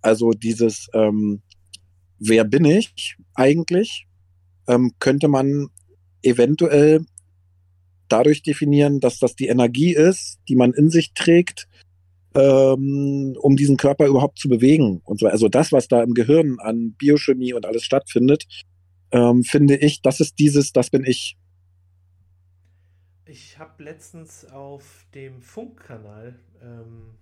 Also 0.02 0.32
dieses, 0.32 0.88
ähm, 0.94 1.42
wer 2.18 2.46
bin 2.46 2.66
ich 2.66 3.18
eigentlich, 3.34 4.08
ähm, 4.68 4.94
könnte 5.00 5.28
man 5.28 5.68
eventuell 6.22 7.06
dadurch 8.08 8.42
definieren, 8.42 9.00
dass 9.00 9.20
das 9.20 9.36
die 9.36 9.48
Energie 9.48 9.94
ist, 9.94 10.40
die 10.48 10.56
man 10.56 10.74
in 10.74 10.90
sich 10.90 11.14
trägt, 11.14 11.68
ähm, 12.36 13.36
um 13.40 13.56
diesen 13.56 13.78
Körper 13.78 14.08
überhaupt 14.08 14.40
zu 14.40 14.50
bewegen. 14.50 15.02
Und 15.06 15.20
so. 15.20 15.28
Also 15.28 15.50
das, 15.50 15.72
was 15.72 15.88
da 15.88 16.04
im 16.04 16.14
Gehirn 16.14 16.60
an 16.60 16.94
Biochemie 16.98 17.54
und 17.54 17.66
alles 17.66 17.84
stattfindet, 17.84 18.46
ähm, 19.12 19.44
finde 19.44 19.76
ich, 19.76 20.02
das 20.02 20.20
ist 20.20 20.38
dieses, 20.40 20.72
das 20.72 20.90
bin 20.90 21.04
ich. 21.04 21.38
Ich 23.26 23.60
habe 23.60 23.84
letztens 23.84 24.46
auf 24.46 25.06
dem 25.14 25.42
Funkkanal 25.42 26.40
ähm, 26.62 27.16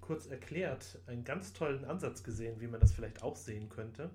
kurz 0.00 0.26
erklärt 0.26 0.98
einen 1.06 1.24
ganz 1.24 1.52
tollen 1.52 1.84
Ansatz 1.84 2.22
gesehen, 2.22 2.60
wie 2.60 2.66
man 2.66 2.80
das 2.80 2.92
vielleicht 2.92 3.22
auch 3.22 3.36
sehen 3.36 3.68
könnte. 3.68 4.10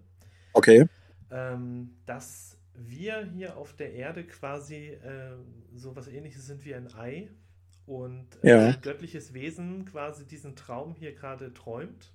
Okay. 0.53 0.87
Ähm, 1.31 1.91
dass 2.05 2.57
wir 2.73 3.29
hier 3.33 3.57
auf 3.57 3.73
der 3.73 3.93
Erde 3.93 4.23
quasi 4.23 4.87
äh, 4.87 5.35
so 5.75 5.95
was 5.95 6.07
ähnliches 6.07 6.47
sind 6.47 6.65
wie 6.65 6.73
ein 6.73 6.93
Ei 6.95 7.29
und 7.85 8.27
äh, 8.43 8.49
ja. 8.49 8.67
ein 8.67 8.81
göttliches 8.81 9.33
Wesen 9.33 9.85
quasi 9.85 10.25
diesen 10.25 10.55
Traum 10.55 10.93
hier 10.93 11.13
gerade 11.13 11.53
träumt 11.53 12.11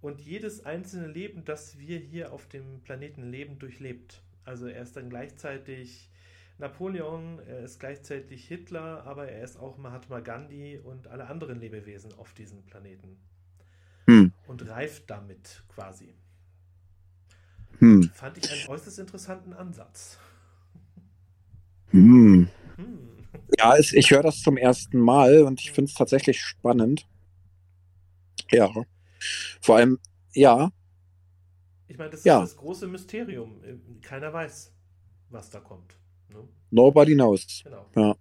und 0.00 0.20
jedes 0.20 0.64
einzelne 0.66 1.06
Leben, 1.06 1.44
das 1.44 1.78
wir 1.78 1.98
hier 1.98 2.32
auf 2.32 2.48
dem 2.48 2.80
Planeten 2.82 3.30
leben, 3.30 3.58
durchlebt. 3.58 4.22
Also 4.44 4.66
er 4.66 4.82
ist 4.82 4.96
dann 4.96 5.08
gleichzeitig 5.08 6.10
Napoleon, 6.58 7.38
er 7.46 7.60
ist 7.60 7.78
gleichzeitig 7.78 8.46
Hitler, 8.46 9.04
aber 9.06 9.28
er 9.28 9.44
ist 9.44 9.56
auch 9.58 9.78
Mahatma 9.78 10.20
Gandhi 10.20 10.78
und 10.82 11.06
alle 11.06 11.26
anderen 11.26 11.60
Lebewesen 11.60 12.12
auf 12.14 12.34
diesem 12.34 12.62
Planeten. 12.64 13.16
Hm. 14.06 14.32
Und 14.48 14.68
reift 14.68 15.08
damit 15.08 15.62
quasi. 15.68 16.14
Hm. 17.78 18.10
Fand 18.14 18.38
ich 18.38 18.50
einen 18.50 18.68
äußerst 18.68 18.98
interessanten 18.98 19.52
Ansatz. 19.52 20.18
Hm. 21.90 22.48
Hm. 22.76 23.11
Ja, 23.58 23.76
es, 23.76 23.92
ich 23.92 24.10
höre 24.10 24.22
das 24.22 24.42
zum 24.42 24.56
ersten 24.56 24.98
Mal 24.98 25.42
und 25.42 25.60
ich 25.60 25.72
finde 25.72 25.90
es 25.90 25.94
tatsächlich 25.94 26.40
spannend. 26.40 27.06
Ja. 28.50 28.70
Vor 29.60 29.76
allem, 29.76 29.98
ja. 30.32 30.70
Ich 31.88 31.98
meine, 31.98 32.10
das 32.10 32.24
ja. 32.24 32.42
ist 32.42 32.52
das 32.52 32.56
große 32.58 32.86
Mysterium. 32.88 33.60
Keiner 34.00 34.32
weiß, 34.32 34.72
was 35.30 35.50
da 35.50 35.60
kommt. 35.60 35.96
Ne? 36.28 36.48
Nobody 36.70 37.14
knows. 37.14 37.62
Genau. 37.64 37.86
Ja. 37.96 38.16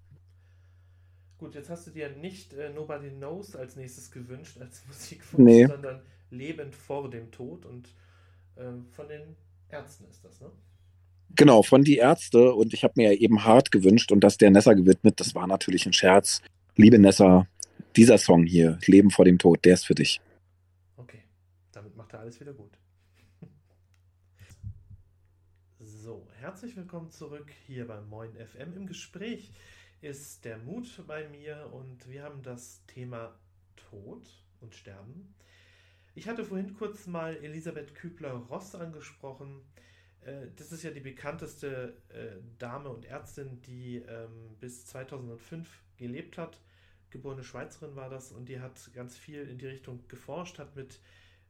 Gut, 1.38 1.56
jetzt 1.56 1.70
hast 1.70 1.88
du 1.88 1.92
dir 1.92 2.10
nicht 2.10 2.54
äh, 2.54 2.70
Nobody 2.70 3.10
Knows 3.10 3.56
als 3.56 3.76
nächstes 3.76 4.12
gewünscht 4.12 4.60
als 4.60 4.86
Musik 4.88 5.24
nee. 5.38 5.66
sondern 5.66 6.02
Lebend 6.30 6.76
vor 6.76 7.10
dem 7.10 7.32
Tod 7.32 7.66
und 7.66 7.90
äh, 8.56 8.74
von 8.92 9.08
den 9.08 9.36
Ärzten 9.70 10.06
ist 10.10 10.24
das, 10.24 10.40
ne? 10.40 10.52
Genau, 11.36 11.64
von 11.64 11.84
die 11.84 11.98
Ärzte 11.98 12.54
und 12.54 12.74
ich 12.74 12.84
habe 12.84 12.94
mir 12.98 13.14
ja 13.14 13.20
eben 13.20 13.46
hart 13.46 13.72
gewünscht 13.72 14.12
und 14.12 14.22
das 14.22 14.38
der 14.38 14.52
Nessa 14.52 14.74
gewidmet, 14.74 15.20
das 15.20 15.34
war 15.34 15.48
natürlich 15.48 15.86
ein 15.86 15.94
Scherz. 15.94 16.42
Liebe 16.76 17.00
Nessa, 17.00 17.48
dieser 17.96 18.18
Song 18.18 18.46
hier, 18.46 18.80
Leben 18.86 19.12
vor 19.12 19.26
dem 19.26 19.38
Tod, 19.38 19.64
der 19.64 19.76
ist 19.76 19.86
für 19.86 19.96
dich. 19.96 20.20
Okay, 20.98 21.24
damit 21.72 21.96
macht 21.96 22.14
er 22.14 22.20
alles 22.20 22.40
wieder 22.40 22.54
gut. 22.54 22.78
So, 25.80 26.28
herzlich 26.40 26.76
willkommen 26.76 27.12
zurück 27.12 27.52
hier 27.68 27.88
beim 27.88 28.10
Moin 28.10 28.32
FM. 28.36 28.76
Im 28.76 28.88
Gespräch 28.88 29.52
ist 30.02 30.46
der 30.46 30.58
Mut 30.58 31.04
bei 31.08 31.28
mir 31.30 31.70
und 31.72 32.10
wir 32.10 32.24
haben 32.24 32.42
das 32.42 32.82
Thema 32.88 33.36
Tod 33.76 34.26
und 34.62 34.74
Sterben. 34.74 35.34
Ich 36.16 36.28
hatte 36.28 36.44
vorhin 36.44 36.74
kurz 36.74 37.08
mal 37.08 37.38
Elisabeth 37.38 37.96
Kübler-Ross 37.96 38.76
angesprochen. 38.76 39.62
Äh, 40.22 40.48
das 40.56 40.72
ist 40.72 40.84
ja 40.84 40.92
die 40.92 41.00
bekannteste 41.00 41.96
äh, 42.10 42.38
Dame 42.60 42.90
und 42.90 43.06
Ärztin, 43.06 43.62
die 43.62 43.98
ähm, 43.98 44.56
bis 44.60 44.86
2005 44.88 45.68
gelebt 45.98 46.38
hat. 46.38 46.62
Geborene 47.10 47.44
Schweizerin 47.44 47.96
war 47.96 48.10
das 48.10 48.32
und 48.32 48.48
die 48.48 48.60
hat 48.60 48.92
ganz 48.94 49.18
viel 49.18 49.48
in 49.48 49.58
die 49.58 49.68
Richtung 49.68 50.08
geforscht, 50.08 50.60
hat 50.60 50.76
mit 50.76 51.00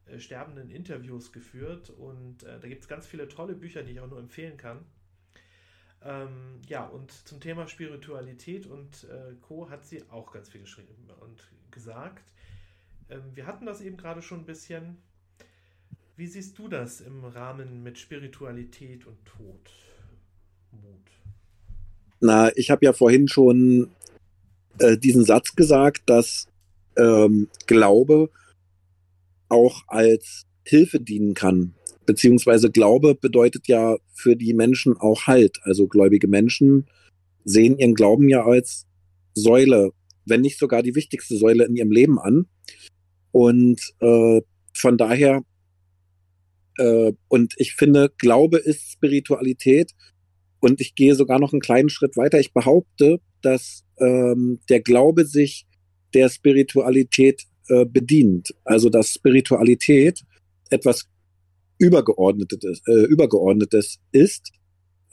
äh, 0.08 0.20
Sterbenden 0.20 0.72
Interviews 0.72 1.32
geführt 1.32 1.90
und 1.92 2.44
da 2.44 2.68
gibt 2.68 2.82
es 2.82 2.88
ganz 2.88 3.06
viele 3.06 3.28
tolle 3.28 3.54
Bücher, 3.54 3.84
die 3.84 3.92
ich 3.92 4.00
auch 4.00 4.10
nur 4.10 4.20
empfehlen 4.20 4.58
kann. 4.58 4.84
Ähm, 6.04 6.62
ja, 6.68 6.86
und 6.86 7.12
zum 7.12 7.40
Thema 7.40 7.68
Spiritualität 7.68 8.66
und 8.66 9.04
äh, 9.04 9.36
Co. 9.42 9.70
hat 9.70 9.86
sie 9.86 10.04
auch 10.10 10.32
ganz 10.32 10.50
viel 10.50 10.62
geschrieben 10.62 11.08
und 11.20 11.48
gesagt. 11.70 12.34
Ähm, 13.10 13.36
wir 13.36 13.46
hatten 13.46 13.68
das 13.68 13.82
eben 13.82 13.98
gerade 13.98 14.22
schon 14.22 14.40
ein 14.40 14.46
bisschen. 14.46 14.98
Wie 16.22 16.28
siehst 16.28 16.56
du 16.60 16.68
das 16.68 17.02
im 17.02 17.26
Rahmen 17.26 17.82
mit 17.82 17.98
Spiritualität 17.98 19.08
und 19.08 19.18
Tod? 19.26 19.72
Mut. 20.72 21.02
Na, 22.20 22.56
ich 22.56 22.70
habe 22.70 22.86
ja 22.86 22.94
vorhin 22.94 23.28
schon 23.28 23.90
äh, 24.78 25.00
diesen 25.00 25.26
Satz 25.26 25.56
gesagt, 25.56 26.04
dass 26.06 26.46
ähm, 26.96 27.50
Glaube 27.66 28.30
auch 29.50 29.82
als 29.88 30.46
Hilfe 30.64 31.00
dienen 31.00 31.34
kann. 31.34 31.74
Beziehungsweise 32.06 32.70
Glaube 32.70 33.16
bedeutet 33.16 33.68
ja 33.68 33.98
für 34.14 34.36
die 34.36 34.54
Menschen 34.54 34.98
auch 34.98 35.26
Halt. 35.26 35.60
Also 35.64 35.88
gläubige 35.88 36.28
Menschen 36.28 36.86
sehen 37.46 37.80
ihren 37.80 37.96
Glauben 37.96 38.30
ja 38.30 38.46
als 38.46 38.86
Säule, 39.34 39.92
wenn 40.26 40.42
nicht 40.42 40.60
sogar 40.60 40.84
die 40.84 40.94
wichtigste 40.94 41.36
Säule 41.36 41.66
in 41.66 41.76
ihrem 41.76 41.92
Leben 41.92 42.20
an. 42.20 42.46
Und 43.32 43.82
äh, 44.02 44.42
von 44.72 44.98
daher, 45.00 45.44
äh, 46.78 47.14
und 47.28 47.54
ich 47.58 47.74
finde, 47.74 48.12
Glaube 48.18 48.58
ist 48.58 48.92
Spiritualität. 48.92 49.92
Und 50.60 50.80
ich 50.80 50.96
gehe 50.96 51.16
sogar 51.16 51.40
noch 51.40 51.54
einen 51.54 51.62
kleinen 51.62 51.90
Schritt 51.90 52.16
weiter. 52.18 52.40
Ich 52.40 52.54
behaupte, 52.54 53.20
dass 53.42 53.84
ähm, 54.00 54.60
der 54.70 54.82
Glaube 54.82 55.26
sich 55.26 55.66
der 56.14 56.30
Spiritualität 56.30 57.44
äh, 57.68 57.86
bedient. 57.86 58.54
Also 58.64 58.90
dass 58.90 59.14
Spiritualität 59.14 60.22
etwas 60.70 61.08
Übergeordnetes, 61.80 62.84
äh, 62.88 63.06
Übergeordnetes 63.06 64.00
ist, 64.12 64.52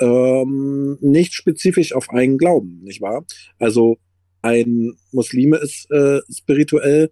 ähm, 0.00 0.98
nicht 1.00 1.32
spezifisch 1.34 1.92
auf 1.92 2.10
einen 2.10 2.38
Glauben, 2.38 2.80
nicht 2.82 3.00
wahr? 3.00 3.24
Also 3.58 3.96
ein 4.42 4.96
Muslime 5.12 5.56
ist 5.56 5.90
äh, 5.90 6.20
spirituell, 6.30 7.10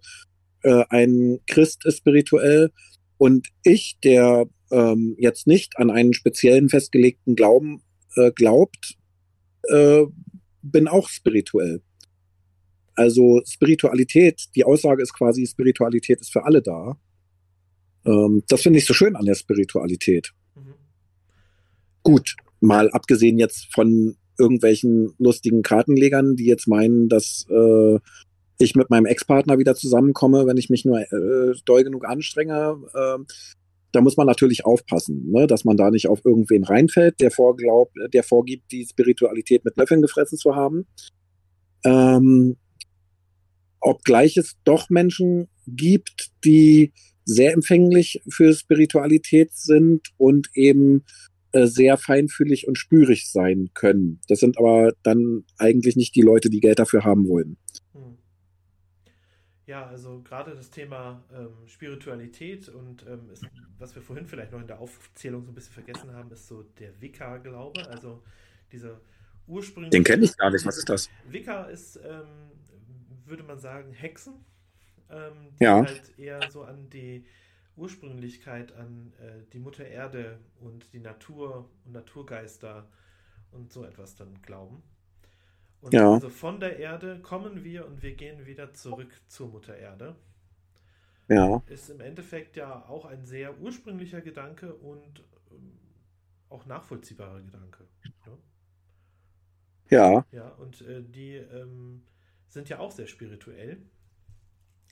äh, 0.61 0.83
ein 0.89 1.39
Christ 1.47 1.85
ist 1.85 1.97
spirituell 1.97 2.71
und 3.17 3.47
ich, 3.63 3.97
der 4.03 4.45
ähm, 4.71 5.15
jetzt 5.17 5.47
nicht 5.47 5.77
an 5.77 5.89
einen 5.89 6.13
speziellen 6.13 6.69
festgelegten 6.69 7.35
Glauben 7.35 7.81
äh, 8.15 8.31
glaubt, 8.31 8.97
äh, 9.69 10.03
bin 10.61 10.87
auch 10.87 11.09
spirituell. 11.09 11.81
Also 12.95 13.41
Spiritualität, 13.45 14.47
die 14.55 14.63
Aussage 14.63 15.03
ist 15.03 15.13
quasi, 15.13 15.45
Spiritualität 15.45 16.19
ist 16.19 16.31
für 16.31 16.45
alle 16.45 16.61
da. 16.61 16.97
Ähm, 18.05 18.43
das 18.47 18.61
finde 18.61 18.79
ich 18.79 18.85
so 18.85 18.93
schön 18.93 19.15
an 19.15 19.25
der 19.25 19.35
Spiritualität. 19.35 20.31
Mhm. 20.55 20.73
Gut, 22.03 22.35
mal 22.59 22.89
abgesehen 22.89 23.37
jetzt 23.37 23.67
von 23.73 24.17
irgendwelchen 24.39 25.13
lustigen 25.17 25.61
Kartenlegern, 25.61 26.35
die 26.35 26.45
jetzt 26.45 26.67
meinen, 26.67 27.09
dass 27.09 27.45
äh, 27.49 27.99
ich 28.59 28.75
mit 28.75 28.89
meinem 28.89 29.05
Ex-Partner 29.05 29.57
wieder 29.59 29.75
zusammenkomme, 29.75 30.47
wenn 30.47 30.57
ich 30.57 30.69
mich 30.69 30.85
nur 30.85 30.99
äh, 30.99 31.55
doll 31.65 31.83
genug 31.83 32.05
anstrenge. 32.05 32.77
Äh, 32.93 33.23
da 33.91 34.01
muss 34.01 34.17
man 34.17 34.27
natürlich 34.27 34.65
aufpassen, 34.65 35.31
ne, 35.31 35.47
dass 35.47 35.63
man 35.63 35.77
da 35.77 35.89
nicht 35.89 36.07
auf 36.07 36.23
irgendwen 36.25 36.63
reinfällt, 36.63 37.19
der 37.19 37.31
vorglaubt, 37.31 37.95
der 38.13 38.23
vorgibt, 38.23 38.71
die 38.71 38.85
Spiritualität 38.85 39.63
mit 39.63 39.77
Löffeln 39.77 40.01
gefressen 40.01 40.37
zu 40.37 40.55
haben. 40.55 40.85
Ähm, 41.83 42.57
obgleich 43.79 44.37
es 44.37 44.55
doch 44.63 44.89
Menschen 44.89 45.47
gibt, 45.67 46.31
die 46.43 46.93
sehr 47.25 47.53
empfänglich 47.53 48.21
für 48.29 48.53
Spiritualität 48.53 49.53
sind 49.53 50.09
und 50.17 50.49
eben 50.53 51.03
äh, 51.51 51.67
sehr 51.67 51.97
feinfühlig 51.97 52.67
und 52.67 52.77
spürig 52.77 53.29
sein 53.29 53.69
können. 53.73 54.19
Das 54.27 54.39
sind 54.39 54.57
aber 54.57 54.93
dann 55.03 55.43
eigentlich 55.57 55.95
nicht 55.95 56.15
die 56.15 56.21
Leute, 56.21 56.49
die 56.49 56.59
Geld 56.59 56.79
dafür 56.79 57.03
haben 57.03 57.27
wollen. 57.27 57.57
Hm. 57.93 58.17
Ja, 59.67 59.85
also 59.85 60.21
gerade 60.21 60.55
das 60.55 60.69
Thema 60.69 61.21
ähm, 61.35 61.67
Spiritualität 61.67 62.69
und 62.69 63.05
ähm, 63.05 63.29
ist, 63.29 63.45
was 63.77 63.93
wir 63.93 64.01
vorhin 64.01 64.25
vielleicht 64.25 64.53
noch 64.53 64.61
in 64.61 64.67
der 64.67 64.79
Aufzählung 64.79 65.43
so 65.43 65.51
ein 65.51 65.55
bisschen 65.55 65.73
vergessen 65.73 66.13
haben, 66.13 66.31
ist 66.31 66.47
so 66.47 66.63
der 66.79 66.99
Wicca-Glaube, 67.01 67.85
also 67.89 68.23
dieser 68.71 69.01
ursprüngliche. 69.45 69.91
Den 69.91 70.05
kenne 70.05 70.23
ich 70.23 70.37
gar 70.37 70.51
nicht, 70.51 70.65
was 70.65 70.77
ist 70.77 70.87
das? 70.87 71.09
Wicca 71.27 71.65
ist, 71.65 71.97
ähm, 71.97 72.51
würde 73.25 73.43
man 73.43 73.59
sagen, 73.59 73.91
Hexen, 73.91 74.35
ähm, 75.09 75.49
die 75.59 75.65
ja. 75.65 75.85
halt 75.85 76.17
eher 76.17 76.49
so 76.49 76.63
an 76.63 76.89
die 76.89 77.25
Ursprünglichkeit, 77.75 78.71
an 78.71 79.11
äh, 79.19 79.43
die 79.51 79.59
Mutter 79.59 79.85
Erde 79.85 80.39
und 80.61 80.93
die 80.93 80.99
Natur 80.99 81.69
und 81.83 81.91
Naturgeister 81.91 82.87
und 83.51 83.73
so 83.73 83.83
etwas 83.83 84.15
dann 84.15 84.41
glauben. 84.43 84.81
Und 85.81 85.93
ja. 85.93 86.11
also 86.13 86.29
von 86.29 86.59
der 86.59 86.79
Erde 86.79 87.19
kommen 87.19 87.63
wir 87.63 87.85
und 87.85 88.01
wir 88.01 88.15
gehen 88.15 88.45
wieder 88.45 88.73
zurück 88.73 89.11
zur 89.27 89.49
Mutter 89.49 89.77
Erde. 89.77 90.15
Ja. 91.27 91.61
Ist 91.67 91.89
im 91.89 91.99
Endeffekt 91.99 92.55
ja 92.55 92.85
auch 92.87 93.05
ein 93.05 93.25
sehr 93.25 93.59
ursprünglicher 93.59 94.21
Gedanke 94.21 94.73
und 94.73 95.23
ähm, 95.51 95.77
auch 96.49 96.65
nachvollziehbarer 96.65 97.41
Gedanke. 97.41 97.85
Ne? 98.25 98.37
Ja. 99.89 100.25
Ja, 100.31 100.49
und 100.55 100.81
äh, 100.81 101.03
die 101.03 101.35
ähm, 101.35 102.03
sind 102.47 102.69
ja 102.69 102.79
auch 102.79 102.91
sehr 102.91 103.07
spirituell, 103.07 103.77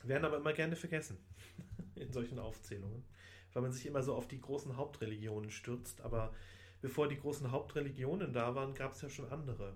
werden 0.04 0.24
aber 0.24 0.36
immer 0.36 0.52
gerne 0.52 0.76
vergessen 0.76 1.16
in 1.94 2.12
solchen 2.12 2.38
Aufzählungen, 2.38 3.04
weil 3.52 3.62
man 3.62 3.72
sich 3.72 3.86
immer 3.86 4.02
so 4.02 4.14
auf 4.14 4.28
die 4.28 4.40
großen 4.40 4.76
Hauptreligionen 4.76 5.50
stürzt. 5.50 6.02
Aber 6.02 6.34
bevor 6.82 7.08
die 7.08 7.18
großen 7.18 7.50
Hauptreligionen 7.50 8.32
da 8.34 8.54
waren, 8.54 8.74
gab 8.74 8.92
es 8.92 9.00
ja 9.00 9.08
schon 9.08 9.30
andere 9.30 9.74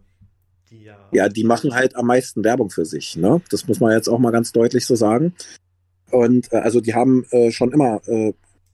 die 0.70 0.84
ja. 0.84 1.08
Ja, 1.12 1.28
die 1.28 1.44
machen 1.44 1.74
halt 1.74 1.96
am 1.96 2.06
meisten 2.06 2.44
Werbung 2.44 2.70
für 2.70 2.84
sich. 2.84 3.16
Ne? 3.16 3.42
Das 3.50 3.66
muss 3.66 3.80
man 3.80 3.92
jetzt 3.92 4.08
auch 4.08 4.18
mal 4.18 4.30
ganz 4.30 4.52
deutlich 4.52 4.86
so 4.86 4.94
sagen. 4.94 5.34
Und 6.10 6.52
äh, 6.52 6.56
also 6.56 6.80
die 6.80 6.94
haben 6.94 7.24
äh, 7.30 7.50
schon 7.50 7.72
immer 7.72 8.00
äh, 8.06 8.32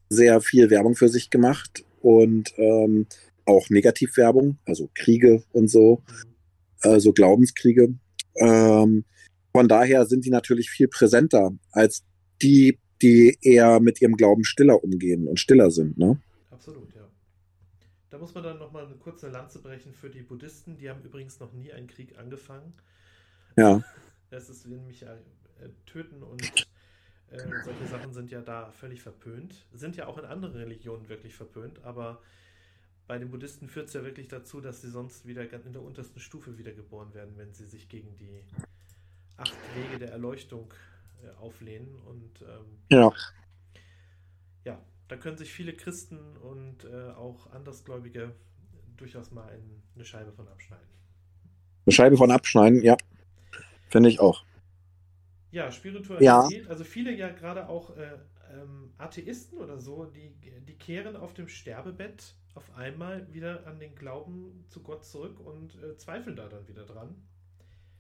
sehr 0.09 0.41
viel 0.41 0.71
Werbung 0.71 0.95
für 0.95 1.09
sich 1.09 1.31
gemacht 1.31 1.85
und 2.01 2.53
ähm, 2.57 3.07
auch 3.45 3.71
Negativwerbung, 3.71 4.59
also 4.65 4.91
Kriege 4.95 5.43
und 5.53 5.69
so, 5.69 6.03
mhm. 6.07 6.31
also 6.81 7.13
Glaubenskriege. 7.13 7.95
Ähm, 8.37 9.05
von 9.53 9.69
daher 9.69 10.07
sind 10.07 10.25
die 10.25 10.31
natürlich 10.31 10.71
viel 10.71 10.89
präsenter 10.89 11.53
als 11.73 12.05
die, 12.43 12.79
die 13.01 13.39
eher 13.41 13.81
mit 13.81 14.03
ihrem 14.03 14.17
Glauben 14.17 14.45
stiller 14.45 14.83
umgehen 14.85 15.27
und 15.27 15.41
stiller 15.41 15.71
sind. 15.71 15.97
Ne? 15.97 16.21
Absolut. 16.51 16.96
Da 18.17 18.21
muss 18.21 18.33
man 18.33 18.45
dann 18.45 18.59
nochmal 18.59 18.87
eine 18.87 18.95
kurze 18.95 19.29
Lanze 19.29 19.59
brechen 19.59 19.93
für 19.93 20.09
die 20.09 20.23
Buddhisten. 20.23 20.79
Die 20.79 20.89
haben 20.89 21.03
übrigens 21.03 21.39
noch 21.39 21.53
nie 21.53 21.71
einen 21.71 21.87
Krieg 21.87 22.19
angefangen. 22.19 22.73
Ja. 23.57 23.83
Das 24.31 24.51
ist 24.51 24.67
nämlich 24.67 25.05
äh, 25.05 25.19
töten 25.87 26.23
und 26.25 26.43
äh, 27.31 27.39
solche 27.65 27.87
Sachen 27.87 28.13
sind 28.13 28.31
ja 28.33 28.41
da 28.41 28.73
völlig 28.73 29.01
verpönt. 29.01 29.55
Sind 29.73 29.95
ja 29.95 30.09
auch 30.09 30.19
in 30.19 30.25
anderen 30.25 30.57
Religionen 30.57 31.09
wirklich 31.09 31.33
verpönt, 31.35 31.85
aber 31.85 32.21
bei 33.07 33.19
den 33.19 33.31
Buddhisten 33.31 33.69
führt 33.69 33.87
es 33.87 33.95
ja 33.95 34.03
wirklich 34.03 34.27
dazu, 34.27 34.61
dass 34.61 34.83
sie 34.83 34.91
sonst 34.91 35.27
wieder 35.27 35.43
in 35.65 35.73
der 35.73 35.83
untersten 35.83 36.19
Stufe 36.19 36.59
wiedergeboren 36.59 37.15
werden, 37.15 37.35
wenn 37.37 37.55
sie 37.55 37.67
sich 37.67 37.89
gegen 37.89 38.17
die 38.17 38.43
acht 39.37 39.55
Wege 39.77 40.01
der 40.01 40.11
Erleuchtung 40.11 40.75
äh, 41.23 41.31
auflehnen. 41.37 41.95
Und 42.01 42.43
ähm, 42.43 42.79
ja. 42.91 43.13
Ja, 44.65 44.83
da 45.09 45.17
können 45.17 45.37
sich 45.37 45.53
viele 45.53 45.73
Christen 45.73 46.37
und 46.37 46.85
äh, 46.85 47.11
auch 47.13 47.51
Andersgläubige 47.53 48.33
durchaus 48.97 49.31
mal 49.31 49.49
ein, 49.49 49.83
eine 49.95 50.05
Scheibe 50.05 50.33
von 50.33 50.49
abschneiden. 50.49 50.87
Eine 51.87 51.93
Scheibe 51.93 52.17
von 52.17 52.31
abschneiden, 52.31 52.83
ja. 52.83 52.97
Finde 53.89 54.09
ich 54.09 54.21
auch. 54.21 54.45
Ja, 55.53 55.71
Spiritualität, 55.71 56.65
ja. 56.65 56.69
also 56.69 56.85
viele 56.85 57.13
ja 57.13 57.29
gerade 57.29 57.69
auch 57.69 57.97
äh, 57.97 58.19
ähm, 58.53 58.93
Atheisten 58.99 59.59
oder 59.59 59.79
so, 59.79 60.05
die, 60.05 60.35
die 60.67 60.75
kehren 60.75 61.17
auf 61.17 61.35
dem 61.35 61.49
Sterbebett 61.49 62.35
auf 62.55 62.75
einmal 62.75 63.33
wieder 63.33 63.67
an 63.67 63.79
den 63.79 63.95
Glauben 63.95 64.65
zu 64.69 64.83
Gott 64.83 65.05
zurück 65.05 65.39
und 65.41 65.75
äh, 65.83 65.97
zweifeln 65.97 66.37
da 66.37 66.49
dann 66.49 66.67
wieder 66.67 66.85
dran. 66.85 67.15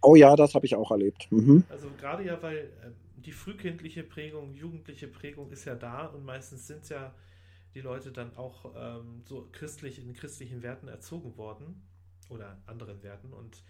Oh 0.02 0.16
ja, 0.16 0.34
das 0.36 0.54
habe 0.54 0.66
ich 0.66 0.74
auch 0.74 0.90
erlebt. 0.90 1.28
Mhm. 1.30 1.64
Also 1.68 1.88
gerade 1.98 2.24
ja, 2.24 2.42
weil 2.42 2.56
äh, 2.56 2.90
die 3.16 3.32
frühkindliche 3.32 4.02
Prägung, 4.02 4.54
jugendliche 4.54 5.08
Prägung 5.08 5.50
ist 5.50 5.64
ja 5.64 5.74
da 5.74 6.06
und 6.06 6.24
meistens 6.24 6.66
sind 6.66 6.88
ja 6.88 7.14
die 7.74 7.80
Leute 7.80 8.12
dann 8.12 8.36
auch 8.36 8.74
ähm, 8.76 9.22
so 9.24 9.48
christlich 9.52 9.98
in 9.98 10.14
christlichen 10.14 10.62
Werten 10.62 10.88
erzogen 10.88 11.36
worden 11.36 11.82
oder 12.28 12.60
anderen 12.66 13.02
Werten 13.02 13.32
und 13.32 13.62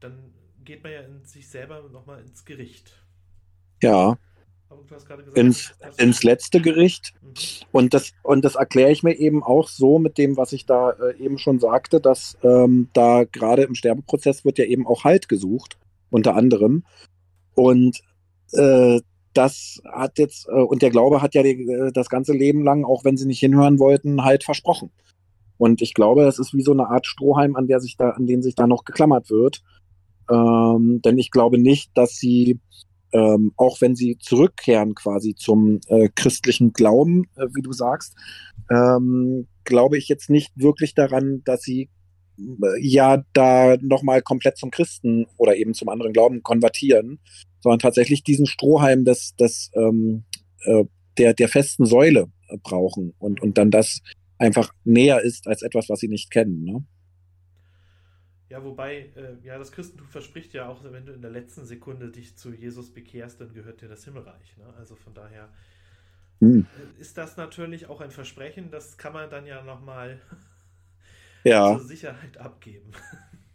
dann 0.00 0.34
geht 0.64 0.82
man 0.82 0.92
ja 0.92 1.00
in 1.00 1.24
sich 1.24 1.48
selber 1.48 1.82
nochmal 1.90 2.20
ins 2.20 2.44
Gericht. 2.44 3.02
Ja. 3.82 4.18
Gesagt, 4.88 5.36
ins, 5.36 5.72
ins 5.98 6.24
letzte 6.24 6.60
Gericht. 6.60 7.14
Mhm. 7.22 7.32
Und 7.70 7.94
das, 7.94 8.12
und 8.22 8.44
das 8.44 8.56
erkläre 8.56 8.90
ich 8.90 9.02
mir 9.02 9.14
eben 9.14 9.42
auch 9.42 9.68
so 9.68 9.98
mit 9.98 10.18
dem, 10.18 10.36
was 10.36 10.52
ich 10.52 10.66
da 10.66 10.90
äh, 10.90 11.16
eben 11.18 11.38
schon 11.38 11.60
sagte, 11.60 12.00
dass 12.00 12.36
ähm, 12.42 12.88
da 12.92 13.24
gerade 13.24 13.62
im 13.62 13.74
Sterbeprozess 13.74 14.44
wird 14.44 14.58
ja 14.58 14.64
eben 14.64 14.86
auch 14.86 15.04
Halt 15.04 15.28
gesucht, 15.28 15.78
unter 16.10 16.34
anderem. 16.34 16.84
Und 17.54 18.02
äh, 18.52 19.00
das 19.32 19.82
hat 19.92 20.18
jetzt, 20.18 20.48
äh, 20.48 20.52
und 20.52 20.82
der 20.82 20.90
Glaube 20.90 21.22
hat 21.22 21.34
ja 21.34 21.42
die, 21.42 21.62
äh, 21.68 21.92
das 21.92 22.08
ganze 22.08 22.32
Leben 22.32 22.62
lang, 22.62 22.84
auch 22.84 23.04
wenn 23.04 23.16
sie 23.16 23.26
nicht 23.26 23.40
hinhören 23.40 23.78
wollten, 23.78 24.24
halt 24.24 24.44
versprochen. 24.44 24.90
Und 25.58 25.82
ich 25.82 25.94
glaube, 25.94 26.24
es 26.24 26.38
ist 26.38 26.54
wie 26.54 26.62
so 26.62 26.72
eine 26.72 26.88
Art 26.88 27.06
Strohhalm, 27.06 27.56
an 27.56 27.66
der 27.66 27.80
sich 27.80 27.96
da, 27.96 28.10
an 28.10 28.26
den 28.26 28.42
sich 28.42 28.54
da 28.54 28.66
noch 28.66 28.84
geklammert 28.84 29.30
wird. 29.30 29.62
Ähm, 30.30 31.00
denn 31.04 31.18
ich 31.18 31.30
glaube 31.30 31.58
nicht, 31.58 31.90
dass 31.94 32.16
sie 32.16 32.60
ähm, 33.14 33.52
auch 33.56 33.80
wenn 33.80 33.94
sie 33.94 34.18
zurückkehren 34.18 34.94
quasi 34.96 35.36
zum 35.36 35.80
äh, 35.86 36.08
christlichen 36.14 36.72
Glauben, 36.72 37.26
äh, 37.36 37.46
wie 37.54 37.62
du 37.62 37.72
sagst, 37.72 38.14
ähm, 38.70 39.46
glaube 39.62 39.96
ich 39.96 40.08
jetzt 40.08 40.28
nicht 40.28 40.52
wirklich 40.56 40.94
daran, 40.94 41.42
dass 41.44 41.62
sie 41.62 41.88
ja 42.80 43.24
da 43.32 43.76
nochmal 43.80 44.22
komplett 44.22 44.58
zum 44.58 44.70
Christen 44.70 45.26
oder 45.36 45.56
eben 45.56 45.74
zum 45.74 45.88
anderen 45.88 46.12
Glauben 46.12 46.42
konvertieren, 46.42 47.20
sondern 47.60 47.78
tatsächlich 47.78 48.22
diesen 48.22 48.46
Strohhalm 48.46 49.04
des, 49.04 49.34
des 49.36 49.70
ähm, 49.74 50.24
äh, 50.64 50.84
der, 51.18 51.34
der 51.34 51.48
festen 51.48 51.86
Säule 51.86 52.30
äh, 52.48 52.58
brauchen 52.58 53.14
und, 53.18 53.40
und 53.40 53.58
dann 53.58 53.70
das 53.70 54.00
einfach 54.38 54.72
näher 54.84 55.20
ist 55.22 55.46
als 55.46 55.62
etwas, 55.62 55.88
was 55.88 56.00
sie 56.00 56.08
nicht 56.08 56.30
kennen. 56.30 56.64
Ne? 56.64 56.84
Ja, 58.48 58.62
wobei, 58.62 59.10
äh, 59.16 59.36
ja, 59.42 59.58
das 59.58 59.72
Christentum 59.72 60.06
verspricht 60.08 60.52
ja 60.54 60.68
auch, 60.68 60.84
wenn 60.84 61.06
du 61.06 61.12
in 61.12 61.22
der 61.22 61.30
letzten 61.30 61.64
Sekunde 61.64 62.10
dich 62.10 62.36
zu 62.36 62.52
Jesus 62.52 62.92
bekehrst, 62.92 63.40
dann 63.40 63.52
gehört 63.54 63.80
dir 63.80 63.88
das 63.88 64.04
Himmelreich. 64.04 64.56
Ne? 64.58 64.64
Also 64.76 64.96
von 64.96 65.14
daher 65.14 65.48
hm. 66.40 66.66
ist 66.98 67.16
das 67.16 67.36
natürlich 67.36 67.86
auch 67.86 68.00
ein 68.00 68.10
Versprechen, 68.10 68.70
das 68.70 68.98
kann 68.98 69.12
man 69.12 69.30
dann 69.30 69.46
ja 69.46 69.62
nochmal 69.62 70.20
ja. 71.44 71.76
zur 71.76 71.86
Sicherheit 71.86 72.38
abgeben. 72.38 72.90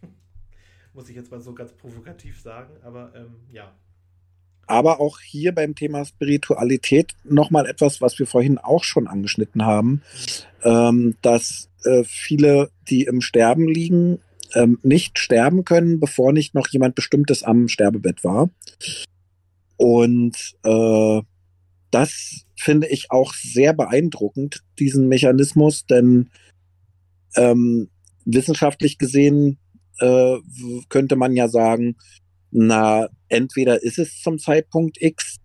Muss 0.94 1.08
ich 1.08 1.16
jetzt 1.16 1.30
mal 1.30 1.40
so 1.40 1.54
ganz 1.54 1.72
provokativ 1.72 2.40
sagen, 2.40 2.74
aber 2.82 3.12
ähm, 3.14 3.36
ja. 3.52 3.72
Aber 4.66 5.00
auch 5.00 5.18
hier 5.20 5.52
beim 5.52 5.74
Thema 5.74 6.04
Spiritualität 6.04 7.14
nochmal 7.24 7.66
etwas, 7.66 8.00
was 8.00 8.18
wir 8.18 8.26
vorhin 8.26 8.58
auch 8.58 8.84
schon 8.84 9.08
angeschnitten 9.08 9.64
haben, 9.64 9.90
mhm. 9.90 10.02
ähm, 10.64 11.16
dass 11.22 11.68
äh, 11.84 12.04
viele, 12.04 12.70
die 12.88 13.02
im 13.02 13.20
Sterben 13.20 13.66
liegen, 13.66 14.20
ähm, 14.54 14.78
nicht 14.82 15.18
sterben 15.18 15.64
können, 15.64 16.00
bevor 16.00 16.32
nicht 16.32 16.54
noch 16.54 16.68
jemand 16.68 16.94
Bestimmtes 16.94 17.42
am 17.42 17.68
Sterbebett 17.68 18.24
war. 18.24 18.50
Und 19.76 20.56
äh, 20.64 21.22
das 21.90 22.44
finde 22.56 22.88
ich 22.88 23.10
auch 23.10 23.32
sehr 23.34 23.72
beeindruckend, 23.72 24.62
diesen 24.78 25.08
Mechanismus, 25.08 25.86
denn 25.86 26.30
ähm, 27.36 27.88
wissenschaftlich 28.24 28.98
gesehen 28.98 29.58
äh, 29.98 30.36
könnte 30.88 31.16
man 31.16 31.34
ja 31.34 31.48
sagen, 31.48 31.96
na, 32.50 33.08
entweder 33.28 33.82
ist 33.82 33.98
es 33.98 34.20
zum 34.20 34.38
Zeitpunkt 34.38 35.00
X 35.00 35.36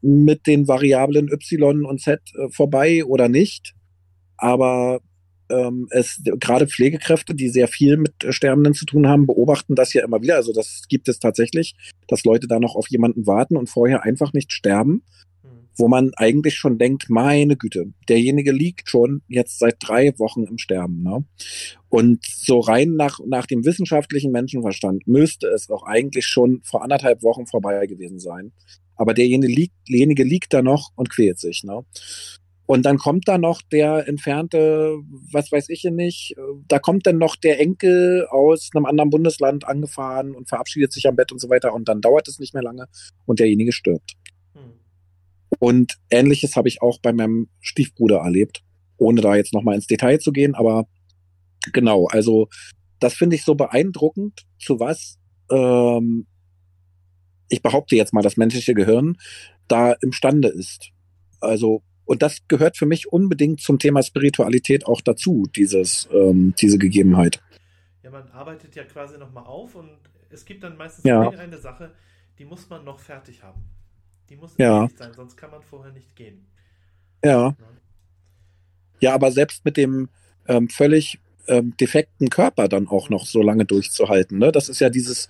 mit 0.00 0.46
den 0.46 0.68
Variablen 0.68 1.28
Y 1.30 1.84
und 1.84 2.00
Z 2.00 2.20
äh, 2.34 2.48
vorbei 2.50 3.04
oder 3.04 3.28
nicht. 3.28 3.74
Aber 4.36 5.00
ähm, 5.48 5.86
es 5.90 6.20
gerade 6.40 6.66
Pflegekräfte, 6.66 7.34
die 7.34 7.48
sehr 7.48 7.68
viel 7.68 7.96
mit 7.96 8.14
Sterbenden 8.30 8.74
zu 8.74 8.86
tun 8.86 9.06
haben, 9.06 9.26
beobachten 9.26 9.74
das 9.74 9.92
ja 9.92 10.04
immer 10.04 10.22
wieder. 10.22 10.36
Also 10.36 10.52
das 10.52 10.82
gibt 10.88 11.08
es 11.08 11.18
tatsächlich, 11.18 11.74
dass 12.08 12.24
Leute 12.24 12.48
da 12.48 12.58
noch 12.58 12.74
auf 12.74 12.88
jemanden 12.88 13.26
warten 13.26 13.56
und 13.56 13.68
vorher 13.68 14.02
einfach 14.02 14.32
nicht 14.32 14.52
sterben. 14.52 15.02
Wo 15.76 15.88
man 15.88 16.12
eigentlich 16.16 16.56
schon 16.56 16.78
denkt, 16.78 17.08
meine 17.08 17.56
Güte, 17.56 17.92
derjenige 18.08 18.52
liegt 18.52 18.88
schon 18.88 19.22
jetzt 19.28 19.58
seit 19.58 19.76
drei 19.80 20.18
Wochen 20.18 20.44
im 20.44 20.58
Sterben. 20.58 21.02
Ne? 21.02 21.24
Und 21.88 22.24
so 22.24 22.60
rein 22.60 22.94
nach, 22.94 23.20
nach 23.26 23.46
dem 23.46 23.64
wissenschaftlichen 23.64 24.32
Menschenverstand 24.32 25.06
müsste 25.06 25.48
es 25.48 25.70
auch 25.70 25.84
eigentlich 25.84 26.26
schon 26.26 26.60
vor 26.62 26.82
anderthalb 26.82 27.22
Wochen 27.22 27.46
vorbei 27.46 27.86
gewesen 27.86 28.18
sein. 28.18 28.52
Aber 28.96 29.14
derjenige 29.14 29.52
liegt, 29.52 29.74
derjenige 29.88 30.24
liegt 30.24 30.52
da 30.52 30.62
noch 30.62 30.90
und 30.94 31.10
quält 31.10 31.38
sich. 31.38 31.64
Ne? 31.64 31.84
Und 32.66 32.86
dann 32.86 32.96
kommt 32.96 33.28
da 33.28 33.38
noch 33.38 33.60
der 33.60 34.08
entfernte, 34.08 34.96
was 35.32 35.50
weiß 35.50 35.68
ich 35.68 35.84
nicht, 35.84 36.34
da 36.68 36.78
kommt 36.78 37.06
dann 37.06 37.18
noch 37.18 37.36
der 37.36 37.60
Enkel 37.60 38.26
aus 38.30 38.70
einem 38.74 38.86
anderen 38.86 39.10
Bundesland 39.10 39.66
angefahren 39.66 40.34
und 40.34 40.48
verabschiedet 40.48 40.92
sich 40.92 41.06
am 41.06 41.16
Bett 41.16 41.32
und 41.32 41.40
so 41.40 41.50
weiter. 41.50 41.74
Und 41.74 41.88
dann 41.88 42.00
dauert 42.00 42.28
es 42.28 42.38
nicht 42.38 42.54
mehr 42.54 42.62
lange 42.62 42.86
und 43.26 43.40
derjenige 43.40 43.72
stirbt. 43.72 44.12
Und 45.62 46.00
ähnliches 46.10 46.56
habe 46.56 46.66
ich 46.66 46.82
auch 46.82 46.98
bei 46.98 47.12
meinem 47.12 47.48
Stiefbruder 47.60 48.16
erlebt, 48.16 48.64
ohne 48.96 49.20
da 49.20 49.36
jetzt 49.36 49.54
nochmal 49.54 49.76
ins 49.76 49.86
Detail 49.86 50.18
zu 50.18 50.32
gehen. 50.32 50.56
Aber 50.56 50.88
genau, 51.72 52.08
also 52.08 52.48
das 52.98 53.14
finde 53.14 53.36
ich 53.36 53.44
so 53.44 53.54
beeindruckend, 53.54 54.44
zu 54.58 54.80
was 54.80 55.20
ähm, 55.52 56.26
ich 57.48 57.62
behaupte 57.62 57.94
jetzt 57.94 58.12
mal, 58.12 58.22
das 58.22 58.36
menschliche 58.36 58.74
Gehirn 58.74 59.18
da 59.68 59.92
imstande 59.92 60.48
ist. 60.48 60.90
Also 61.38 61.84
und 62.06 62.22
das 62.22 62.38
gehört 62.48 62.76
für 62.76 62.86
mich 62.86 63.12
unbedingt 63.12 63.60
zum 63.60 63.78
Thema 63.78 64.02
Spiritualität 64.02 64.84
auch 64.86 65.00
dazu, 65.00 65.46
dieses, 65.54 66.08
ähm, 66.12 66.56
diese 66.60 66.76
Gegebenheit. 66.76 67.40
Ja, 68.02 68.10
man 68.10 68.28
arbeitet 68.32 68.74
ja 68.74 68.82
quasi 68.82 69.16
nochmal 69.16 69.44
auf 69.44 69.76
und 69.76 69.90
es 70.28 70.44
gibt 70.44 70.64
dann 70.64 70.76
meistens 70.76 71.04
ja. 71.04 71.30
eine 71.30 71.58
Sache, 71.58 71.92
die 72.40 72.46
muss 72.46 72.68
man 72.68 72.84
noch 72.84 72.98
fertig 72.98 73.44
haben. 73.44 73.62
Die 74.32 74.36
muss 74.36 74.54
ja. 74.56 74.88
sein, 74.96 75.12
sonst 75.14 75.36
kann 75.36 75.50
man 75.50 75.62
vorher 75.62 75.92
nicht 75.92 76.16
gehen. 76.16 76.46
Ja. 77.24 77.54
Ja, 79.00 79.14
aber 79.14 79.30
selbst 79.30 79.64
mit 79.64 79.76
dem 79.76 80.08
ähm, 80.48 80.68
völlig 80.68 81.20
ähm, 81.48 81.76
defekten 81.76 82.30
Körper 82.30 82.68
dann 82.68 82.88
auch 82.88 83.10
noch 83.10 83.26
so 83.26 83.42
lange 83.42 83.64
durchzuhalten, 83.64 84.38
ne? 84.38 84.50
das 84.50 84.68
ist 84.68 84.80
ja 84.80 84.90
dieses 84.90 85.28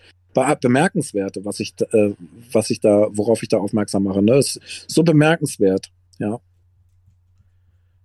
bemerkenswerte, 0.61 1.45
was 1.45 1.61
ich, 1.61 1.75
äh, 1.93 2.15
was 2.53 2.71
ich 2.71 2.81
da, 2.81 3.09
worauf 3.11 3.43
ich 3.43 3.51
da 3.51 3.59
aufmerksam 3.59 4.05
mache. 4.05 4.23
Ne? 4.23 4.33
Das 4.33 4.57
ist 4.57 4.91
so 4.91 5.03
bemerkenswert, 5.03 5.91
ja 6.19 6.41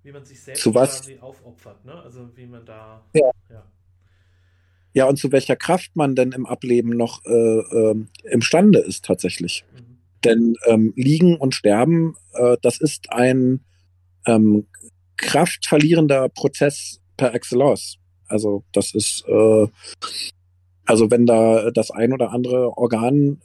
wie 0.08 0.14
man 0.14 0.24
sich 0.24 0.40
selbst 0.40 0.64
zu 0.64 0.74
was, 0.74 1.02
quasi 1.02 1.20
aufopfert, 1.20 1.84
ne? 1.84 2.02
Also 2.02 2.30
wie 2.36 2.48
man 2.48 2.66
da. 2.66 3.04
Ja. 3.14 3.30
ja. 3.50 3.64
Ja, 4.94 5.06
und 5.06 5.18
zu 5.18 5.32
welcher 5.32 5.58
Kraft 5.58 5.96
man 5.96 6.16
denn 6.16 6.32
im 6.32 6.46
Ableben 6.46 6.92
noch 6.92 7.24
äh, 7.26 7.60
äh, 7.60 7.96
imstande 8.24 8.80
ist 8.80 9.06
tatsächlich. 9.06 9.66
Mhm. 9.74 9.87
Denn 10.24 10.56
ähm, 10.66 10.94
Liegen 10.96 11.38
und 11.38 11.56
Sterben, 11.56 12.16
äh, 12.34 12.58
das 12.62 12.80
ist 12.80 13.12
ein 13.12 13.62
ähm, 14.26 14.68
kraftverlierender 15.18 16.30
Prozess 16.30 17.00
per 17.18 17.34
excellence. 17.34 17.98
Also 18.28 18.64
das 18.74 18.94
ist, 18.94 19.24
äh, 19.28 19.68
also 20.86 21.12
wenn 21.12 21.26
da 21.26 21.72
das 21.72 21.92
ein 21.92 22.14
oder 22.14 22.32
andere 22.32 22.78
Organ 22.78 23.42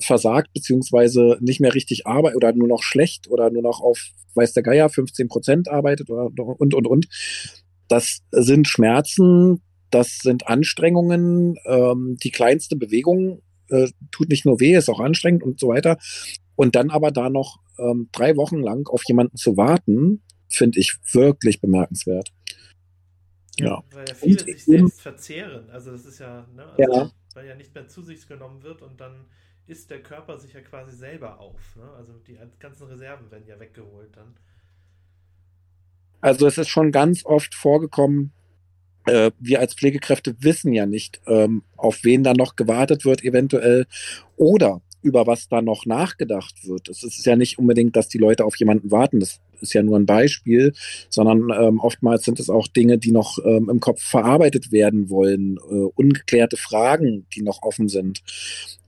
versagt, 0.00 0.52
beziehungsweise 0.54 1.36
nicht 1.40 1.60
mehr 1.60 1.74
richtig 1.74 2.06
arbeitet 2.06 2.36
oder 2.36 2.52
nur 2.52 2.68
noch 2.68 2.82
schlecht 2.82 3.28
oder 3.28 3.50
nur 3.50 3.62
noch 3.62 3.80
auf, 3.80 3.98
weiß 4.34 4.52
der 4.52 4.62
Geier, 4.62 4.88
15 4.88 5.28
Prozent 5.28 5.68
arbeitet 5.68 6.10
oder, 6.10 6.30
und, 6.36 6.74
und, 6.74 6.86
und. 6.86 7.06
Das 7.88 8.20
sind 8.30 8.68
Schmerzen, 8.68 9.62
das 9.90 10.18
sind 10.18 10.48
Anstrengungen, 10.48 11.56
ähm, 11.66 12.16
die 12.22 12.30
kleinste 12.30 12.76
Bewegung 12.76 13.42
äh, 13.70 13.88
tut 14.10 14.28
nicht 14.28 14.46
nur 14.46 14.60
weh, 14.60 14.74
ist 14.74 14.88
auch 14.88 15.00
anstrengend 15.00 15.42
und 15.42 15.60
so 15.60 15.68
weiter. 15.68 15.98
Und 16.54 16.74
dann 16.74 16.90
aber 16.90 17.10
da 17.10 17.30
noch 17.30 17.60
ähm, 17.78 18.08
drei 18.12 18.36
Wochen 18.36 18.60
lang 18.60 18.88
auf 18.88 19.02
jemanden 19.06 19.36
zu 19.36 19.56
warten, 19.56 20.22
finde 20.48 20.80
ich 20.80 20.96
wirklich 21.12 21.60
bemerkenswert. 21.60 22.32
Ja, 23.58 23.66
ja. 23.66 23.82
Weil 23.90 24.08
ja 24.08 24.14
viele 24.14 24.38
und 24.38 24.44
sich 24.44 24.64
selbst 24.64 25.00
verzehren. 25.00 25.70
Also 25.70 25.92
das 25.92 26.04
ist 26.04 26.18
ja, 26.18 26.46
ne, 26.54 26.66
also 26.66 26.92
ja. 26.92 27.10
weil 27.34 27.46
ja 27.46 27.54
nicht 27.54 27.74
mehr 27.74 27.88
zu 27.88 28.02
sich 28.02 28.26
genommen 28.26 28.62
wird 28.62 28.82
und 28.82 29.00
dann 29.00 29.26
isst 29.66 29.90
der 29.90 30.02
Körper 30.02 30.38
sich 30.38 30.52
ja 30.52 30.60
quasi 30.60 30.96
selber 30.96 31.40
auf. 31.40 31.76
Ne? 31.76 31.88
Also 31.96 32.12
die 32.26 32.38
ganzen 32.58 32.86
Reserven 32.86 33.30
werden 33.30 33.46
ja 33.46 33.58
weggeholt 33.58 34.16
dann. 34.16 34.36
Also 36.20 36.46
es 36.46 36.58
ist 36.58 36.68
schon 36.68 36.92
ganz 36.92 37.24
oft 37.24 37.54
vorgekommen, 37.54 38.32
äh, 39.06 39.30
wir 39.38 39.60
als 39.60 39.74
Pflegekräfte 39.74 40.36
wissen 40.40 40.72
ja 40.72 40.86
nicht, 40.86 41.20
ähm, 41.26 41.62
auf 41.76 42.00
wen 42.02 42.22
da 42.22 42.34
noch 42.34 42.56
gewartet 42.56 43.04
wird 43.04 43.24
eventuell 43.24 43.86
oder 44.36 44.82
über 45.02 45.26
was 45.26 45.48
da 45.48 45.62
noch 45.62 45.86
nachgedacht 45.86 46.66
wird. 46.66 46.88
Es 46.88 47.04
ist 47.04 47.24
ja 47.24 47.36
nicht 47.36 47.58
unbedingt, 47.58 47.94
dass 47.94 48.08
die 48.08 48.18
Leute 48.18 48.44
auf 48.44 48.56
jemanden 48.56 48.90
warten. 48.90 49.20
Das 49.20 49.40
ist 49.60 49.72
ja 49.72 49.82
nur 49.82 49.96
ein 49.96 50.06
Beispiel, 50.06 50.72
sondern 51.08 51.48
ähm, 51.56 51.78
oftmals 51.78 52.24
sind 52.24 52.40
es 52.40 52.50
auch 52.50 52.66
Dinge, 52.66 52.98
die 52.98 53.12
noch 53.12 53.38
ähm, 53.44 53.70
im 53.70 53.78
Kopf 53.80 54.02
verarbeitet 54.02 54.72
werden 54.72 55.08
wollen, 55.08 55.58
äh, 55.70 55.88
ungeklärte 55.94 56.56
Fragen, 56.56 57.26
die 57.34 57.42
noch 57.42 57.62
offen 57.62 57.88
sind, 57.88 58.22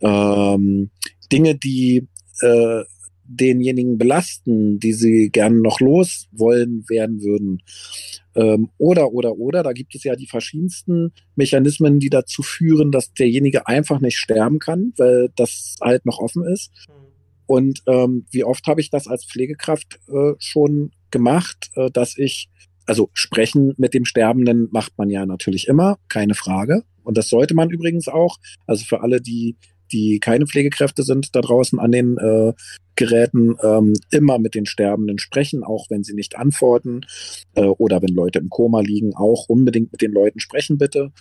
ähm, 0.00 0.90
Dinge, 1.30 1.54
die 1.54 2.08
äh, 2.40 2.82
denjenigen 3.28 3.98
belasten, 3.98 4.80
die 4.80 4.94
sie 4.94 5.30
gerne 5.30 5.60
noch 5.60 5.80
los 5.80 6.28
wollen 6.32 6.84
werden 6.88 7.22
würden. 7.22 7.62
Ähm, 8.38 8.70
oder, 8.78 9.12
oder, 9.12 9.36
oder, 9.36 9.64
da 9.64 9.72
gibt 9.72 9.96
es 9.96 10.04
ja 10.04 10.14
die 10.14 10.28
verschiedensten 10.28 11.12
Mechanismen, 11.34 11.98
die 11.98 12.08
dazu 12.08 12.42
führen, 12.44 12.92
dass 12.92 13.12
derjenige 13.12 13.66
einfach 13.66 14.00
nicht 14.00 14.16
sterben 14.16 14.60
kann, 14.60 14.92
weil 14.96 15.30
das 15.34 15.74
halt 15.80 16.06
noch 16.06 16.20
offen 16.20 16.44
ist. 16.44 16.70
Mhm. 16.88 16.92
Und 17.46 17.82
ähm, 17.86 18.26
wie 18.30 18.44
oft 18.44 18.64
habe 18.68 18.80
ich 18.80 18.90
das 18.90 19.08
als 19.08 19.24
Pflegekraft 19.24 19.98
äh, 20.08 20.34
schon 20.38 20.92
gemacht, 21.10 21.70
äh, 21.74 21.90
dass 21.90 22.16
ich, 22.16 22.48
also 22.86 23.10
sprechen 23.12 23.74
mit 23.76 23.92
dem 23.92 24.04
Sterbenden 24.04 24.68
macht 24.70 24.96
man 24.98 25.10
ja 25.10 25.26
natürlich 25.26 25.66
immer, 25.66 25.98
keine 26.08 26.34
Frage. 26.34 26.84
Und 27.02 27.18
das 27.18 27.30
sollte 27.30 27.54
man 27.54 27.70
übrigens 27.70 28.06
auch. 28.06 28.36
Also 28.66 28.84
für 28.84 29.00
alle, 29.00 29.20
die 29.20 29.56
die 29.92 30.20
keine 30.20 30.46
Pflegekräfte 30.46 31.02
sind 31.02 31.34
da 31.34 31.40
draußen 31.40 31.78
an 31.78 31.92
den 31.92 32.18
äh, 32.18 32.52
Geräten, 32.98 33.56
ähm, 33.62 33.94
immer 34.10 34.38
mit 34.38 34.56
den 34.56 34.66
Sterbenden 34.66 35.18
sprechen, 35.18 35.62
auch 35.62 35.86
wenn 35.88 36.02
sie 36.02 36.14
nicht 36.14 36.36
antworten 36.36 37.02
äh, 37.54 37.62
oder 37.62 38.02
wenn 38.02 38.12
Leute 38.12 38.40
im 38.40 38.50
Koma 38.50 38.80
liegen, 38.80 39.14
auch 39.14 39.48
unbedingt 39.48 39.92
mit 39.92 40.02
den 40.02 40.10
Leuten 40.10 40.40
sprechen, 40.40 40.78
bitte. 40.78 41.12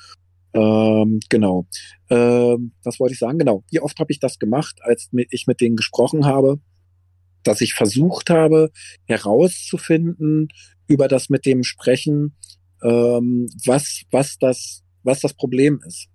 Ähm, 0.54 1.20
genau. 1.30 1.68
Ähm, 2.10 2.72
was 2.84 3.00
wollte 3.00 3.14
ich 3.14 3.20
sagen? 3.20 3.38
Genau. 3.38 3.64
Wie 3.70 3.80
oft 3.80 4.00
habe 4.00 4.12
ich 4.12 4.20
das 4.20 4.40
gemacht, 4.40 4.80
als 4.82 5.10
ich 5.30 5.46
mit 5.46 5.62
denen 5.62 5.76
gesprochen 5.76 6.26
habe, 6.26 6.60
dass 7.44 7.62
ich 7.62 7.76
versucht 7.76 8.32
habe, 8.32 8.72
herauszufinden 9.06 10.48
über 10.88 11.08
das 11.08 11.30
mit 11.30 11.46
dem 11.46 11.64
Sprechen, 11.64 12.36
ähm, 12.82 13.50
was, 13.66 14.02
was 14.10 14.40
das, 14.40 14.84
was 15.04 15.20
das 15.20 15.36
Problem 15.36 15.80
ist. 15.86 16.08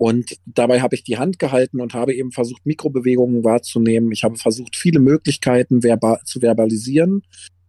Und 0.00 0.38
dabei 0.46 0.80
habe 0.80 0.94
ich 0.94 1.04
die 1.04 1.18
Hand 1.18 1.38
gehalten 1.38 1.78
und 1.78 1.92
habe 1.92 2.14
eben 2.14 2.32
versucht, 2.32 2.64
Mikrobewegungen 2.64 3.44
wahrzunehmen. 3.44 4.12
Ich 4.12 4.24
habe 4.24 4.36
versucht, 4.36 4.74
viele 4.74 4.98
Möglichkeiten 4.98 5.82
verba 5.82 6.20
zu 6.24 6.40
verbalisieren 6.40 7.20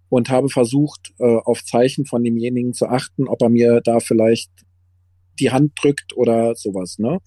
und 0.07 0.29
habe 0.29 0.47
versucht, 0.47 1.11
äh, 1.19 1.25
auf 1.25 1.61
Zeichen 1.65 2.05
von 2.05 2.23
demjenigen 2.23 2.73
zu 2.73 2.87
achten, 2.87 3.27
ob 3.27 3.41
er 3.41 3.49
mir 3.49 3.81
da 3.81 3.99
vielleicht 3.99 4.49
die 5.41 5.51
Hand 5.51 5.73
drückt 5.75 6.15
oder 6.15 6.55
sowas. 6.55 6.99
Ne? 6.99 7.19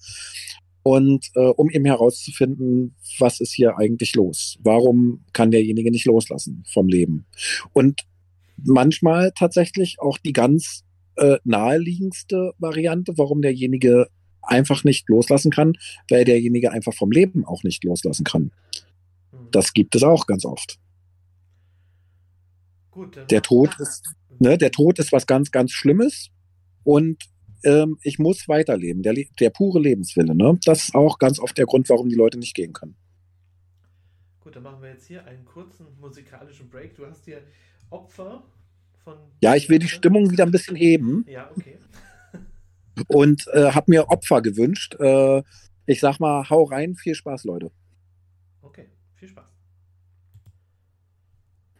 Und 0.81 1.27
äh, 1.35 1.49
um 1.49 1.69
eben 1.69 1.85
herauszufinden, 1.85 2.95
was 3.19 3.41
ist 3.41 3.53
hier 3.53 3.77
eigentlich 3.77 4.15
los? 4.15 4.57
Warum 4.63 5.23
kann 5.33 5.51
derjenige 5.51 5.91
nicht 5.91 6.07
loslassen 6.07 6.63
vom 6.73 6.87
Leben? 6.87 7.27
Und 7.73 8.01
manchmal 8.57 9.33
tatsächlich 9.37 9.97
auch 9.99 10.17
die 10.17 10.33
ganz 10.33 10.83
äh, 11.17 11.37
naheliegendste 11.43 12.53
Variante, 12.57 13.19
warum 13.19 13.43
derjenige 13.43 14.07
einfach 14.47 14.83
nicht 14.83 15.07
loslassen 15.09 15.51
kann, 15.51 15.73
weil 16.09 16.25
derjenige 16.25 16.71
einfach 16.71 16.93
vom 16.93 17.11
Leben 17.11 17.45
auch 17.45 17.63
nicht 17.63 17.83
loslassen 17.83 18.23
kann. 18.23 18.51
Mhm. 19.31 19.51
Das 19.51 19.73
gibt 19.73 19.95
es 19.95 20.03
auch 20.03 20.27
ganz 20.27 20.45
oft. 20.45 20.79
Gut, 22.91 23.29
der 23.29 23.41
Tod 23.41 23.77
ist, 23.79 24.15
ne, 24.39 24.57
der 24.57 24.71
Tod 24.71 24.99
ist 24.99 25.11
was 25.11 25.27
ganz, 25.27 25.51
ganz 25.51 25.71
Schlimmes 25.71 26.29
und 26.83 27.23
ähm, 27.63 27.97
ich 28.03 28.19
muss 28.19 28.47
weiterleben. 28.47 29.03
Der, 29.03 29.13
der 29.39 29.49
pure 29.49 29.79
Lebenswille. 29.79 30.35
Ne? 30.35 30.57
Das 30.63 30.83
ist 30.83 30.95
auch 30.95 31.19
ganz 31.19 31.39
oft 31.39 31.57
der 31.57 31.65
Grund, 31.65 31.89
warum 31.89 32.07
die 32.07 32.15
Leute 32.15 32.37
nicht 32.37 32.55
gehen 32.55 32.73
können. 32.73 32.95
Gut, 34.39 34.55
dann 34.55 34.63
machen 34.63 34.81
wir 34.81 34.91
jetzt 34.91 35.07
hier 35.07 35.25
einen 35.25 35.43
kurzen 35.43 35.87
musikalischen 35.99 36.69
Break. 36.69 36.95
Du 36.95 37.05
hast 37.05 37.25
dir 37.25 37.41
Opfer 37.89 38.43
von. 39.03 39.15
Ja, 39.41 39.55
ich 39.55 39.67
will 39.67 39.79
die 39.79 39.87
Stimmung 39.87 40.31
wieder 40.31 40.45
ein 40.45 40.51
bisschen 40.51 40.75
heben. 40.75 41.25
Ja, 41.27 41.49
okay 41.51 41.79
und 43.07 43.47
äh, 43.53 43.71
habe 43.71 43.91
mir 43.91 44.09
Opfer 44.09 44.41
gewünscht. 44.41 44.95
Äh, 44.99 45.43
ich 45.85 45.99
sag 45.99 46.19
mal, 46.19 46.49
hau 46.49 46.63
rein, 46.63 46.95
viel 46.95 47.15
Spaß, 47.15 47.43
Leute. 47.43 47.71
Okay, 48.61 48.89
viel 49.15 49.29
Spaß. 49.29 49.45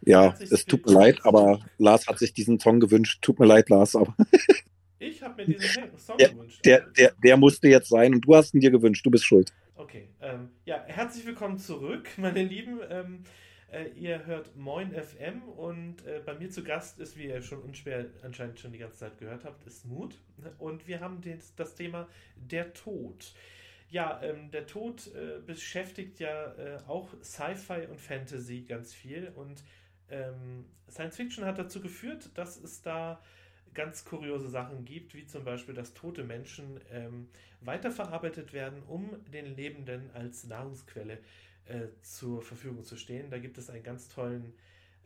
Ja, 0.06 0.36
es 0.40 0.66
tut 0.66 0.86
mir 0.86 0.94
leid, 0.94 1.20
aber 1.24 1.60
Lars 1.80 2.08
hat 2.08 2.20
sich 2.20 2.32
diesen 2.32 2.60
Song 2.60 2.80
gewünscht. 2.80 3.24
Tut 3.24 3.40
mir 3.40 3.48
leid, 3.48 3.70
Lars, 3.70 3.96
aber. 3.96 4.16
ich 5.00 5.22
habe 5.24 5.44
mir 5.44 5.58
diesen 5.58 5.98
Song 5.98 6.18
der, 6.20 6.30
gewünscht. 6.30 6.64
Der, 6.64 6.82
der, 6.98 7.14
der 7.24 7.38
musste 7.38 7.68
jetzt 7.68 7.90
sein 7.90 8.14
und 8.14 8.22
du 8.22 8.36
hast 8.36 8.54
ihn 8.54 8.60
dir 8.60 8.72
gewünscht. 8.72 9.06
Du 9.06 9.10
bist 9.10 9.26
schuld. 9.26 9.52
Okay, 9.76 10.08
ähm, 10.22 10.50
ja, 10.66 10.84
herzlich 10.86 11.26
willkommen 11.26 11.58
zurück, 11.58 12.08
meine 12.18 12.44
Lieben. 12.44 12.80
Ähm, 12.90 13.24
äh, 13.72 13.90
ihr 13.90 14.26
hört 14.26 14.56
Moin 14.56 14.92
FM 14.92 15.44
und 15.44 16.06
äh, 16.06 16.22
bei 16.26 16.34
mir 16.34 16.50
zu 16.50 16.64
Gast 16.64 17.00
ist, 17.00 17.18
wie 17.18 17.26
ihr 17.26 17.42
schon 17.42 17.62
unschwer 17.62 18.06
anscheinend 18.24 18.60
schon 18.60 18.72
die 18.72 18.80
ganze 18.80 19.00
Zeit 19.00 19.18
gehört 19.18 19.46
habt, 19.46 19.66
ist 19.66 19.86
Mut. 19.86 20.18
Und 20.58 20.88
wir 20.88 21.00
haben 21.00 21.22
den, 21.22 21.40
das 21.56 21.76
Thema 21.76 22.08
der 22.36 22.74
Tod. 22.74 23.34
Ja, 23.90 24.22
ähm, 24.24 24.52
der 24.52 24.68
Tod 24.68 25.08
äh, 25.14 25.40
beschäftigt 25.46 26.20
ja 26.20 26.54
äh, 26.54 26.78
auch 26.88 27.10
Sci-Fi 27.24 27.88
und 27.90 28.02
Fantasy 28.02 28.62
ganz 28.62 28.94
viel 28.94 29.32
und 29.36 29.64
ähm, 30.10 30.66
Science 30.90 31.16
Fiction 31.16 31.46
hat 31.46 31.58
dazu 31.58 31.82
geführt, 31.82 32.30
dass 32.36 32.58
es 32.58 32.82
da 32.82 33.22
ganz 33.74 34.06
kuriose 34.06 34.48
Sachen 34.48 34.86
gibt, 34.86 35.14
wie 35.14 35.26
zum 35.26 35.44
Beispiel, 35.44 35.76
dass 35.76 35.94
tote 35.94 36.24
Menschen 36.24 36.80
ähm, 36.92 37.28
weiterverarbeitet 37.62 38.54
werden, 38.54 38.82
um 38.88 39.12
den 39.32 39.56
Lebenden 39.56 40.10
als 40.14 40.46
Nahrungsquelle 40.46 41.20
äh, 41.66 41.88
zur 42.02 42.42
Verfügung 42.42 42.84
zu 42.84 42.96
stehen. 42.96 43.30
Da 43.30 43.38
gibt 43.38 43.58
es 43.58 43.70
einen 43.70 43.84
ganz 43.84 44.08
tollen 44.10 44.54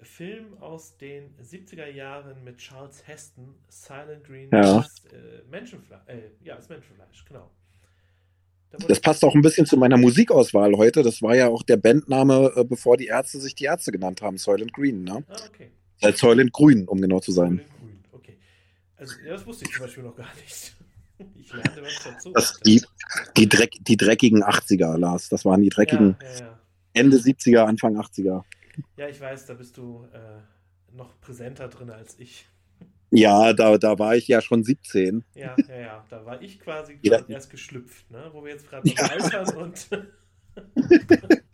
Film 0.02 0.58
aus 0.60 0.98
den 0.98 1.34
70er 1.44 1.88
Jahren 1.88 2.44
mit 2.44 2.58
Charles 2.58 3.06
Heston, 3.08 3.56
Silent 3.68 4.24
Green, 4.24 4.50
ja. 4.52 4.80
ist, 4.80 5.06
äh, 5.12 5.44
Menschenfleisch. 5.50 6.02
Äh, 6.08 6.32
ja, 6.44 6.56
ist 6.56 6.70
Menschenfleisch, 6.70 7.26
genau. 7.26 7.50
Da 8.72 8.78
das 8.88 9.00
passt 9.00 9.26
auch 9.26 9.34
ein 9.34 9.42
bisschen 9.42 9.66
zu 9.66 9.78
meiner 9.78 9.98
Musikauswahl 9.98 10.76
heute. 10.76 11.02
Das 11.02 11.22
war 11.22 11.36
ja 11.36 11.48
auch 11.48 11.64
der 11.64 11.78
Bandname, 11.78 12.54
äh, 12.56 12.64
bevor 12.64 12.98
die 12.98 13.08
Ärzte 13.08 13.40
sich 13.40 13.56
die 13.56 13.66
Ärzte 13.66 13.92
genannt 13.92 14.22
haben, 14.22 14.38
Soylent 14.38 14.74
Green. 14.74 15.04
Ne? 15.04 15.24
Ah, 15.28 15.36
okay. 15.48 15.72
Äh, 16.02 16.14
Soylent 16.14 16.54
Grün, 16.54 16.88
um 16.88 17.02
genau 17.02 17.20
zu 17.20 17.32
sein. 17.32 17.58
Soylent 17.58 17.80
Grün, 17.80 18.04
okay. 18.12 18.38
Also, 18.96 19.16
ja, 19.26 19.34
das 19.34 19.46
wusste 19.46 19.66
ich 19.66 19.72
zum 19.72 19.82
Beispiel 19.82 20.04
noch 20.04 20.16
gar 20.16 20.34
nicht. 20.36 20.76
Ich 21.36 21.52
lerne 21.54 21.82
was 21.82 22.04
dazu. 22.04 22.32
Das, 22.34 22.60
die, 22.66 22.82
die, 23.36 23.50
Dreck, 23.50 23.76
die 23.82 23.98
dreckigen 23.98 24.44
80er, 24.44 24.98
Lars. 24.98 25.30
Das 25.30 25.46
waren 25.46 25.62
die 25.62 25.70
dreckigen 25.70 26.16
ja, 26.22 26.28
ja, 26.28 26.40
ja. 26.40 26.60
Ende 26.94 27.18
70er, 27.18 27.66
Anfang 27.66 27.98
80er. 27.98 28.44
Ja, 28.98 29.08
ich 29.08 29.20
weiß, 29.20 29.46
da 29.46 29.54
bist 29.54 29.78
du 29.78 30.06
äh, 30.14 30.96
noch 30.96 31.20
präsenter 31.20 31.68
drin 31.68 31.90
als 31.90 32.18
ich. 32.20 32.48
Ja, 33.12 33.54
da, 33.54 33.78
da 33.78 33.98
war 33.98 34.16
ich 34.16 34.28
ja 34.28 34.42
schon 34.42 34.64
17. 34.64 35.26
Ja, 35.34 35.56
ja, 35.68 35.76
ja. 35.76 36.06
Da 36.10 36.26
war 36.26 36.42
ich 36.42 36.60
quasi 36.60 37.00
ja. 37.02 37.20
erst 37.28 37.50
geschlüpft, 37.50 38.10
ne? 38.12 38.30
wo 38.32 38.44
wir 38.44 38.52
jetzt 38.52 38.70
gerade 38.70 38.88
noch 38.88 38.96
ja. 38.98 39.08
altern 39.08 39.56
und. 39.58 39.90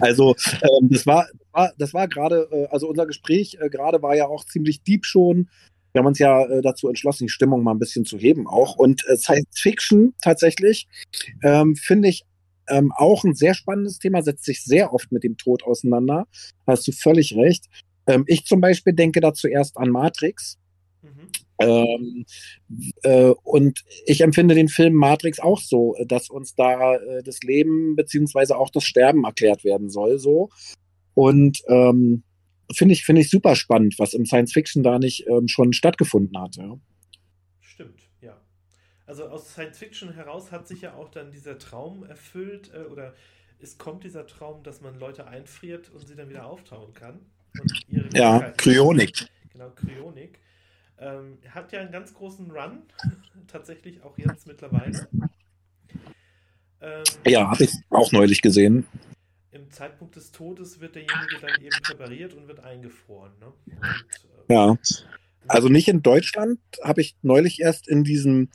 Also 0.00 0.36
ähm, 0.62 0.90
das 0.90 1.06
war, 1.06 1.26
war 1.52 1.72
das 1.78 1.94
war 1.94 2.08
gerade, 2.08 2.46
äh, 2.50 2.66
also 2.66 2.88
unser 2.88 3.06
Gespräch 3.06 3.56
äh, 3.58 3.70
gerade 3.70 4.02
war 4.02 4.14
ja 4.14 4.26
auch 4.26 4.44
ziemlich 4.44 4.82
deep 4.82 5.06
schon 5.06 5.48
wir 5.96 6.00
haben 6.00 6.08
uns 6.08 6.18
ja 6.18 6.44
äh, 6.44 6.60
dazu 6.60 6.88
entschlossen, 6.88 7.24
die 7.24 7.30
Stimmung 7.30 7.62
mal 7.62 7.70
ein 7.70 7.78
bisschen 7.78 8.04
zu 8.04 8.18
heben 8.18 8.46
auch. 8.46 8.76
Und 8.76 9.02
äh, 9.08 9.16
Science 9.16 9.48
Fiction 9.58 10.12
tatsächlich 10.20 10.88
ähm, 11.42 11.74
finde 11.74 12.08
ich 12.08 12.22
ähm, 12.68 12.92
auch 12.94 13.24
ein 13.24 13.34
sehr 13.34 13.54
spannendes 13.54 13.98
Thema, 13.98 14.20
setzt 14.20 14.44
sich 14.44 14.62
sehr 14.62 14.92
oft 14.92 15.10
mit 15.10 15.24
dem 15.24 15.38
Tod 15.38 15.62
auseinander. 15.64 16.26
Hast 16.66 16.86
du 16.86 16.92
völlig 16.92 17.34
recht. 17.34 17.64
Ähm, 18.06 18.24
ich 18.26 18.44
zum 18.44 18.60
Beispiel 18.60 18.92
denke 18.92 19.20
da 19.20 19.32
zuerst 19.32 19.78
an 19.78 19.88
Matrix. 19.88 20.58
Mhm. 21.00 21.28
Ähm, 21.60 22.26
äh, 23.02 23.32
und 23.42 23.82
ich 24.04 24.20
empfinde 24.20 24.54
den 24.54 24.68
Film 24.68 24.92
Matrix 24.92 25.40
auch 25.40 25.60
so, 25.60 25.96
dass 26.06 26.28
uns 26.28 26.54
da 26.54 26.96
äh, 26.96 27.22
das 27.22 27.40
Leben 27.40 27.96
beziehungsweise 27.96 28.58
auch 28.58 28.68
das 28.68 28.84
Sterben 28.84 29.24
erklärt 29.24 29.64
werden 29.64 29.88
soll, 29.88 30.18
so. 30.18 30.50
Und 31.14 31.62
ähm, 31.68 32.22
finde 32.72 32.94
ich, 32.94 33.04
finde 33.04 33.20
ich 33.20 33.30
super 33.30 33.54
spannend, 33.56 33.98
was 33.98 34.14
im 34.14 34.26
Science 34.26 34.52
Fiction 34.52 34.82
da 34.82 34.98
nicht 34.98 35.26
ähm, 35.26 35.48
schon 35.48 35.72
stattgefunden 35.72 36.38
hat. 36.40 36.56
Ja. 36.56 36.78
Stimmt, 37.60 38.00
ja. 38.20 38.36
Also 39.06 39.28
aus 39.28 39.50
Science 39.52 39.78
Fiction 39.78 40.12
heraus 40.12 40.52
hat 40.52 40.66
sich 40.66 40.82
ja 40.82 40.94
auch 40.94 41.10
dann 41.10 41.30
dieser 41.30 41.58
Traum 41.58 42.04
erfüllt 42.04 42.72
äh, 42.74 42.90
oder 42.90 43.14
es 43.58 43.78
kommt 43.78 44.04
dieser 44.04 44.26
Traum, 44.26 44.62
dass 44.62 44.80
man 44.80 44.98
Leute 44.98 45.26
einfriert 45.26 45.90
und 45.90 46.06
sie 46.06 46.14
dann 46.14 46.28
wieder 46.28 46.46
auftauen 46.46 46.92
kann. 46.92 47.20
ja, 48.12 48.50
Kryonik. 48.56 49.28
Genau, 49.50 49.70
Kryonik. 49.70 50.38
Ähm, 50.98 51.38
hat 51.50 51.72
ja 51.72 51.80
einen 51.80 51.92
ganz 51.92 52.12
großen 52.14 52.50
Run, 52.50 52.82
tatsächlich 53.46 54.02
auch 54.02 54.16
jetzt 54.18 54.46
mittlerweile. 54.46 55.08
Ähm, 56.80 57.04
ja, 57.26 57.50
habe 57.50 57.64
ich 57.64 57.72
auch 57.90 58.12
neulich 58.12 58.42
gesehen 58.42 58.86
im 59.56 59.70
Zeitpunkt 59.70 60.16
des 60.16 60.32
Todes 60.32 60.80
wird 60.80 60.94
derjenige 60.94 61.40
dann 61.40 61.60
eben 61.60 61.76
präpariert 61.82 62.34
und 62.34 62.46
wird 62.48 62.60
eingefroren. 62.60 63.32
Ne? 63.40 63.52
Und, 63.66 64.50
äh, 64.50 64.54
ja. 64.54 64.78
Also 65.48 65.68
nicht 65.68 65.88
in 65.88 66.02
Deutschland, 66.02 66.58
habe 66.82 67.00
ich 67.00 67.16
neulich 67.22 67.60
erst 67.60 67.88
in 67.88 68.02
diesem, 68.04 68.48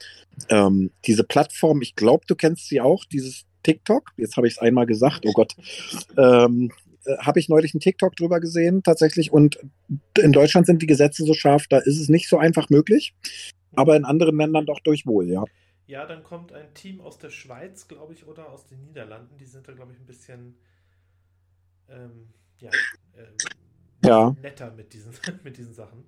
ähm, 0.49 0.91
diese 1.05 1.23
Plattform, 1.23 1.81
ich 1.81 1.95
glaube, 1.95 2.25
du 2.27 2.35
kennst 2.35 2.67
sie 2.67 2.81
auch, 2.81 3.05
dieses 3.05 3.45
TikTok, 3.63 4.11
jetzt 4.17 4.35
habe 4.35 4.47
ich 4.47 4.53
es 4.53 4.59
einmal 4.59 4.85
gesagt, 4.85 5.25
oh 5.25 5.31
Gott, 5.31 5.55
ähm, 6.17 6.71
äh, 7.05 7.17
habe 7.17 7.39
ich 7.39 7.47
neulich 7.47 7.73
einen 7.73 7.81
TikTok 7.81 8.15
drüber 8.15 8.39
gesehen, 8.39 8.83
tatsächlich. 8.83 9.31
Und 9.31 9.59
in 10.17 10.33
Deutschland 10.33 10.67
sind 10.67 10.81
die 10.81 10.87
Gesetze 10.87 11.23
so 11.23 11.33
scharf, 11.33 11.67
da 11.67 11.77
ist 11.77 11.99
es 11.99 12.09
nicht 12.09 12.27
so 12.27 12.37
einfach 12.37 12.69
möglich. 12.69 13.13
Aber 13.73 13.95
in 13.95 14.03
anderen 14.03 14.37
Ländern 14.37 14.65
doch 14.65 14.81
durchwohl, 14.81 15.29
ja. 15.29 15.45
Ja, 15.87 16.05
dann 16.05 16.23
kommt 16.23 16.53
ein 16.53 16.73
Team 16.73 17.01
aus 17.01 17.17
der 17.17 17.29
Schweiz, 17.29 17.87
glaube 17.87 18.13
ich, 18.13 18.25
oder 18.27 18.49
aus 18.49 18.65
den 18.65 18.83
Niederlanden. 18.83 19.37
Die 19.37 19.45
sind 19.45 19.67
da, 19.67 19.73
glaube 19.73 19.93
ich, 19.93 19.99
ein 19.99 20.05
bisschen 20.05 20.55
ähm, 21.91 22.29
ja, 22.59 22.69
äh, 23.13 24.07
ja. 24.07 24.35
netter 24.41 24.71
mit 24.71 24.93
diesen, 24.93 25.13
mit 25.43 25.57
diesen 25.57 25.73
Sachen. 25.73 26.05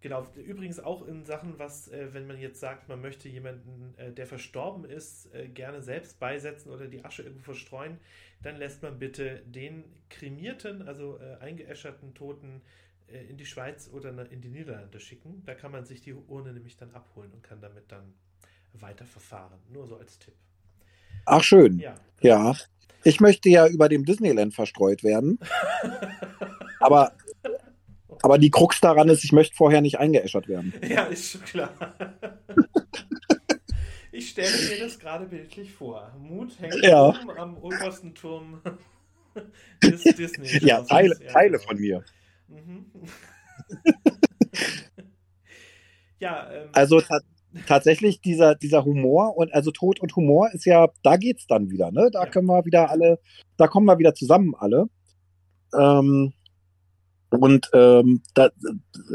Genau, 0.00 0.24
übrigens 0.36 0.78
auch 0.78 1.06
in 1.06 1.24
Sachen, 1.24 1.58
was, 1.58 1.88
äh, 1.88 2.12
wenn 2.12 2.26
man 2.26 2.38
jetzt 2.38 2.60
sagt, 2.60 2.88
man 2.88 3.00
möchte 3.00 3.28
jemanden, 3.28 3.94
äh, 3.96 4.12
der 4.12 4.26
verstorben 4.26 4.84
ist, 4.84 5.34
äh, 5.34 5.48
gerne 5.48 5.82
selbst 5.82 6.20
beisetzen 6.20 6.70
oder 6.70 6.86
die 6.86 7.04
Asche 7.04 7.22
irgendwo 7.22 7.44
verstreuen, 7.44 7.98
dann 8.42 8.56
lässt 8.56 8.82
man 8.82 8.98
bitte 8.98 9.42
den 9.46 9.84
kremierten, 10.10 10.82
also 10.86 11.18
äh, 11.18 11.38
eingeäscherten 11.40 12.14
Toten 12.14 12.62
äh, 13.08 13.24
in 13.24 13.36
die 13.36 13.46
Schweiz 13.46 13.90
oder 13.92 14.30
in 14.30 14.40
die 14.42 14.50
Niederlande 14.50 15.00
schicken. 15.00 15.42
Da 15.44 15.54
kann 15.54 15.72
man 15.72 15.84
sich 15.84 16.02
die 16.02 16.12
Urne 16.12 16.52
nämlich 16.52 16.76
dann 16.76 16.92
abholen 16.92 17.32
und 17.32 17.42
kann 17.42 17.60
damit 17.60 17.90
dann 17.90 18.14
weiterverfahren. 18.74 19.58
Nur 19.70 19.86
so 19.86 19.96
als 19.96 20.18
Tipp. 20.18 20.34
Ach, 21.24 21.42
schön. 21.42 21.78
Ja. 21.78 21.94
Ja. 22.20 22.54
Ich 23.04 23.20
möchte 23.20 23.48
ja 23.48 23.66
über 23.68 23.88
dem 23.88 24.04
Disneyland 24.04 24.54
verstreut 24.54 25.04
werden. 25.04 25.38
aber, 26.80 27.12
aber 28.22 28.38
die 28.38 28.50
Krux 28.50 28.80
daran 28.80 29.08
ist, 29.08 29.22
ich 29.24 29.32
möchte 29.32 29.54
vorher 29.54 29.80
nicht 29.80 29.98
eingeäschert 29.98 30.48
werden. 30.48 30.72
Ja, 30.88 31.04
ist 31.04 31.30
schon 31.30 31.42
klar. 31.44 31.70
Ich 34.12 34.30
stelle 34.30 34.48
mir 34.70 34.78
das 34.82 34.98
gerade 34.98 35.26
bildlich 35.26 35.72
vor. 35.74 36.10
Mut 36.18 36.58
hängt 36.58 36.82
Ja. 36.82 37.08
oben 37.08 37.30
am 37.32 37.58
obersten 37.58 38.14
Turm 38.14 38.62
des 39.82 40.02
Disney. 40.04 40.48
Ja, 40.66 40.80
Teile, 40.84 41.14
Teile 41.30 41.58
von 41.58 41.78
mir. 41.78 42.02
Mhm. 42.48 42.86
ja, 46.18 46.50
ähm, 46.50 46.68
Also 46.72 47.02
ta 47.02 47.18
tatsächlich 47.64 48.20
dieser, 48.20 48.54
dieser 48.54 48.84
Humor 48.84 49.36
und 49.36 49.52
also 49.54 49.70
Tod 49.70 50.00
und 50.00 50.14
Humor 50.16 50.50
ist 50.52 50.64
ja, 50.66 50.88
da 51.02 51.16
geht's 51.16 51.46
dann 51.46 51.70
wieder, 51.70 51.90
ne? 51.92 52.10
Da 52.12 52.24
Ja. 52.24 52.30
können 52.30 52.46
wir 52.46 52.64
wieder 52.64 52.90
alle, 52.90 53.18
da 53.56 53.68
kommen 53.68 53.86
wir 53.86 53.98
wieder 53.98 54.14
zusammen 54.14 54.54
alle. 54.56 54.86
Ähm, 55.78 56.32
und 57.30 57.68
ähm, 57.74 58.22
da, 58.34 58.50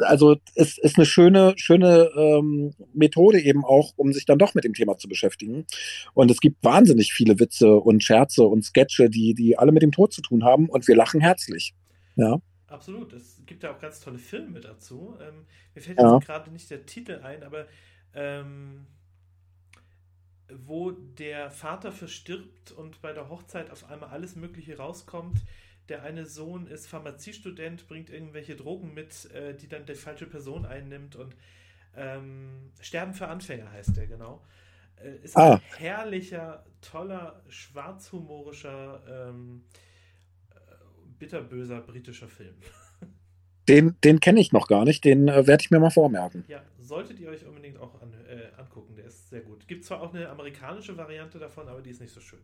also 0.01 0.35
es 0.55 0.77
ist 0.77 0.97
eine 0.97 1.05
schöne, 1.05 1.53
schöne 1.55 2.09
ähm, 2.15 2.73
Methode 2.93 3.39
eben 3.39 3.63
auch, 3.63 3.93
um 3.95 4.11
sich 4.11 4.25
dann 4.25 4.37
doch 4.37 4.53
mit 4.53 4.65
dem 4.65 4.73
Thema 4.73 4.97
zu 4.97 5.07
beschäftigen. 5.07 5.65
Und 6.13 6.29
es 6.29 6.41
gibt 6.41 6.63
wahnsinnig 6.63 7.13
viele 7.13 7.39
Witze 7.39 7.73
und 7.77 8.03
Scherze 8.03 8.43
und 8.43 8.65
Sketche, 8.65 9.09
die, 9.09 9.33
die 9.33 9.57
alle 9.57 9.71
mit 9.71 9.81
dem 9.81 9.93
Tod 9.93 10.11
zu 10.13 10.21
tun 10.21 10.43
haben 10.43 10.67
und 10.69 10.87
wir 10.87 10.95
lachen 10.95 11.21
herzlich. 11.21 11.73
Ja. 12.15 12.39
Absolut, 12.67 13.13
es 13.13 13.41
gibt 13.45 13.63
ja 13.63 13.73
auch 13.73 13.79
ganz 13.79 13.99
tolle 14.01 14.17
Filme 14.17 14.59
dazu. 14.59 15.15
Ähm, 15.21 15.45
mir 15.73 15.81
fällt 15.81 15.99
Ja. 15.99 16.15
jetzt 16.15 16.25
gerade 16.25 16.51
nicht 16.51 16.69
der 16.69 16.85
Titel 16.85 17.19
ein, 17.23 17.43
aber 17.43 17.65
ähm, 18.14 18.86
wo 20.53 20.91
der 20.91 21.49
Vater 21.49 21.91
verstirbt 21.91 22.72
und 22.72 23.01
bei 23.01 23.14
der 23.14 23.30
Hochzeit 23.30 23.70
auf 23.72 23.89
einmal 23.89 24.09
alles 24.09 24.36
Mögliche 24.36 24.78
rauskommt. 24.78 25.41
Der 25.89 26.03
eine 26.03 26.26
Sohn 26.26 26.68
ist 26.68 26.88
Pharmaziestudent, 26.88 27.88
bringt 27.88 28.09
irgendwelche 28.09 28.55
Drogen 28.55 28.93
mit, 28.93 29.30
äh, 29.32 29.55
die 29.55 29.68
dann 29.68 29.86
die 29.86 29.95
falsche 29.95 30.26
Person 30.26 30.66
einnimmt 30.66 31.16
und 31.16 31.36
ähm, 31.95 32.72
Sterben 32.80 33.14
für 33.14 33.28
Anfänger 33.28 33.70
heißt 33.72 33.97
der, 33.97 34.07
genau. 34.07 34.41
Äh, 35.03 35.24
ist 35.24 35.36
Ah. 35.36 35.55
ein 35.55 35.62
herrlicher, 35.78 36.66
toller, 36.82 37.41
schwarzhumorischer, 37.49 39.01
ähm, 39.30 39.64
äh, 40.51 40.55
bitterböser 41.20 41.82
britischer 41.82 42.28
Film. 42.30 42.55
Den, 43.70 43.95
den 44.03 44.20
kenne 44.20 44.39
ich 44.41 44.51
noch 44.51 44.68
gar 44.68 44.86
nicht, 44.86 45.05
den 45.05 45.28
äh, 45.28 45.45
werde 45.45 45.62
ich 45.62 45.70
mir 45.72 45.80
mal 45.80 45.91
vormerken. 45.91 46.43
Ja, 46.47 46.64
solltet 46.91 47.21
ihr 47.21 47.29
euch 47.29 47.45
unbedingt 47.45 47.79
auch 47.79 48.01
an, 48.01 48.11
äh, 48.29 48.59
angucken, 48.59 48.95
der 48.97 49.05
ist 49.05 49.29
sehr 49.29 49.39
gut. 49.39 49.65
Gibt 49.65 49.85
zwar 49.85 50.01
auch 50.01 50.13
eine 50.13 50.27
amerikanische 50.27 50.97
Variante 50.97 51.39
davon, 51.39 51.69
aber 51.69 51.81
die 51.81 51.89
ist 51.89 52.01
nicht 52.01 52.13
so 52.13 52.19
schön. 52.19 52.41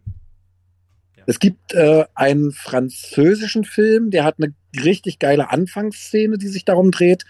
Es 1.26 1.40
gibt 1.40 1.74
äh, 1.74 2.06
einen 2.16 2.54
französischen 2.54 3.66
Film, 3.66 4.10
der 4.10 4.24
hat 4.24 4.36
eine 4.40 4.54
richtig 4.86 5.20
geile 5.20 5.50
Anfangsszene, 5.50 6.38
die 6.38 6.48
sich 6.48 6.64
darum 6.64 6.92
dreht. 6.92 7.26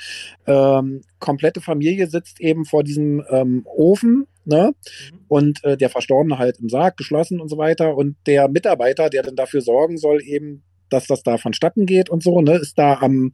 Ähm, 0.45 1.01
komplette 1.17 1.59
Familie 1.59 2.05
sitzt 2.05 2.39
eben 2.39 2.65
vor 2.65 2.83
diesem 2.83 3.23
ähm, 3.31 3.63
Ofen, 3.65 4.27
ne? 4.45 4.75
Mhm. 5.11 5.19
Und 5.27 5.63
äh, 5.63 5.75
der 5.75 5.89
Verstorbene 5.89 6.37
halt 6.37 6.59
im 6.59 6.69
Sarg 6.69 6.97
geschlossen 6.97 7.41
und 7.41 7.49
so 7.49 7.57
weiter. 7.57 7.97
Und 7.97 8.15
der 8.27 8.47
Mitarbeiter, 8.47 9.09
der 9.09 9.23
dann 9.23 9.35
dafür 9.35 9.61
sorgen 9.61 9.97
soll, 9.97 10.21
eben, 10.21 10.61
dass 10.89 11.07
das 11.07 11.23
da 11.23 11.39
vonstatten 11.39 11.87
geht 11.87 12.11
und 12.11 12.21
so, 12.21 12.41
ne, 12.41 12.57
ist 12.57 12.77
da 12.77 12.99
am 12.99 13.31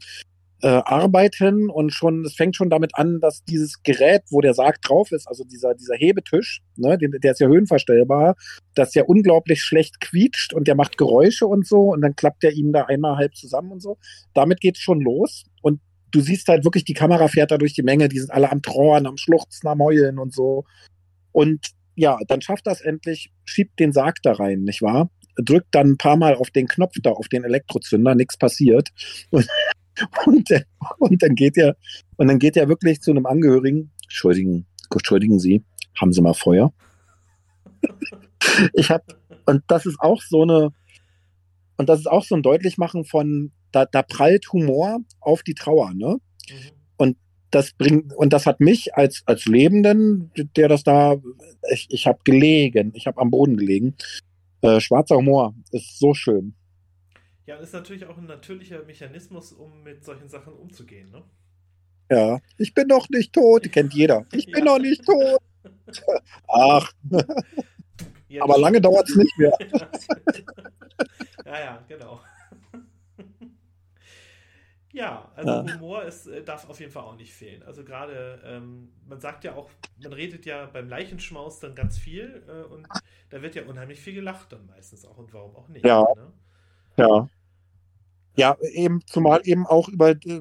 äh, 0.64 0.82
arbeiten 0.86 1.70
und 1.70 1.92
schon, 1.92 2.24
es 2.24 2.36
fängt 2.36 2.56
schon 2.56 2.70
damit 2.70 2.96
an, 2.96 3.20
dass 3.20 3.44
dieses 3.44 3.84
Gerät, 3.84 4.22
wo 4.30 4.40
der 4.40 4.54
Sarg 4.54 4.82
drauf 4.82 5.12
ist, 5.12 5.28
also 5.28 5.44
dieser, 5.44 5.76
dieser 5.76 5.96
Hebetisch, 5.96 6.62
ne, 6.78 6.98
den, 6.98 7.12
der 7.12 7.34
ist 7.34 7.42
ja 7.42 7.48
höhenverstellbar, 7.48 8.36
dass 8.74 8.92
der 8.92 9.10
unglaublich 9.10 9.62
schlecht 9.62 10.00
quietscht 10.00 10.54
und 10.54 10.70
der 10.70 10.76
macht 10.76 10.98
Geräusche 10.98 11.48
und 11.48 11.68
so 11.68 11.92
und 11.92 12.00
dann 12.00 12.16
klappt 12.16 12.44
der 12.44 12.54
ihm 12.54 12.72
da 12.72 12.86
einmal 12.86 13.18
halb 13.18 13.36
zusammen 13.36 13.74
und 13.74 13.82
so. 13.82 13.98
Damit 14.34 14.62
geht's 14.62 14.80
schon 14.80 15.02
los 15.02 15.44
und 15.62 15.82
du 16.12 16.22
siehst 16.22 16.48
halt 16.48 16.64
wirklich, 16.64 16.86
die 16.86 16.94
Kamera 16.94 17.28
fährt 17.28 17.52
da 17.52 17.58
durch 17.58 17.74
die 17.74 17.84
Menge, 17.84 18.08
die 18.08 18.20
sind 18.20 18.32
alle 18.32 18.50
am 18.50 18.62
Trauern, 18.62 19.06
am 19.06 19.18
Schluchzen, 19.18 19.68
am 19.68 19.82
Heulen 19.82 20.18
und 20.18 20.34
so. 20.34 20.64
Und 21.34 21.72
ja, 21.96 22.18
dann 22.30 22.42
schafft 22.42 22.68
das 22.68 22.80
endlich, 22.80 23.34
schiebt 23.44 23.82
den 23.82 23.92
Sarg 23.92 24.22
da 24.24 24.32
rein, 24.32 24.62
nicht 24.62 24.82
wahr? 24.82 25.10
Drückt 25.36 25.76
dann 25.76 25.92
ein 25.92 25.98
paar 25.98 26.16
Mal 26.16 26.36
auf 26.36 26.52
den 26.52 26.70
Knopf 26.70 26.94
da, 27.02 27.12
auf 27.12 27.28
den 27.28 27.44
Elektrozünder, 27.44 28.16
nichts 28.16 28.38
passiert. 28.38 28.92
Und, 29.30 29.46
und, 30.26 30.50
dann- 30.50 30.64
und 31.00 31.22
dann 31.22 31.36
geht 31.36 31.58
er, 31.58 31.76
und 32.18 32.28
dann 32.28 32.40
geht 32.40 32.58
er 32.58 32.68
wirklich 32.70 33.02
zu 33.02 33.12
einem 33.12 33.26
Angehörigen, 33.26 33.92
Entschuldigen, 34.04 34.66
entschuldigen 34.92 35.40
Sie, 35.40 35.64
haben 36.00 36.14
Sie 36.14 36.22
mal 36.22 36.34
Feuer? 36.34 36.74
Ich 38.74 38.92
habe, 38.92 39.04
und 39.46 39.64
das 39.68 39.86
ist 39.86 40.00
auch 40.00 40.22
so 40.22 40.44
eine, 40.44 40.72
und 41.78 41.90
das 41.90 42.00
ist 42.00 42.08
auch 42.08 42.24
so 42.24 42.36
ein 42.36 42.44
Deutlichmachen 42.44 43.06
von, 43.06 43.52
da, 43.72 43.86
da 43.86 44.04
prallt 44.04 44.52
Humor 44.54 45.00
auf 45.20 45.42
die 45.44 45.56
Trauer, 45.56 45.94
ne? 45.94 46.20
Mhm. 46.50 46.56
das 47.54 47.72
bringt 47.74 48.12
und 48.14 48.34
das 48.34 48.46
hat 48.48 48.60
mich 48.60 48.96
als 48.96 49.22
als 49.28 49.46
Lebenden, 49.46 50.32
der 50.56 50.68
das 50.68 50.84
da, 50.84 51.16
ich, 51.72 51.88
ich 51.90 52.08
habe 52.08 52.20
gelegen, 52.24 52.92
ich 52.96 53.06
habe 53.06 53.22
am 53.22 53.30
Boden 53.30 53.58
gelegen. 53.58 53.96
Äh, 54.62 54.80
schwarzer 54.80 55.18
Humor 55.18 55.54
ist 55.72 56.00
so 56.00 56.14
schön. 56.14 56.56
Ja, 57.46 57.58
ist 57.58 57.74
natürlich 57.74 58.06
auch 58.06 58.18
ein 58.18 58.26
natürlicher 58.26 58.84
Mechanismus, 58.84 59.52
um 59.52 59.84
mit 59.84 60.06
solchen 60.06 60.30
Sachen 60.30 60.54
umzugehen, 60.54 61.12
ne? 61.12 61.24
Ja, 62.10 62.40
ich 62.58 62.74
bin 62.74 62.88
noch 62.88 63.10
nicht 63.10 63.34
tot, 63.34 63.70
kennt 63.72 63.94
jeder. 63.94 64.26
Ich 64.34 64.46
bin 64.46 64.66
Ja. 64.66 64.74
noch 64.74 64.80
nicht 64.80 65.04
tot. 65.06 65.40
Ach, 66.48 66.92
Ja, 68.30 68.44
aber 68.44 68.58
lange 68.58 68.82
dauert's 68.82 69.16
nicht 69.16 69.38
mehr. 69.38 69.52
ja, 71.46 71.60
ja, 71.60 71.84
genau. 71.88 72.20
Ja, 74.96 75.32
also 75.36 75.50
Ja. 75.52 75.64
Humor 75.64 76.04
ist, 76.04 76.28
äh, 76.28 76.44
darf 76.44 76.70
auf 76.70 76.80
jeden 76.80 76.92
Fall 76.92 77.02
auch 77.04 77.16
nicht 77.16 77.34
fehlen. 77.34 77.64
Also 77.64 77.84
gerade, 77.84 78.40
ähm, 78.46 78.94
man 79.08 79.20
sagt 79.20 79.44
ja 79.44 79.56
auch, 79.56 79.72
man 80.00 80.14
redet 80.14 80.46
ja 80.46 80.68
beim 80.68 80.88
Leichenschmaus 80.88 81.60
dann 81.60 81.74
ganz 81.74 81.98
viel 81.98 82.44
äh, 82.48 82.62
und 82.72 82.88
da 83.30 83.42
wird 83.42 83.56
ja 83.56 83.66
unheimlich 83.66 84.00
viel 84.00 84.14
gelacht 84.14 84.52
dann 84.52 84.68
meistens 84.68 85.04
auch 85.04 85.18
und 85.18 85.34
warum 85.34 85.56
auch 85.56 85.68
nicht. 85.68 85.84
Ja. 85.84 86.04
Ne? 86.16 86.32
Ja. 86.98 87.30
Ja, 88.36 88.58
eben, 88.74 89.02
zumal 89.06 89.42
eben 89.44 89.68
auch 89.68 89.90
über 89.90 90.10
äh, 90.10 90.40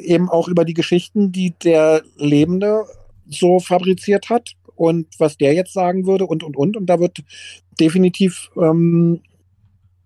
eben 0.00 0.30
auch 0.30 0.48
über 0.48 0.64
die 0.64 0.72
Geschichten, 0.72 1.30
die 1.30 1.50
der 1.62 2.02
Lebende 2.16 2.84
so 3.26 3.60
fabriziert 3.60 4.30
hat 4.30 4.54
und 4.76 5.08
was 5.18 5.36
der 5.36 5.52
jetzt 5.52 5.74
sagen 5.74 6.06
würde 6.06 6.26
und 6.26 6.42
und 6.42 6.56
und. 6.56 6.76
Und 6.76 6.86
da 6.86 7.00
wird 7.00 7.22
definitiv 7.78 8.50
ähm, 8.56 9.20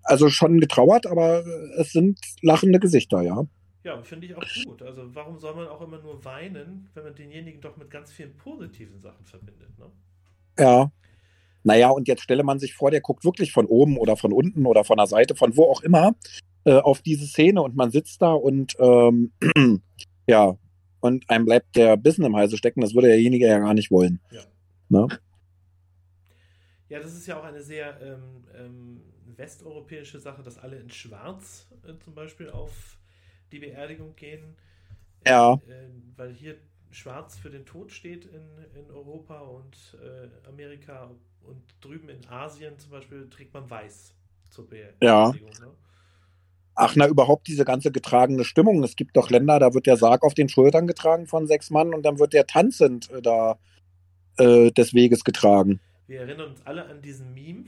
also 0.03 0.31
schon 0.31 0.59
getrauert, 0.59 1.07
aber 1.07 1.45
es 1.77 1.93
sind 1.93 2.19
lachende 2.43 2.81
Gesichter, 2.81 3.23
ja. 3.23 3.47
Ja, 3.85 4.03
finde 4.03 4.27
ich 4.27 4.35
auch 4.35 4.43
gut. 4.65 4.83
Also 4.83 5.15
warum 5.15 5.39
soll 5.39 5.55
man 5.55 5.69
auch 5.69 5.81
immer 5.81 5.99
nur 5.99 6.25
weinen, 6.25 6.89
wenn 6.95 7.05
man 7.05 7.15
denjenigen 7.15 7.61
doch 7.61 7.77
mit 7.77 7.91
ganz 7.91 8.11
vielen 8.11 8.37
positiven 8.37 9.01
Sachen 9.01 9.25
verbindet, 9.25 9.79
ne? 9.79 9.87
Ja. 10.59 10.91
Naja, 11.65 11.91
und 11.91 12.09
jetzt 12.09 12.23
stelle 12.23 12.45
man 12.45 12.59
sich 12.59 12.75
vor, 12.75 12.91
der 12.91 13.01
guckt 13.01 13.25
wirklich 13.25 13.53
von 13.53 13.67
oben 13.67 13.99
oder 13.99 14.17
von 14.17 14.33
unten 14.33 14.67
oder 14.67 14.85
von 14.85 14.97
der 14.97 15.07
Seite, 15.07 15.35
von 15.35 15.57
wo 15.57 15.65
auch 15.65 15.83
immer, 15.83 16.15
äh, 16.65 16.75
auf 16.75 17.03
diese 17.03 17.27
Szene 17.27 17.63
und 17.63 17.77
man 17.77 17.91
sitzt 17.91 18.23
da 18.23 18.33
und 18.33 18.77
ähm, 18.79 19.33
ja, 20.27 20.57
und 21.01 21.29
einem 21.31 21.45
bleibt 21.45 21.77
der 21.77 21.97
Bissen 21.97 22.25
im 22.25 22.37
Halse 22.37 22.57
stecken, 22.57 22.81
das 22.81 22.95
würde 22.95 23.09
derjenige 23.09 23.47
ja 23.47 23.59
gar 23.59 23.75
nicht 23.75 23.91
wollen. 23.91 24.21
Ja. 24.31 24.43
Ne? 24.89 25.09
Ja, 26.89 27.01
das 27.01 27.15
ist 27.15 27.27
ja 27.27 27.39
auch 27.39 27.45
eine 27.45 27.63
sehr 27.63 28.01
ähm, 28.01 28.45
ähm, 28.57 29.01
westeuropäische 29.37 30.19
Sache, 30.19 30.43
dass 30.43 30.59
alle 30.59 30.77
in 30.77 30.91
Schwarz 30.91 31.69
äh, 31.87 31.93
zum 32.03 32.15
Beispiel 32.15 32.51
auf 32.51 32.99
die 33.53 33.59
Beerdigung 33.59 34.15
gehen. 34.17 34.57
Ja. 35.27 35.55
Äh, 35.55 35.89
weil 36.17 36.33
hier 36.33 36.57
Schwarz 36.91 37.39
für 37.39 37.51
den 37.51 37.67
Tod 37.67 37.93
steht 37.93 38.25
in, 38.27 38.43
in 38.75 38.91
Europa 38.91 39.41
und 39.41 39.97
äh, 40.03 40.49
Amerika 40.49 41.11
und 41.43 41.63
drüben 41.81 42.09
in 42.09 42.27
Asien 42.29 42.79
zum 42.79 42.91
Beispiel 42.91 43.29
trägt 43.31 43.55
man 43.55 43.69
Weiß 43.69 44.15
zur 44.51 44.69
Be 44.69 44.95
Ja. 45.03 45.31
Beerdigung. 45.31 45.51
Ne? 45.61 45.75
Ach, 46.75 46.95
na, 46.95 47.09
überhaupt 47.09 47.49
diese 47.49 47.65
ganze 47.65 47.91
getragene 47.91 48.45
Stimmung. 48.45 48.85
Es 48.85 48.95
gibt 48.95 49.17
doch 49.17 49.31
Länder, 49.31 49.59
da 49.59 49.75
wird 49.75 49.87
der 49.87 49.97
Sarg 49.97 50.23
auf 50.23 50.35
den 50.35 50.49
Schultern 50.49 50.87
getragen 50.87 51.27
von 51.27 51.47
sechs 51.49 51.71
Mann 51.71 51.93
und 51.93 52.05
dann 52.05 52.19
wird 52.21 52.33
der 52.33 52.47
tanzend 52.47 53.11
äh, 53.11 53.21
da 53.21 53.59
äh, 54.39 54.71
des 54.71 54.95
Weges 54.95 55.25
getragen. 55.25 55.81
Wir 56.07 56.21
erinnern 56.21 56.51
uns 56.51 56.65
alle 56.65 56.87
an 56.87 57.03
diesen 57.03 57.35
Meme. 57.35 57.65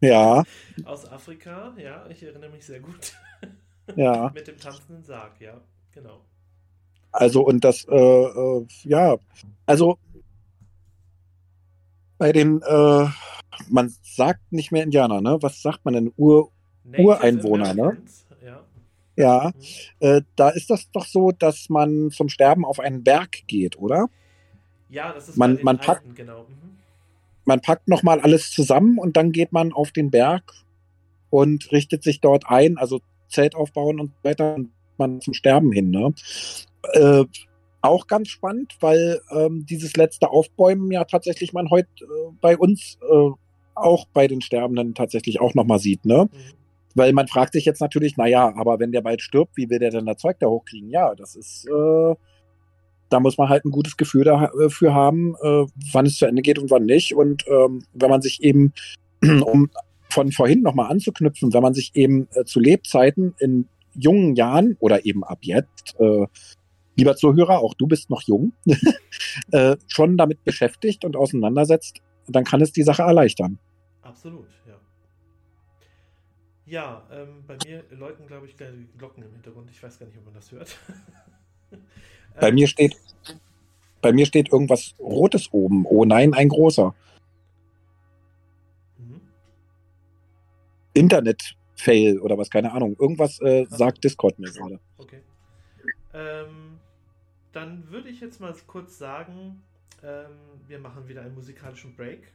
Ja. 0.00 0.44
Aus 0.84 1.10
Afrika, 1.10 1.74
ja, 1.78 2.06
ich 2.08 2.22
erinnere 2.22 2.50
mich 2.50 2.64
sehr 2.64 2.80
gut. 2.80 3.14
Ja. 3.96 4.30
Mit 4.34 4.46
dem 4.46 4.58
tanzenden 4.58 5.02
Sarg, 5.02 5.40
ja, 5.40 5.60
genau. 5.92 6.20
Also, 7.16 7.42
und 7.44 7.64
das, 7.64 7.84
äh, 7.88 7.94
äh, 7.96 8.66
ja, 8.84 9.16
also 9.66 9.98
bei 12.18 12.32
den, 12.32 12.62
äh, 12.62 13.06
man 13.68 13.94
sagt 14.02 14.40
nicht 14.52 14.72
mehr 14.72 14.82
Indianer, 14.82 15.20
ne? 15.20 15.38
Was 15.40 15.62
sagt 15.62 15.84
man 15.84 15.94
denn? 15.94 16.12
Ur, 16.16 16.50
Native 16.84 17.02
Ureinwohner, 17.06 17.74
ne? 17.74 17.98
Ja. 18.44 18.62
ja, 19.16 19.50
Mhm. 19.54 19.60
äh, 20.00 20.22
da 20.36 20.50
ist 20.50 20.70
das 20.70 20.90
doch 20.92 21.06
so, 21.06 21.32
dass 21.32 21.68
man 21.68 22.10
zum 22.10 22.28
Sterben 22.28 22.64
auf 22.64 22.80
einen 22.80 23.02
Berg 23.02 23.46
geht, 23.46 23.78
oder? 23.78 24.08
ja, 24.88 25.12
das 25.12 25.28
ist 25.30 25.36
Man- 25.36 25.58
man 25.62 25.78
packt- 25.78 26.02
Alten, 26.04 26.14
genau. 26.14 26.42
Mhm. 26.42 26.76
Man 27.44 27.60
packt 27.60 27.88
nochmal 27.88 28.20
alles 28.20 28.50
zusammen 28.52 28.98
und 28.98 29.16
dann 29.16 29.32
geht 29.32 29.52
man 29.52 29.72
auf 29.72 29.90
den 29.90 30.10
Berg 30.10 30.52
und 31.30 31.70
richtet 31.72 32.02
sich 32.04 32.20
dort 32.20 32.44
ein, 32.48 32.76
also 32.78 33.00
Zelt 33.28 33.56
aufbauen 33.56 33.98
und 34.00 34.12
so 34.22 34.28
weiter, 34.28 34.54
und 34.54 34.70
man 34.98 35.20
zum 35.20 35.34
Sterben 35.34 35.72
hin, 35.72 35.90
ne? 35.90 36.14
Äh, 36.92 37.24
auch 37.82 38.06
ganz 38.06 38.28
spannend, 38.28 38.76
weil 38.80 39.20
ähm, 39.30 39.64
dieses 39.68 39.96
letzte 39.96 40.30
Aufbäumen 40.30 40.90
ja 40.90 41.04
tatsächlich 41.04 41.52
man 41.52 41.70
heute 41.70 41.88
äh, 42.02 42.32
bei 42.40 42.56
uns 42.56 42.98
äh, 43.02 43.30
auch 43.74 44.06
bei 44.12 44.26
den 44.26 44.40
Sterbenden 44.40 44.94
tatsächlich 44.94 45.40
auch 45.40 45.54
nochmal 45.54 45.78
sieht, 45.78 46.04
ne? 46.04 46.28
Mhm. 46.32 46.38
Weil 46.94 47.12
man 47.12 47.28
fragt 47.28 47.52
sich 47.52 47.66
jetzt 47.66 47.80
natürlich, 47.80 48.16
naja, 48.16 48.54
aber 48.56 48.80
wenn 48.80 48.90
der 48.90 49.02
bald 49.02 49.20
stirbt, 49.20 49.56
wie 49.56 49.68
will 49.68 49.78
der 49.78 49.90
denn 49.90 50.06
das 50.06 50.16
Zeug 50.16 50.38
da 50.40 50.46
hochkriegen? 50.46 50.88
Ja, 50.88 51.14
das 51.14 51.36
ist, 51.36 51.66
äh, 51.68 52.14
da 53.10 53.20
muss 53.20 53.36
man 53.36 53.50
halt 53.50 53.66
ein 53.66 53.70
gutes 53.70 53.98
Gefühl 53.98 54.24
dafür 54.24 54.94
haben, 54.94 55.34
äh, 55.42 55.66
wann 55.92 56.06
es 56.06 56.16
zu 56.16 56.24
Ende 56.24 56.40
geht 56.40 56.58
und 56.58 56.70
wann 56.70 56.86
nicht. 56.86 57.14
Und 57.14 57.44
ähm, 57.48 57.84
wenn 57.92 58.10
man 58.10 58.22
sich 58.22 58.42
eben, 58.42 58.72
um 59.22 59.68
von 60.08 60.32
vorhin 60.32 60.62
nochmal 60.62 60.90
anzuknüpfen, 60.90 61.52
wenn 61.52 61.62
man 61.62 61.74
sich 61.74 61.90
eben 61.94 62.28
äh, 62.32 62.44
zu 62.44 62.60
Lebzeiten 62.60 63.34
in 63.38 63.68
jungen 63.94 64.34
Jahren 64.34 64.76
oder 64.80 65.04
eben 65.04 65.22
ab 65.22 65.40
jetzt, 65.42 65.96
äh, 66.00 66.26
lieber 66.96 67.16
Zuhörer, 67.16 67.60
auch 67.60 67.74
du 67.74 67.86
bist 67.86 68.10
noch 68.10 68.22
jung, 68.22 68.52
äh, 69.52 69.76
schon 69.86 70.16
damit 70.16 70.42
beschäftigt 70.44 71.04
und 71.04 71.16
auseinandersetzt, 71.16 72.00
dann 72.26 72.44
kann 72.44 72.60
es 72.60 72.72
die 72.72 72.82
Sache 72.82 73.02
erleichtern. 73.02 73.58
Absolut, 74.02 74.48
ja. 74.66 74.74
Ja, 76.66 77.02
ähm, 77.12 77.44
bei 77.46 77.56
mir 77.64 77.84
läuten, 77.90 78.26
glaube 78.26 78.46
ich, 78.46 78.56
kleine 78.56 78.86
Glocken 78.98 79.22
im 79.22 79.32
Hintergrund. 79.32 79.70
Ich 79.70 79.80
weiß 79.82 79.98
gar 79.98 80.06
nicht, 80.06 80.18
ob 80.18 80.24
man 80.24 80.34
das 80.34 80.50
hört. 80.50 80.76
Bei 82.40 82.48
Ähm, 82.48 82.54
mir 82.54 82.66
steht, 82.66 82.96
bei 84.02 84.12
mir 84.12 84.26
steht 84.26 84.52
irgendwas 84.52 84.94
Rotes 84.98 85.52
oben. 85.52 85.86
Oh 85.86 86.04
nein, 86.04 86.34
ein 86.34 86.48
großer. 86.48 86.94
mhm. 88.98 89.20
Internet-Fail 90.94 92.20
oder 92.20 92.36
was, 92.38 92.50
keine 92.50 92.72
Ahnung. 92.72 92.96
Irgendwas 92.98 93.40
äh, 93.40 93.64
sagt 93.68 94.04
Discord 94.04 94.38
mir 94.38 94.50
gerade. 94.52 94.80
Okay. 94.98 95.22
Ähm, 96.14 96.75
dann 97.56 97.90
würde 97.90 98.10
ich 98.10 98.20
jetzt 98.20 98.38
mal 98.38 98.54
kurz 98.66 98.98
sagen, 98.98 99.62
ähm, 100.02 100.36
wir 100.68 100.78
machen 100.78 101.08
wieder 101.08 101.22
einen 101.22 101.34
musikalischen 101.34 101.96
Break. 101.96 102.30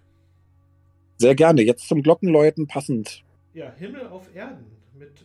Sehr 1.18 1.36
gerne. 1.36 1.62
Jetzt 1.62 1.88
zum 1.88 2.02
Glockenläuten 2.02 2.66
passend. 2.66 3.24
Ja, 3.54 3.72
Himmel 3.74 4.08
auf 4.08 4.34
Erden 4.36 4.66
mit 4.98 5.24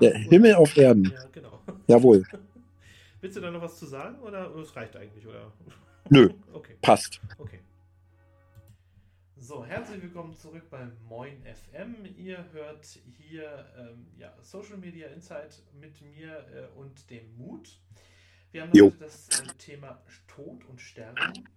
äh, 0.00 0.04
Ja, 0.04 0.16
Himmel 0.16 0.54
auf 0.54 0.74
Erden. 0.78 1.12
Ja, 1.14 1.24
genau. 1.30 1.60
Jawohl. 1.86 2.24
Willst 3.20 3.36
du 3.36 3.40
da 3.42 3.50
noch 3.50 3.60
was 3.60 3.78
zu 3.78 3.84
sagen 3.84 4.18
oder 4.20 4.54
es 4.56 4.74
reicht 4.74 4.96
eigentlich, 4.96 5.26
oder? 5.26 5.52
Nö. 6.08 6.30
Okay, 6.52 6.76
Passt. 6.80 7.20
okay. 7.38 7.60
So, 9.36 9.62
herzlich 9.66 10.00
willkommen 10.00 10.34
zurück 10.34 10.70
beim 10.70 10.92
Moin 11.06 11.42
FM. 11.42 11.96
Ihr 12.16 12.50
hört 12.52 12.86
hier 13.18 13.66
ähm, 13.76 14.06
ja, 14.16 14.32
Social 14.40 14.78
Media 14.78 15.08
Insight 15.08 15.62
mit 15.78 16.00
mir 16.00 16.46
äh, 16.54 16.78
und 16.78 17.10
dem 17.10 17.36
Mut. 17.36 17.78
Wir 18.54 18.62
haben 18.62 18.72
Jo. 18.72 18.84
heute 18.86 18.98
das 18.98 19.28
äh, 19.40 19.46
Thema 19.58 20.00
Tod 20.28 20.64
und 20.66 20.80
Sterben. 20.80 21.48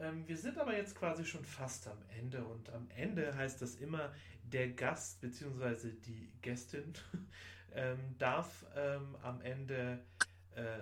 Ähm, 0.00 0.26
wir 0.26 0.38
sind 0.38 0.56
aber 0.56 0.74
jetzt 0.74 0.94
quasi 0.94 1.26
schon 1.26 1.44
fast 1.44 1.86
am 1.88 1.98
Ende 2.18 2.42
und 2.42 2.70
am 2.70 2.88
Ende 2.96 3.36
heißt 3.36 3.60
das 3.60 3.74
immer, 3.74 4.10
der 4.44 4.68
Gast 4.70 5.20
bzw. 5.20 5.90
die 6.06 6.32
Gästin 6.40 6.94
ähm, 7.74 7.98
darf 8.16 8.64
ähm, 8.74 9.14
am 9.22 9.42
Ende 9.42 9.98
äh, 10.54 10.78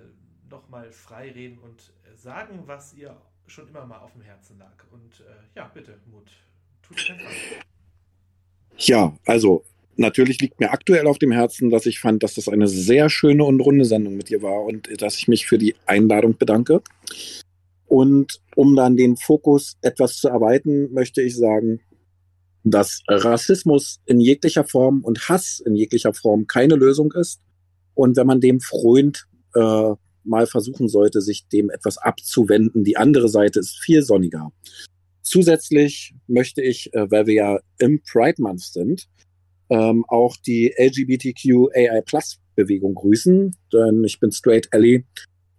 nochmal 0.49 0.93
frei 0.93 1.33
reden 1.33 1.59
und 1.59 1.93
sagen, 2.15 2.63
was 2.69 2.95
ihr 2.95 3.21
schon 3.49 3.67
immer 3.67 3.85
mal 3.85 3.99
auf 3.99 4.13
dem 4.13 4.23
Herzen 4.23 4.57
lag. 4.61 4.85
Und 4.93 5.19
äh, 5.19 5.25
ja, 5.57 5.67
bitte, 5.67 5.99
Mut, 6.07 6.31
tut 6.81 6.97
keinen 6.97 7.19
Fall. 7.19 7.33
Ja, 8.79 9.19
also 9.27 9.65
natürlich 10.03 10.41
liegt 10.41 10.61
mir 10.61 10.73
aktuell 10.73 11.07
auf 11.07 11.19
dem 11.19 11.33
Herzen, 11.33 11.71
dass 11.71 11.87
ich 11.87 11.99
fand, 11.99 12.23
dass 12.23 12.35
das 12.35 12.49
eine 12.49 12.69
sehr 12.69 13.09
schöne 13.09 13.45
und 13.45 13.61
runde 13.61 13.87
Sendung 13.87 14.17
mit 14.17 14.29
dir 14.29 14.43
war 14.43 14.65
und 14.65 14.89
dass 15.01 15.17
ich 15.17 15.29
mich 15.29 15.47
für 15.47 15.57
die 15.57 15.75
Einladung 15.87 16.37
bedanke. 16.37 16.83
Und 17.87 18.41
um 18.55 18.77
dann 18.77 18.97
den 18.97 19.17
Fokus 19.17 19.77
etwas 19.81 20.19
zu 20.19 20.29
erweitern, 20.29 20.93
möchte 20.93 21.23
ich 21.23 21.37
sagen, 21.37 21.81
dass 22.65 23.03
Rassismus 23.09 24.01
in 24.07 24.21
jeglicher 24.21 24.65
Form 24.65 25.03
und 25.03 25.29
Hass 25.29 25.61
in 25.65 25.75
jeglicher 25.75 26.15
Form 26.15 26.47
keine 26.47 26.77
Lösung 26.77 27.13
ist. 27.13 27.41
Und 27.95 28.17
wenn 28.17 28.27
man 28.27 28.41
dem 28.41 28.61
frönt, 28.61 29.27
äh, 29.55 29.95
mal 30.25 30.47
versuchen 30.47 30.89
sollte, 30.89 31.21
sich 31.21 31.49
dem 31.49 31.71
etwas 31.71 31.99
abzuwenden. 31.99 32.85
Die 32.85 32.97
andere 32.97 33.29
Seite 33.29 33.61
ist 33.61 33.79
viel 33.79 34.03
sonniger. 34.03 34.53
Zusätzlich 35.23 36.15
möchte 36.27 36.63
ich, 36.63 36.93
äh, 36.95 37.11
weil 37.11 37.27
wir 37.27 37.35
ja 37.35 37.61
im 37.79 38.01
Pride 38.03 38.41
Month 38.41 38.63
sind, 38.63 39.09
ähm, 39.71 40.05
auch 40.09 40.37
die 40.37 40.75
LGBTQAI-Plus-Bewegung 40.77 42.95
grüßen, 42.95 43.57
denn 43.73 44.05
ich 44.05 44.21
bin 44.21 44.31
Straight 44.33 44.69
Ellie 44.73 45.05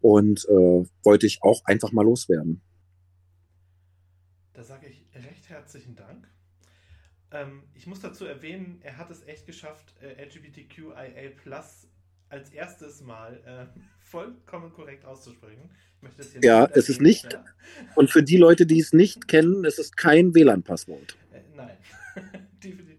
und 0.01 0.45
äh, 0.49 0.83
wollte 1.03 1.25
ich 1.25 1.39
auch 1.41 1.63
einfach 1.65 1.91
mal 1.91 2.03
loswerden. 2.03 2.61
Da 4.53 4.63
sage 4.63 4.87
ich 4.87 5.03
recht 5.15 5.49
herzlichen 5.49 5.95
Dank. 5.95 6.27
Ähm, 7.31 7.63
ich 7.73 7.87
muss 7.87 7.99
dazu 8.01 8.25
erwähnen, 8.25 8.79
er 8.83 8.97
hat 8.97 9.09
es 9.09 9.25
echt 9.27 9.47
geschafft, 9.47 9.95
äh, 10.01 10.23
LGBTQIA 10.25 11.31
als 12.29 12.49
erstes 12.51 13.01
Mal 13.01 13.41
äh, 13.45 13.65
vollkommen 13.99 14.71
korrekt 14.73 15.05
auszusprechen. 15.05 15.69
Ja, 16.41 16.67
es 16.73 16.89
ist 16.89 16.99
nicht- 17.01 17.31
Ja? 17.31 17.45
Und 17.95 18.09
für 18.11 18.21
die 18.23 18.35
Leute, 18.37 18.65
die 18.65 18.79
es 18.79 18.91
nicht 18.91 19.27
kennen, 19.29 19.63
es 19.65 19.79
ist 19.79 19.95
kein 19.95 20.35
WLAN-Passwort. 20.35 21.15
Äh, 21.31 21.39
nein, 21.55 21.77
definitiv. 22.63 22.92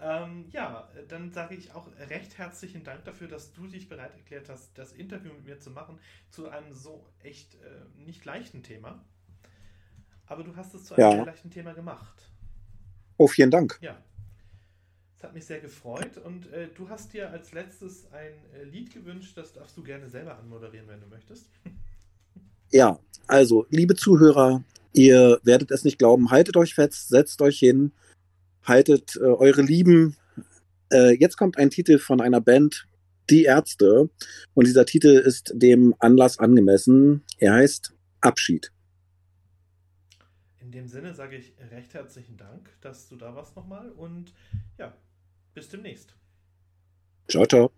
Ähm, 0.00 0.46
ja, 0.50 0.88
dann 1.08 1.32
sage 1.32 1.54
ich 1.54 1.72
auch 1.74 1.88
recht 2.08 2.38
herzlichen 2.38 2.84
Dank 2.84 3.04
dafür, 3.04 3.28
dass 3.28 3.52
du 3.52 3.66
dich 3.66 3.88
bereit 3.88 4.14
erklärt 4.14 4.48
hast, 4.48 4.76
das 4.78 4.92
Interview 4.92 5.32
mit 5.32 5.46
mir 5.46 5.60
zu 5.60 5.70
machen 5.70 5.98
zu 6.30 6.48
einem 6.48 6.72
so 6.72 7.04
echt 7.22 7.54
äh, 7.56 8.04
nicht 8.04 8.24
leichten 8.24 8.62
Thema. 8.62 9.04
Aber 10.26 10.44
du 10.44 10.54
hast 10.56 10.74
es 10.74 10.84
zu 10.84 10.94
einem 10.94 11.04
Ja. 11.04 11.12
sehr 11.12 11.24
leichten 11.26 11.50
Thema 11.50 11.72
gemacht. 11.72 12.30
Oh, 13.16 13.26
vielen 13.26 13.50
Dank. 13.50 13.78
Ja. 13.80 13.96
Es 15.16 15.24
hat 15.24 15.34
mich 15.34 15.46
sehr 15.46 15.58
gefreut 15.58 16.16
und 16.18 16.52
äh, 16.52 16.68
du 16.68 16.88
hast 16.88 17.12
dir 17.12 17.30
als 17.30 17.50
letztes 17.52 18.12
ein 18.12 18.34
äh, 18.54 18.62
Lied 18.62 18.92
gewünscht, 18.92 19.36
das 19.36 19.52
darfst 19.52 19.76
du 19.76 19.82
gerne 19.82 20.08
selber 20.08 20.38
anmoderieren, 20.38 20.86
wenn 20.88 21.00
du 21.00 21.06
möchtest. 21.06 21.46
Ja, 22.70 22.98
also, 23.26 23.66
liebe 23.70 23.94
Zuhörer, 23.94 24.62
ihr 24.92 25.40
werdet 25.42 25.70
es 25.70 25.84
nicht 25.84 25.98
glauben, 25.98 26.30
haltet 26.30 26.54
euch 26.58 26.74
fest, 26.74 27.08
setzt 27.08 27.40
euch 27.40 27.58
hin, 27.58 27.92
haltet 28.68 29.16
äh, 29.16 29.24
eure 29.24 29.62
Lieben. 29.62 30.16
Äh, 30.92 31.16
jetzt 31.18 31.36
kommt 31.36 31.58
ein 31.58 31.70
Titel 31.70 31.98
von 31.98 32.20
einer 32.20 32.40
Band, 32.40 32.86
Die 33.30 33.44
Ärzte, 33.44 34.08
und 34.54 34.66
dieser 34.66 34.86
Titel 34.86 35.08
ist 35.08 35.52
dem 35.54 35.94
Anlass 35.98 36.38
angemessen. 36.38 37.24
Er 37.38 37.54
heißt 37.54 37.94
Abschied. 38.20 38.72
In 40.60 40.72
dem 40.72 40.88
Sinne 40.88 41.14
sage 41.14 41.36
ich 41.36 41.54
recht 41.70 41.94
herzlichen 41.94 42.36
Dank, 42.36 42.68
dass 42.80 43.08
du 43.08 43.16
da 43.16 43.34
warst 43.34 43.56
nochmal 43.56 43.90
und 43.90 44.32
ja, 44.78 44.94
bis 45.54 45.68
demnächst. 45.68 46.14
Ciao, 47.28 47.46
ciao. 47.46 47.70